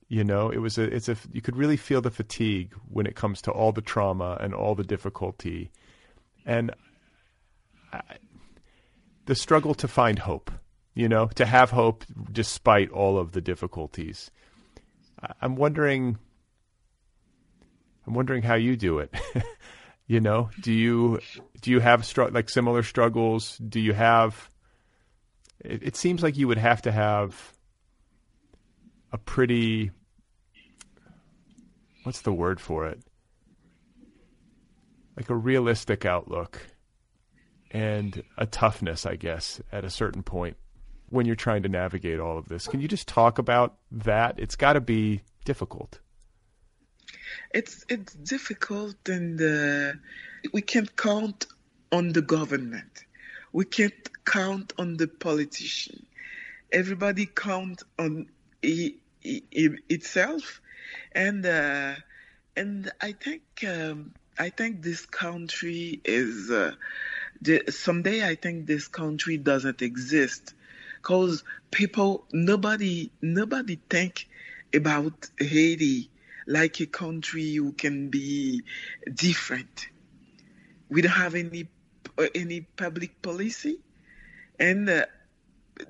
You 0.08 0.24
know, 0.24 0.50
it 0.50 0.60
was 0.60 0.78
a 0.78 0.84
it's 0.84 1.10
a 1.10 1.18
you 1.32 1.42
could 1.42 1.58
really 1.58 1.78
feel 1.78 2.02
the 2.02 2.12
fatigue 2.12 2.74
when 2.88 3.06
it 3.06 3.16
comes 3.16 3.42
to 3.44 3.52
all 3.52 3.72
the 3.72 3.82
trauma 3.82 4.38
and 4.40 4.54
all 4.54 4.76
the 4.76 4.84
difficulty. 4.84 5.72
And 6.46 6.72
I, 7.92 8.02
the 9.26 9.36
struggle 9.36 9.74
to 9.76 9.88
find 9.88 10.20
hope 10.20 10.52
you 11.00 11.08
know, 11.08 11.28
to 11.28 11.46
have 11.46 11.72
hope 11.72 12.04
despite 12.30 12.92
all 12.92 13.18
of 13.18 13.32
the 13.32 13.40
difficulties. 13.40 14.32
I'm 15.42 15.56
wondering 15.56 16.18
I'm 18.06 18.14
wondering 18.14 18.44
how 18.44 18.56
you 18.56 18.76
do 18.76 19.00
it. 19.00 19.14
you 20.08 20.20
know, 20.20 20.50
do 20.60 20.74
you 20.74 21.22
do 21.62 21.72
you 21.72 21.80
have 21.80 22.06
str- 22.06 22.24
like 22.24 22.50
similar 22.50 22.84
struggles? 22.84 23.58
Do 23.60 23.80
you 23.80 23.94
have 23.94 24.50
it, 25.62 25.84
it 25.84 25.96
seems 25.96 26.22
like 26.22 26.36
you 26.36 26.50
would 26.50 26.58
have 26.58 26.82
to 26.82 26.92
have 26.92 27.54
a 29.12 29.18
pretty 29.18 29.92
what's 32.04 32.22
the 32.22 32.34
word 32.34 32.60
for 32.60 32.88
it? 32.88 33.00
Like 35.16 35.30
a 35.30 35.36
realistic 35.36 36.06
outlook 36.06 36.60
and 37.72 38.24
a 38.38 38.46
toughness, 38.46 39.06
I 39.06 39.16
guess, 39.16 39.62
at 39.72 39.84
a 39.84 39.90
certain 39.90 40.24
point 40.24 40.58
when 41.10 41.26
you're 41.26 41.36
trying 41.36 41.64
to 41.64 41.70
navigate 41.70 42.20
all 42.20 42.38
of 42.38 42.48
this. 42.48 42.68
Can 42.68 42.82
you 42.82 42.88
just 42.88 43.08
talk 43.08 43.38
about 43.38 43.78
that? 43.92 44.36
It's 44.38 44.56
got 44.56 44.74
to 44.74 44.82
be 44.82 45.22
difficult. 45.46 46.00
It's 47.54 47.86
it's 47.90 48.14
difficult, 48.14 49.08
and 49.08 49.42
uh, 49.42 49.94
we 50.54 50.62
can't 50.62 50.96
count 50.96 51.48
on 51.92 52.14
the 52.14 52.22
government. 52.22 53.06
We 53.52 53.66
can't 53.66 54.26
count 54.26 54.74
on 54.78 54.98
the 54.98 55.08
politician. 55.08 56.06
Everybody 56.72 57.26
count 57.26 57.82
on 57.98 58.30
itself, 58.62 60.62
and 61.12 61.46
uh, 61.46 61.96
and 62.56 62.92
I 63.02 63.14
think 63.14 63.42
um, 63.68 64.14
I 64.38 64.50
think 64.50 64.82
this 64.82 65.06
country 65.06 66.02
is. 66.04 66.52
Uh, 66.52 66.74
the, 67.42 67.64
someday 67.70 68.28
I 68.28 68.36
think 68.36 68.66
this 68.66 68.88
country 68.88 69.38
doesn't 69.38 69.82
exist 69.82 70.54
because 71.02 71.44
people 71.72 72.26
nobody 72.34 73.12
nobody 73.22 73.80
think 73.90 74.28
about 74.74 75.30
Haiti 75.40 76.10
like 76.46 76.82
a 76.82 76.86
country 76.86 77.56
who 77.56 77.72
can 77.72 78.10
be 78.10 78.64
different. 79.14 79.88
We 80.90 81.02
don't 81.02 81.12
have 81.12 81.36
any 81.36 81.68
any 82.36 82.62
public 82.62 83.22
policy, 83.22 83.80
and 84.60 84.90
uh, 84.90 85.06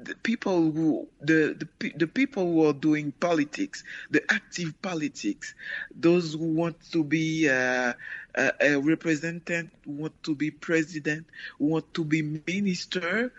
the 0.03 0.15
people 0.15 0.71
who 0.71 1.07
the, 1.21 1.55
the 1.79 1.89
the 1.97 2.07
people 2.07 2.43
who 2.45 2.67
are 2.67 2.73
doing 2.73 3.11
politics, 3.11 3.83
the 4.11 4.21
active 4.31 4.79
politics, 4.81 5.55
those 5.95 6.33
who 6.33 6.53
want 6.53 6.79
to 6.91 7.03
be 7.03 7.49
uh, 7.49 7.93
a, 8.35 8.51
a 8.61 8.75
representative, 8.79 9.69
want 9.85 10.21
to 10.23 10.35
be 10.35 10.51
president, 10.51 11.25
want 11.57 11.91
to 11.93 12.03
be 12.03 12.21
minister, 12.47 13.33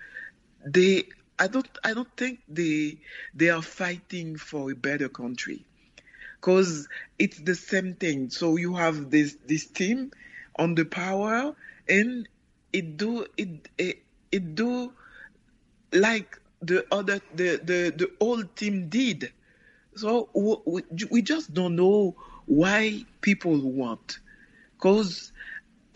they 0.64 1.04
I 1.38 1.46
don't 1.46 1.68
I 1.84 1.94
don't 1.94 2.14
think 2.16 2.40
they 2.48 2.98
they 3.34 3.50
are 3.50 3.62
fighting 3.62 4.36
for 4.36 4.70
a 4.70 4.74
better 4.74 5.08
country 5.08 5.64
because 6.36 6.88
it's 7.18 7.38
the 7.40 7.54
same 7.54 7.94
thing. 7.94 8.30
So 8.30 8.56
you 8.56 8.74
have 8.74 9.10
this 9.10 9.36
this 9.46 9.66
team 9.66 10.10
on 10.56 10.74
the 10.74 10.84
power 10.84 11.54
and 11.88 12.28
it 12.72 12.96
do 12.96 13.26
it 13.36 13.68
it, 13.78 14.02
it 14.32 14.54
do 14.54 14.92
like 15.92 16.39
the 16.62 16.86
other 16.92 17.20
the 17.34 17.60
the 17.62 17.92
the 17.96 18.10
old 18.20 18.54
team 18.56 18.88
did. 18.88 19.32
So 19.96 20.28
we, 20.34 20.82
we 21.10 21.22
just 21.22 21.52
don't 21.52 21.76
know 21.76 22.14
why 22.46 23.04
people 23.20 23.58
want 23.58 24.18
because 24.76 25.32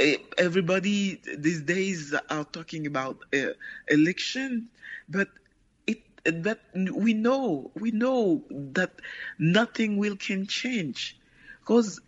eh, 0.00 0.16
everybody 0.38 1.20
these 1.38 1.62
days 1.62 2.14
are 2.30 2.44
talking 2.44 2.86
about 2.86 3.18
uh, 3.32 3.48
election 3.88 4.68
but 5.08 5.28
it 5.86 6.02
that 6.24 6.60
we 6.74 7.14
know 7.14 7.70
we 7.74 7.90
know 7.92 8.42
that 8.50 8.90
nothing 9.38 9.96
will 9.96 10.16
can 10.16 10.46
change 10.46 11.18
because 11.60 12.00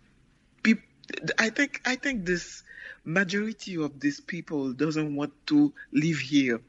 I 1.39 1.49
think 1.49 1.81
I 1.85 1.95
think 1.95 2.25
this 2.25 2.63
majority 3.05 3.77
of 3.77 3.99
these 3.99 4.19
people 4.19 4.73
doesn't 4.73 5.15
want 5.15 5.33
to 5.47 5.73
live 5.91 6.17
here. 6.17 6.61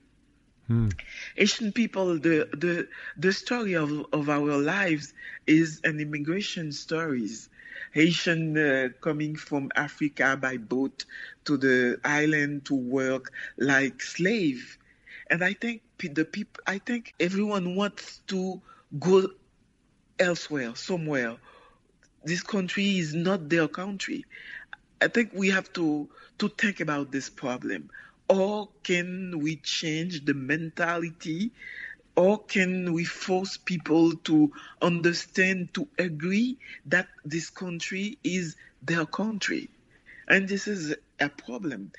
Hmm. 0.68 0.88
Haitian 1.36 1.72
people, 1.72 2.18
the 2.18 2.48
the 2.64 2.88
the 3.16 3.32
story 3.32 3.74
of 3.74 3.90
of 4.12 4.28
our 4.28 4.56
lives 4.58 5.14
is 5.46 5.80
an 5.84 5.98
immigration 6.00 6.72
stories. 6.72 7.48
Haitian 7.92 8.56
uh, 8.58 8.88
coming 9.00 9.36
from 9.36 9.70
Africa 9.74 10.36
by 10.40 10.58
boat 10.58 11.06
to 11.46 11.56
the 11.56 11.98
island 12.04 12.66
to 12.66 12.74
work 12.74 13.32
like 13.58 14.02
slave, 14.02 14.78
and 15.30 15.42
I 15.44 15.54
think 15.54 15.82
the 16.00 16.24
people, 16.26 16.62
I 16.66 16.78
think 16.78 17.14
everyone 17.18 17.74
wants 17.76 18.20
to 18.28 18.60
go 19.00 19.28
elsewhere, 20.18 20.74
somewhere. 20.76 21.38
This 22.24 22.42
country 22.42 22.98
is 22.98 23.14
not 23.14 23.48
their 23.48 23.68
country. 23.68 24.24
I 25.00 25.08
think 25.08 25.32
we 25.34 25.50
have 25.50 25.72
to 25.74 26.08
to 26.38 26.48
think 26.48 26.80
about 26.80 27.12
this 27.12 27.30
problem. 27.30 27.90
Or 28.28 28.70
can 28.84 29.38
we 29.40 29.56
change 29.56 30.24
the 30.24 30.34
mentality? 30.34 31.52
Or 32.16 32.44
can 32.44 32.92
we 32.92 33.04
force 33.04 33.56
people 33.56 34.16
to 34.24 34.52
understand, 34.82 35.74
to 35.74 35.88
agree 35.98 36.58
that 36.86 37.08
this 37.24 37.50
country 37.50 38.18
is 38.24 38.56
their 38.82 39.06
country? 39.06 39.70
And 40.28 40.48
this 40.48 40.66
is 40.68 40.94
a 41.20 41.28
problem. 41.28 41.92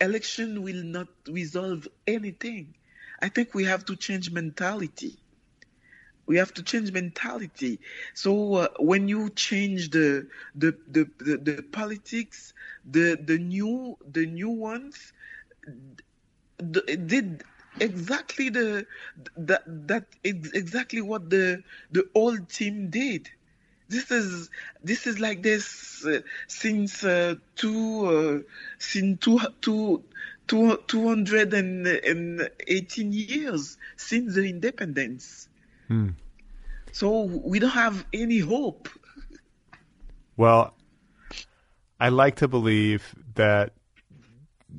Election 0.00 0.62
will 0.62 0.82
not 0.84 1.08
resolve 1.28 1.86
anything. 2.06 2.74
I 3.20 3.28
think 3.28 3.54
we 3.54 3.64
have 3.64 3.84
to 3.86 3.96
change 3.96 4.30
mentality. 4.30 5.18
We 6.26 6.36
have 6.38 6.54
to 6.54 6.62
change 6.62 6.92
mentality. 6.92 7.80
So 8.14 8.54
uh, 8.54 8.68
when 8.78 9.08
you 9.08 9.30
change 9.30 9.90
the 9.90 10.28
the, 10.54 10.76
the 10.88 11.10
the, 11.18 11.36
the 11.38 11.62
politics, 11.62 12.54
the 12.84 13.16
the 13.22 13.38
new 13.38 13.98
the 14.10 14.26
new 14.26 14.50
ones 14.50 15.12
did 16.58 17.44
exactly 17.80 18.48
the 18.48 18.86
that 19.36 19.62
that 19.66 20.04
exactly 20.24 21.00
what 21.00 21.30
the 21.30 21.62
the 21.92 22.04
old 22.14 22.48
team 22.48 22.90
did 22.90 23.30
this 23.90 24.10
is 24.10 24.48
this 24.82 25.06
is 25.06 25.18
like 25.18 25.42
this 25.42 26.02
uh, 26.06 26.20
since 26.46 27.04
uh, 27.04 27.34
two 27.56 28.06
uh, 28.06 28.38
since 28.78 29.20
two, 29.20 29.38
two, 29.60 30.02
two, 30.46 30.78
218 30.86 33.12
years 33.12 33.76
since 33.96 34.34
the 34.36 34.48
independence. 34.48 35.48
Hmm. 35.88 36.10
So 36.92 37.24
we 37.24 37.58
don't 37.58 37.70
have 37.70 38.06
any 38.12 38.38
hope. 38.38 38.88
Well, 40.36 40.74
I 41.98 42.08
like 42.08 42.36
to 42.36 42.46
believe 42.48 43.14
that 43.34 43.72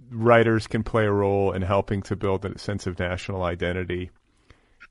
writers 0.10 0.68
can 0.68 0.84
play 0.84 1.06
a 1.06 1.12
role 1.12 1.52
in 1.52 1.62
helping 1.62 2.02
to 2.04 2.16
build 2.16 2.46
a 2.46 2.58
sense 2.58 2.88
of 2.88 3.00
national 3.00 3.44
identity 3.44 4.12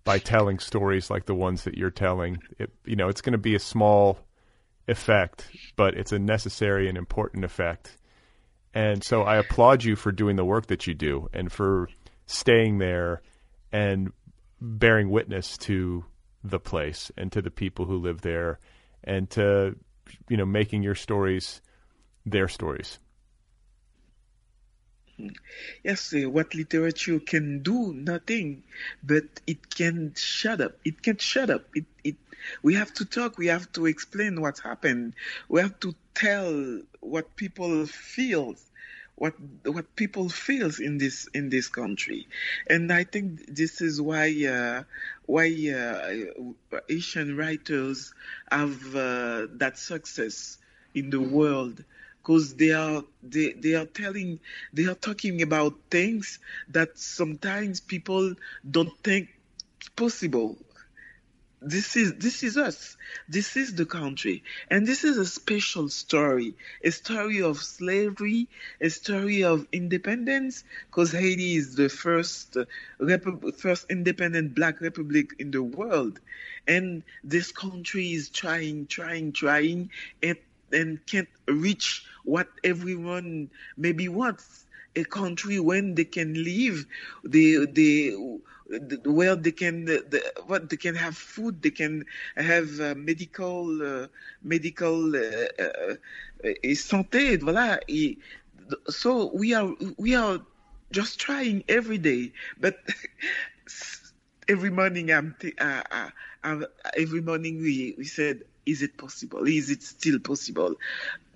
by 0.05 0.19
telling 0.19 0.59
stories 0.59 1.11
like 1.11 1.27
the 1.27 1.35
ones 1.35 1.65
that 1.65 1.77
you're 1.77 1.91
telling. 1.91 2.39
It, 2.59 2.71
you 2.85 2.97
know, 2.97 3.09
it's 3.09 3.21
going 3.21 3.33
to 3.33 3.39
be 3.39 3.55
a 3.55 3.61
small 3.61 4.19
effect, 4.89 5.49
but 5.77 5.95
it's 5.95 6.13
a 6.13 6.19
necessary 6.19 6.89
and 6.89 6.97
important 6.97 7.45
effect 7.45 7.97
and 8.75 9.03
so 9.03 9.23
I 9.23 9.37
applaud 9.37 9.83
you 9.83 9.97
for 9.97 10.13
doing 10.13 10.37
the 10.37 10.45
work 10.45 10.67
that 10.67 10.87
you 10.87 10.95
do 10.95 11.29
and 11.33 11.51
for 11.51 11.89
staying 12.27 12.79
there 12.79 13.23
and 13.73 14.13
bearing 14.61 15.11
witness 15.11 15.59
to 15.59 16.05
the 16.45 16.61
place 16.61 17.11
and 17.17 17.33
to 17.33 17.43
the 17.43 17.51
people 17.51 17.85
who 17.85 17.99
live 17.99 18.21
there 18.21 18.59
and 19.03 19.29
to 19.31 19.77
you 20.29 20.37
know 20.37 20.47
making 20.47 20.83
your 20.83 20.95
stories 20.95 21.61
their 22.25 22.49
stories. 22.49 22.99
Yes, 25.85 26.13
uh, 26.15 26.29
what 26.31 26.55
literature 26.55 27.19
can 27.21 27.63
do, 27.63 27.93
nothing, 27.93 28.63
but 29.03 29.25
it 29.47 29.71
can 29.71 30.15
shut 30.17 30.61
up. 30.61 30.73
It 30.85 31.03
can 31.03 31.19
shut 31.19 31.51
up. 31.51 31.65
It 31.75 31.87
it 32.05 32.17
We 32.63 32.75
have 32.75 32.93
to 32.95 33.05
talk. 33.05 33.39
We 33.39 33.47
have 33.49 33.71
to 33.73 33.87
explain 33.87 34.41
what 34.41 34.59
happened. 34.61 35.15
We 35.49 35.61
have 35.61 35.79
to 35.81 35.95
tell 36.15 36.81
what 37.01 37.37
people 37.37 37.87
feel 37.87 38.55
what 39.17 39.35
what 39.65 39.95
people 39.97 40.29
feels 40.31 40.81
in 40.81 40.97
this 40.99 41.29
in 41.35 41.51
this 41.51 41.69
country, 41.69 42.27
and 42.69 42.91
I 42.93 43.05
think 43.05 43.55
this 43.55 43.81
is 43.83 44.01
why 44.01 44.29
uh, 44.47 44.85
why 45.27 45.49
uh, 45.83 46.81
Haitian 46.89 47.37
writers 47.37 48.15
have 48.51 48.95
uh, 48.97 49.47
that 49.63 49.79
success 49.79 50.59
in 50.95 51.11
the 51.11 51.21
world 51.21 51.85
because 52.23 52.55
they 52.55 52.73
are 52.73 53.03
they, 53.23 53.53
they 53.53 53.75
are 53.75 53.87
telling 53.87 54.41
they 54.73 54.87
are 54.87 54.95
talking 54.95 55.43
about 55.43 55.75
things 55.91 56.39
that 56.69 56.99
sometimes 56.99 57.81
people 57.81 58.35
don't 58.71 58.97
think 59.03 59.29
possible. 59.97 60.57
This 61.63 61.97
is 61.97 62.15
this 62.15 62.43
is 62.43 62.57
us. 62.57 62.97
This 63.29 63.57
is 63.57 63.75
the 63.75 63.85
country. 63.87 64.43
And 64.71 64.87
this 64.87 65.05
is 65.05 65.17
a 65.19 65.27
special 65.27 65.89
story. 65.89 66.55
A 66.85 66.91
story 66.91 67.43
of 67.43 67.59
slavery 67.63 68.49
a 68.81 68.91
story 68.91 69.45
of 69.45 69.67
independence 69.73 70.65
because 70.87 71.13
haiti 71.13 71.57
is 71.57 71.77
the 71.77 71.89
first 71.89 72.57
uh, 72.57 72.65
first 73.57 73.87
independent 73.91 74.55
black 74.55 74.81
republic 74.81 75.35
in 75.39 75.51
the 75.51 75.63
world. 75.63 76.21
And 76.67 77.03
this 77.25 77.53
country 77.53 78.13
is 78.13 78.29
trying 78.31 78.87
trying 78.87 79.33
trying 79.33 79.91
and 80.73 81.05
can't 81.07 81.29
reach 81.49 82.05
what 82.25 82.49
everyone 82.65 83.51
maybe 83.77 84.09
wants. 84.09 84.67
A 84.97 85.05
country 85.05 85.61
when 85.61 85.95
they 85.95 86.05
can 86.05 86.35
live 86.35 86.85
they 87.25 87.65
they 87.67 88.13
where 89.05 89.37
they 89.37 89.53
can 89.53 89.85
the, 89.85 90.21
what 90.47 90.69
they 90.71 90.77
can 90.77 90.95
have 90.95 91.17
food 91.17 91.63
they 91.63 91.71
can 91.71 92.05
have 92.37 92.81
uh, 92.81 92.95
medical 92.97 93.83
uh, 93.83 94.07
medical 94.43 95.15
uh, 95.15 95.47
uh, 95.61 95.95
et 96.43 96.75
santé 96.75 97.37
voilà. 97.39 97.79
Et, 97.89 98.19
so 98.89 99.31
we 99.35 99.55
are 99.55 99.71
we 99.99 100.15
are 100.15 100.39
just 100.93 101.19
trying 101.21 101.63
every 101.69 101.99
day 101.99 102.33
but 102.61 102.77
every 104.49 104.71
morning 104.71 105.11
I'm 105.13 105.35
uh, 105.61 105.83
uh, 106.45 106.65
every 106.97 107.21
morning 107.21 107.59
we 107.61 107.95
we 107.99 108.05
said 108.05 108.43
is 108.67 108.83
it 108.83 108.97
possible? 108.97 109.47
Is 109.47 109.71
it 109.71 109.83
still 109.83 110.19
possible? 110.19 110.75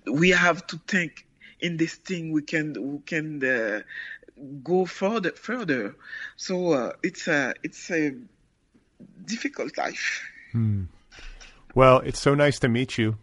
We 0.05 0.29
have 0.29 0.65
to 0.67 0.77
think 0.87 1.25
in 1.59 1.77
this 1.77 1.95
thing 1.95 2.31
we 2.31 2.41
can 2.41 2.73
we 2.93 2.99
can 2.99 3.43
uh, 3.43 3.81
go 4.63 4.85
further 4.85 5.31
further. 5.31 5.95
So 6.35 6.73
uh, 6.73 6.93
it's 7.03 7.27
a 7.27 7.53
it's 7.63 7.89
a 7.91 8.13
difficult 9.25 9.77
life. 9.77 10.23
Hmm. 10.51 10.83
well 11.73 11.99
it's 11.99 12.19
so 12.19 12.35
nice 12.35 12.59
to 12.59 12.69
meet 12.69 12.97
you. 12.97 13.17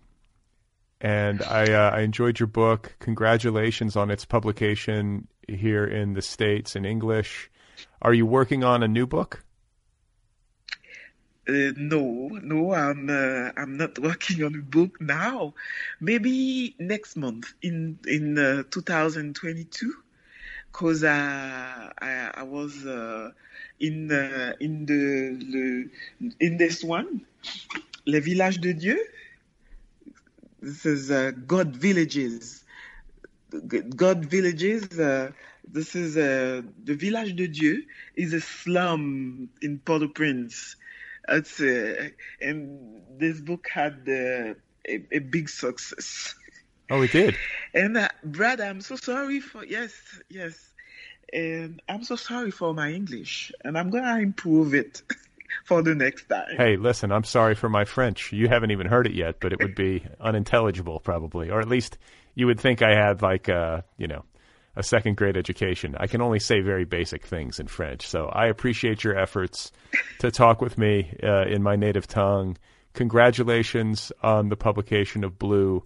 And 1.01 1.43
I, 1.43 1.65
uh, 1.73 1.91
I 1.97 2.01
enjoyed 2.03 2.39
your 2.39 2.47
book. 2.47 2.95
Congratulations 3.01 3.97
on 3.97 4.09
its 4.11 4.25
publication 4.25 5.27
here 5.49 5.85
in 5.85 6.13
the 6.13 6.23
states 6.23 6.77
in 6.77 6.85
english. 6.85 7.51
Are 8.01 8.15
you 8.15 8.27
working 8.27 8.63
on 8.63 8.83
a 8.83 8.89
new 8.89 9.07
book 9.07 9.45
uh, 11.49 11.73
no, 11.77 12.29
no, 12.43 12.73
I'm 12.73 13.11
uh, 13.11 13.51
I'm 13.57 13.77
not 13.77 13.99
working 13.99 14.45
on 14.45 14.55
a 14.55 14.63
book 14.63 15.01
now. 15.01 15.55
Maybe 16.01 16.77
next 16.79 17.17
month 17.17 17.53
in 17.63 17.99
in 18.07 18.39
uh, 18.39 18.63
2022, 18.71 19.93
cause 20.71 21.03
uh, 21.03 21.91
I 22.01 22.31
I 22.35 22.43
was 22.45 22.87
uh, 22.87 23.31
in 23.81 24.13
uh, 24.13 24.55
in 24.61 24.87
the, 24.87 25.35
the 25.51 26.37
in 26.39 26.59
this 26.59 26.85
one, 26.85 27.23
Les 28.07 28.21
Villages 28.21 28.61
de 28.61 28.75
Dieu. 28.75 28.99
This 30.61 30.87
is 30.87 31.11
God 31.47 31.75
Villages. 31.75 32.63
God 33.97 34.25
Villages. 34.27 34.87
this 35.67 35.97
is 35.97 36.15
the 36.15 36.65
Village 36.87 37.35
de 37.35 37.49
Dieu 37.49 37.83
is 38.15 38.33
a 38.33 38.41
slum 38.41 39.49
in 39.61 39.81
Port-au-Prince 39.81 40.77
it's, 41.33 41.61
uh, 41.61 42.09
and 42.41 43.03
this 43.19 43.41
book 43.41 43.67
had 43.69 44.05
uh, 44.09 44.55
a, 44.89 45.07
a, 45.11 45.19
big 45.19 45.49
success. 45.49 46.35
Oh, 46.91 47.03
it 47.03 47.13
did. 47.13 47.37
and 47.75 47.97
uh, 47.97 48.09
Brad, 48.23 48.61
I'm 48.61 48.81
so 48.81 48.97
sorry 48.97 49.41
for 49.41 49.65
yes, 49.65 49.93
yes, 50.29 50.55
and 51.33 51.81
I'm 51.89 52.05
so 52.05 52.17
sorry 52.17 52.51
for 52.51 52.75
my 52.75 52.93
English, 52.93 53.53
and 53.65 53.79
I'm 53.79 53.91
gonna 53.91 54.21
improve 54.21 54.75
it. 54.75 55.03
for 55.65 55.83
the 55.83 55.95
next 55.95 56.29
time. 56.29 56.57
Hey, 56.57 56.77
listen, 56.77 57.13
I'm 57.13 57.25
sorry 57.25 57.55
for 57.55 57.69
my 57.69 57.85
French. 57.85 58.33
You 58.33 58.49
haven't 58.49 58.71
even 58.71 58.87
heard 58.87 59.07
it 59.07 59.13
yet, 59.13 59.37
but 59.39 59.53
it 59.53 59.61
would 59.61 59.75
be 59.75 60.05
unintelligible 60.21 61.01
probably, 61.01 61.51
or 61.51 61.61
at 61.61 61.69
least 61.69 61.99
you 62.35 62.47
would 62.47 62.59
think 62.59 62.83
I 62.83 62.95
had 62.95 63.23
like 63.23 63.49
uh, 63.49 63.83
you 63.99 64.07
know, 64.07 64.25
a 64.77 64.83
second 64.83 65.17
grade 65.17 65.37
education. 65.37 65.95
I 65.99 66.07
can 66.07 66.23
only 66.23 66.39
say 66.39 66.61
very 66.61 66.85
basic 66.85 67.27
things 67.27 67.61
in 67.61 67.67
French. 67.67 68.07
So 68.07 68.27
I 68.27 68.47
appreciate 68.47 69.05
your 69.05 69.19
efforts 69.19 69.71
to 70.21 70.31
talk 70.31 70.61
with 70.61 70.79
me 70.79 71.15
uh, 71.23 71.45
in 71.45 71.63
my 71.63 71.77
native 71.77 72.07
tongue. 72.07 72.57
Congratulations 72.95 74.13
on 74.23 74.49
the 74.49 74.57
publication 74.57 75.25
of 75.25 75.39
Blue 75.39 75.85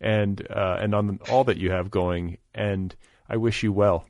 and 0.00 0.46
uh, 0.50 0.76
and 0.80 0.94
on 0.94 1.18
all 1.30 1.44
that 1.44 1.56
you 1.56 1.70
have 1.70 1.90
going. 1.90 2.38
And 2.54 2.94
I 3.28 3.36
wish 3.36 3.62
you 3.62 3.72
well. 3.72 4.06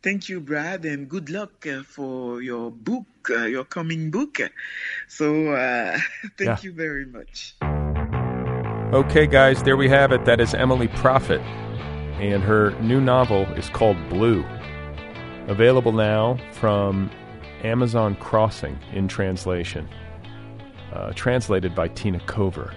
Thank 0.00 0.28
you, 0.28 0.40
Brad, 0.40 0.84
and 0.84 1.08
good 1.08 1.28
luck 1.28 1.66
uh, 1.66 1.82
for 1.82 2.40
your 2.40 2.70
book, 2.70 3.06
uh, 3.30 3.46
your 3.46 3.64
coming 3.64 4.10
book. 4.10 4.38
So 5.08 5.52
uh, 5.52 5.98
thank 6.38 6.40
yeah. 6.40 6.58
you 6.62 6.72
very 6.72 7.04
much. 7.04 7.56
Okay, 8.94 9.26
guys, 9.26 9.62
there 9.64 9.76
we 9.76 9.88
have 9.88 10.12
it. 10.12 10.24
That 10.24 10.40
is 10.40 10.54
Emmelie 10.54 10.88
Prophète 10.88 11.67
and 12.20 12.42
her 12.42 12.70
new 12.80 13.00
novel 13.00 13.44
is 13.54 13.68
called 13.68 13.96
Blue. 14.08 14.44
Available 15.46 15.92
now 15.92 16.38
from 16.52 17.10
Amazon 17.62 18.16
Crossing 18.16 18.78
in 18.92 19.08
translation, 19.08 19.88
uh, 20.92 21.12
translated 21.14 21.74
by 21.74 21.88
Tina 21.88 22.18
Kover. 22.20 22.74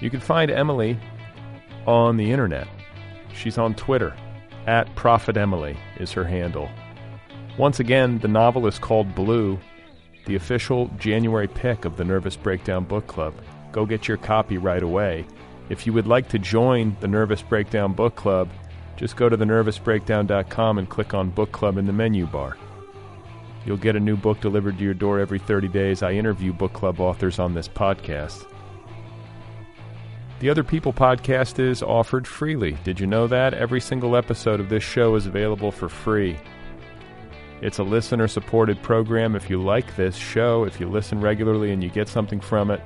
You 0.00 0.10
can 0.10 0.20
find 0.20 0.50
Emmelie 0.50 0.98
on 1.86 2.16
the 2.16 2.30
internet. 2.30 2.68
She's 3.32 3.58
on 3.58 3.74
Twitter. 3.74 4.14
At 4.66 4.94
Prophet 4.96 5.36
Emily 5.36 5.76
is 5.98 6.12
her 6.12 6.24
handle. 6.24 6.68
Once 7.56 7.80
again, 7.80 8.18
the 8.18 8.28
novel 8.28 8.66
is 8.66 8.78
called 8.78 9.14
Blue, 9.14 9.58
the 10.26 10.34
official 10.34 10.90
January 10.98 11.48
pick 11.48 11.84
of 11.84 11.96
the 11.96 12.04
Nervous 12.04 12.36
Breakdown 12.36 12.84
Book 12.84 13.06
Club. 13.06 13.32
Go 13.72 13.86
get 13.86 14.08
your 14.08 14.16
copy 14.16 14.58
right 14.58 14.82
away. 14.82 15.24
If 15.68 15.86
you 15.86 15.92
would 15.92 16.06
like 16.06 16.28
to 16.28 16.38
join 16.38 16.96
the 17.00 17.08
Nervous 17.08 17.42
Breakdown 17.42 17.92
Book 17.92 18.14
Club, 18.14 18.48
just 18.96 19.16
go 19.16 19.28
to 19.28 19.36
thenervousbreakdown.com 19.36 20.78
and 20.78 20.88
click 20.88 21.12
on 21.12 21.30
Book 21.30 21.52
Club 21.52 21.76
in 21.76 21.86
the 21.86 21.92
menu 21.92 22.26
bar. 22.26 22.56
You'll 23.64 23.76
get 23.76 23.96
a 23.96 24.00
new 24.00 24.16
book 24.16 24.40
delivered 24.40 24.78
to 24.78 24.84
your 24.84 24.94
door 24.94 25.18
every 25.18 25.40
30 25.40 25.68
days. 25.68 26.02
I 26.02 26.12
interview 26.12 26.52
book 26.52 26.72
club 26.72 27.00
authors 27.00 27.40
on 27.40 27.52
this 27.52 27.66
podcast. 27.66 28.46
The 30.38 30.50
Other 30.50 30.62
People 30.62 30.92
podcast 30.92 31.58
is 31.58 31.82
offered 31.82 32.28
freely. 32.28 32.78
Did 32.84 33.00
you 33.00 33.08
know 33.08 33.26
that? 33.26 33.54
Every 33.54 33.80
single 33.80 34.16
episode 34.16 34.60
of 34.60 34.68
this 34.68 34.84
show 34.84 35.16
is 35.16 35.26
available 35.26 35.72
for 35.72 35.88
free. 35.88 36.38
It's 37.60 37.78
a 37.78 37.82
listener 37.82 38.28
supported 38.28 38.80
program. 38.82 39.34
If 39.34 39.50
you 39.50 39.60
like 39.60 39.96
this 39.96 40.14
show, 40.14 40.64
if 40.64 40.78
you 40.78 40.88
listen 40.88 41.20
regularly 41.20 41.72
and 41.72 41.82
you 41.82 41.88
get 41.88 42.06
something 42.06 42.38
from 42.38 42.70
it, 42.70 42.80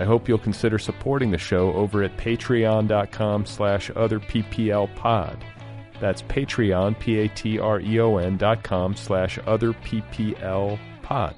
I 0.00 0.04
hope 0.04 0.28
you'll 0.28 0.38
consider 0.38 0.78
supporting 0.78 1.32
the 1.32 1.38
show 1.38 1.72
over 1.72 2.04
at 2.04 2.16
patreon.com 2.16 3.46
slash 3.46 3.90
otherpplpod. 3.90 5.42
That's 6.00 6.22
Patreon, 6.22 6.98
P-A-T-R-E-O-N 7.00 8.36
dot 8.36 8.62
com 8.62 8.94
slash 8.94 9.38
otherpplpod. 9.40 11.34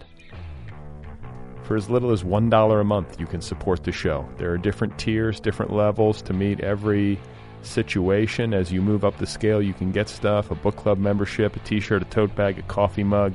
For 1.63 1.77
as 1.77 1.89
little 1.89 2.11
as 2.11 2.23
$1 2.23 2.81
a 2.81 2.85
month, 2.85 3.19
you 3.19 3.27
can 3.27 3.41
support 3.41 3.85
the 3.85 3.93
show. 3.93 4.29
There 4.37 4.53
are 4.53 4.59
different 4.59 4.99
tiers, 4.99 5.41
different 5.41 5.73
levels 5.73 6.21
to 6.23 6.35
meet 6.35 6.61
every 6.61 7.19
situation. 7.63 8.53
As 8.53 8.71
you 8.71 8.83
move 8.83 9.05
up 9.05 9.17
the 9.17 9.27
scale, 9.27 9.63
you 9.63 9.73
can 9.73 9.91
get 9.93 10.09
stuff, 10.09 10.51
a 10.51 10.55
book 10.55 10.77
club 10.77 10.99
membership, 10.99 11.57
a 11.57 11.61
t-shirt, 11.61 12.03
a 12.03 12.07
tote 12.07 12.35
bag, 12.35 12.59
a 12.59 12.63
coffee 12.63 13.05
mug. 13.05 13.33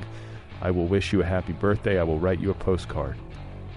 I 0.60 0.70
will 0.70 0.86
wish 0.86 1.12
you 1.12 1.22
a 1.22 1.26
happy 1.26 1.54
birthday. 1.54 1.98
I 1.98 2.04
will 2.04 2.20
write 2.20 2.38
you 2.40 2.50
a 2.50 2.54
postcard 2.54 3.16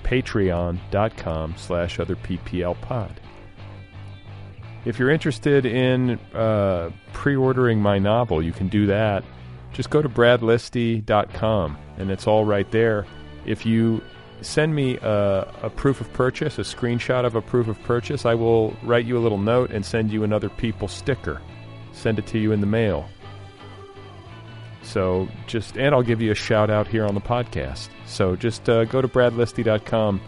patreon.com 0.10 1.54
slash 1.56 1.98
otherpplpod. 1.98 3.12
If 4.86 4.98
you're 4.98 5.12
interested 5.12 5.66
in 5.68 6.20
uh, 6.34 6.90
pre-ordering 7.14 7.80
my 7.80 8.00
novel, 8.00 8.42
you 8.42 8.52
can 8.52 8.70
do 8.70 8.88
that. 8.88 9.24
Just 9.72 9.92
go 9.92 10.02
to 10.02 10.10
bradlisti.com, 10.10 11.78
and 11.98 12.10
it's 12.10 12.26
all 12.26 12.44
right 12.44 12.70
there. 12.72 13.06
If 13.46 13.68
you 13.68 14.02
send 14.42 14.74
me 14.74 14.98
a, 14.98 15.54
a, 15.62 15.70
proof 15.70 16.02
of 16.02 16.12
purchase, 16.14 16.58
a 16.58 16.62
screenshot 16.62 17.24
of 17.26 17.36
a 17.36 17.42
proof 17.42 17.68
of 17.68 17.80
purchase, 17.84 18.26
I 18.26 18.34
will 18.34 18.76
write 18.84 19.06
you 19.06 19.16
a 19.18 19.20
little 19.20 19.38
note 19.38 19.70
and 19.70 19.86
send 19.86 20.12
you 20.12 20.24
another 20.24 20.50
people 20.50 20.88
sticker. 20.88 21.40
Send 21.92 22.18
it 22.18 22.26
to 22.28 22.40
you 22.40 22.52
in 22.52 22.62
the 22.62 22.68
mail. 22.68 23.08
So 24.82 25.28
just, 25.48 25.78
and 25.78 25.94
I'll 25.94 26.04
give 26.04 26.22
you 26.22 26.32
a 26.32 26.36
shout 26.36 26.70
out 26.70 26.88
here 26.88 27.06
on 27.06 27.14
the 27.14 27.22
podcast. 27.22 27.90
So 28.06 28.36
just 28.36 28.68
uh, 28.70 28.86
go 28.86 29.02
to 29.02 29.08
bradlisti.com 29.08 30.22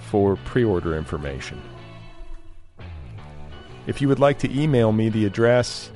for 0.00 0.36
pre 0.36 0.64
order 0.64 0.96
information. 0.96 1.60
If 3.86 4.00
you 4.00 4.08
would 4.08 4.20
like 4.20 4.38
to 4.38 4.58
email 4.60 4.92
me, 4.92 5.10
the 5.10 5.26
address 5.26 5.90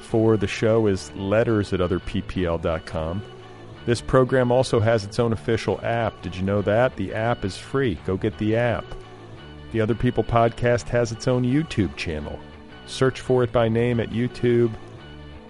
for 0.00 0.36
the 0.36 0.46
show 0.46 0.86
is 0.86 1.10
letters 1.12 1.72
at 1.72 1.80
otherppl.com. 1.80 3.22
This 3.84 4.00
program 4.00 4.52
also 4.52 4.78
has 4.78 5.04
its 5.04 5.18
own 5.18 5.32
official 5.32 5.80
app. 5.82 6.22
Did 6.22 6.36
you 6.36 6.42
know 6.42 6.62
that? 6.62 6.94
The 6.96 7.12
app 7.14 7.44
is 7.44 7.56
free. 7.56 7.96
Go 8.06 8.16
get 8.16 8.38
the 8.38 8.54
app. 8.54 8.84
The 9.72 9.80
Other 9.80 9.94
People 9.94 10.22
podcast 10.22 10.88
has 10.90 11.10
its 11.10 11.26
own 11.26 11.42
YouTube 11.42 11.96
channel. 11.96 12.38
Search 12.86 13.20
for 13.20 13.42
it 13.42 13.52
by 13.52 13.68
name 13.68 13.98
at 13.98 14.10
YouTube, 14.10 14.72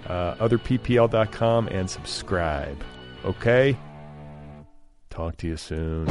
uh, 0.06 0.34
otherppl.com, 0.36 1.68
and 1.68 1.88
subscribe. 1.88 2.82
Okay? 3.24 3.76
Talk 5.10 5.36
to 5.38 5.46
you 5.46 5.56
soon. 5.56 6.08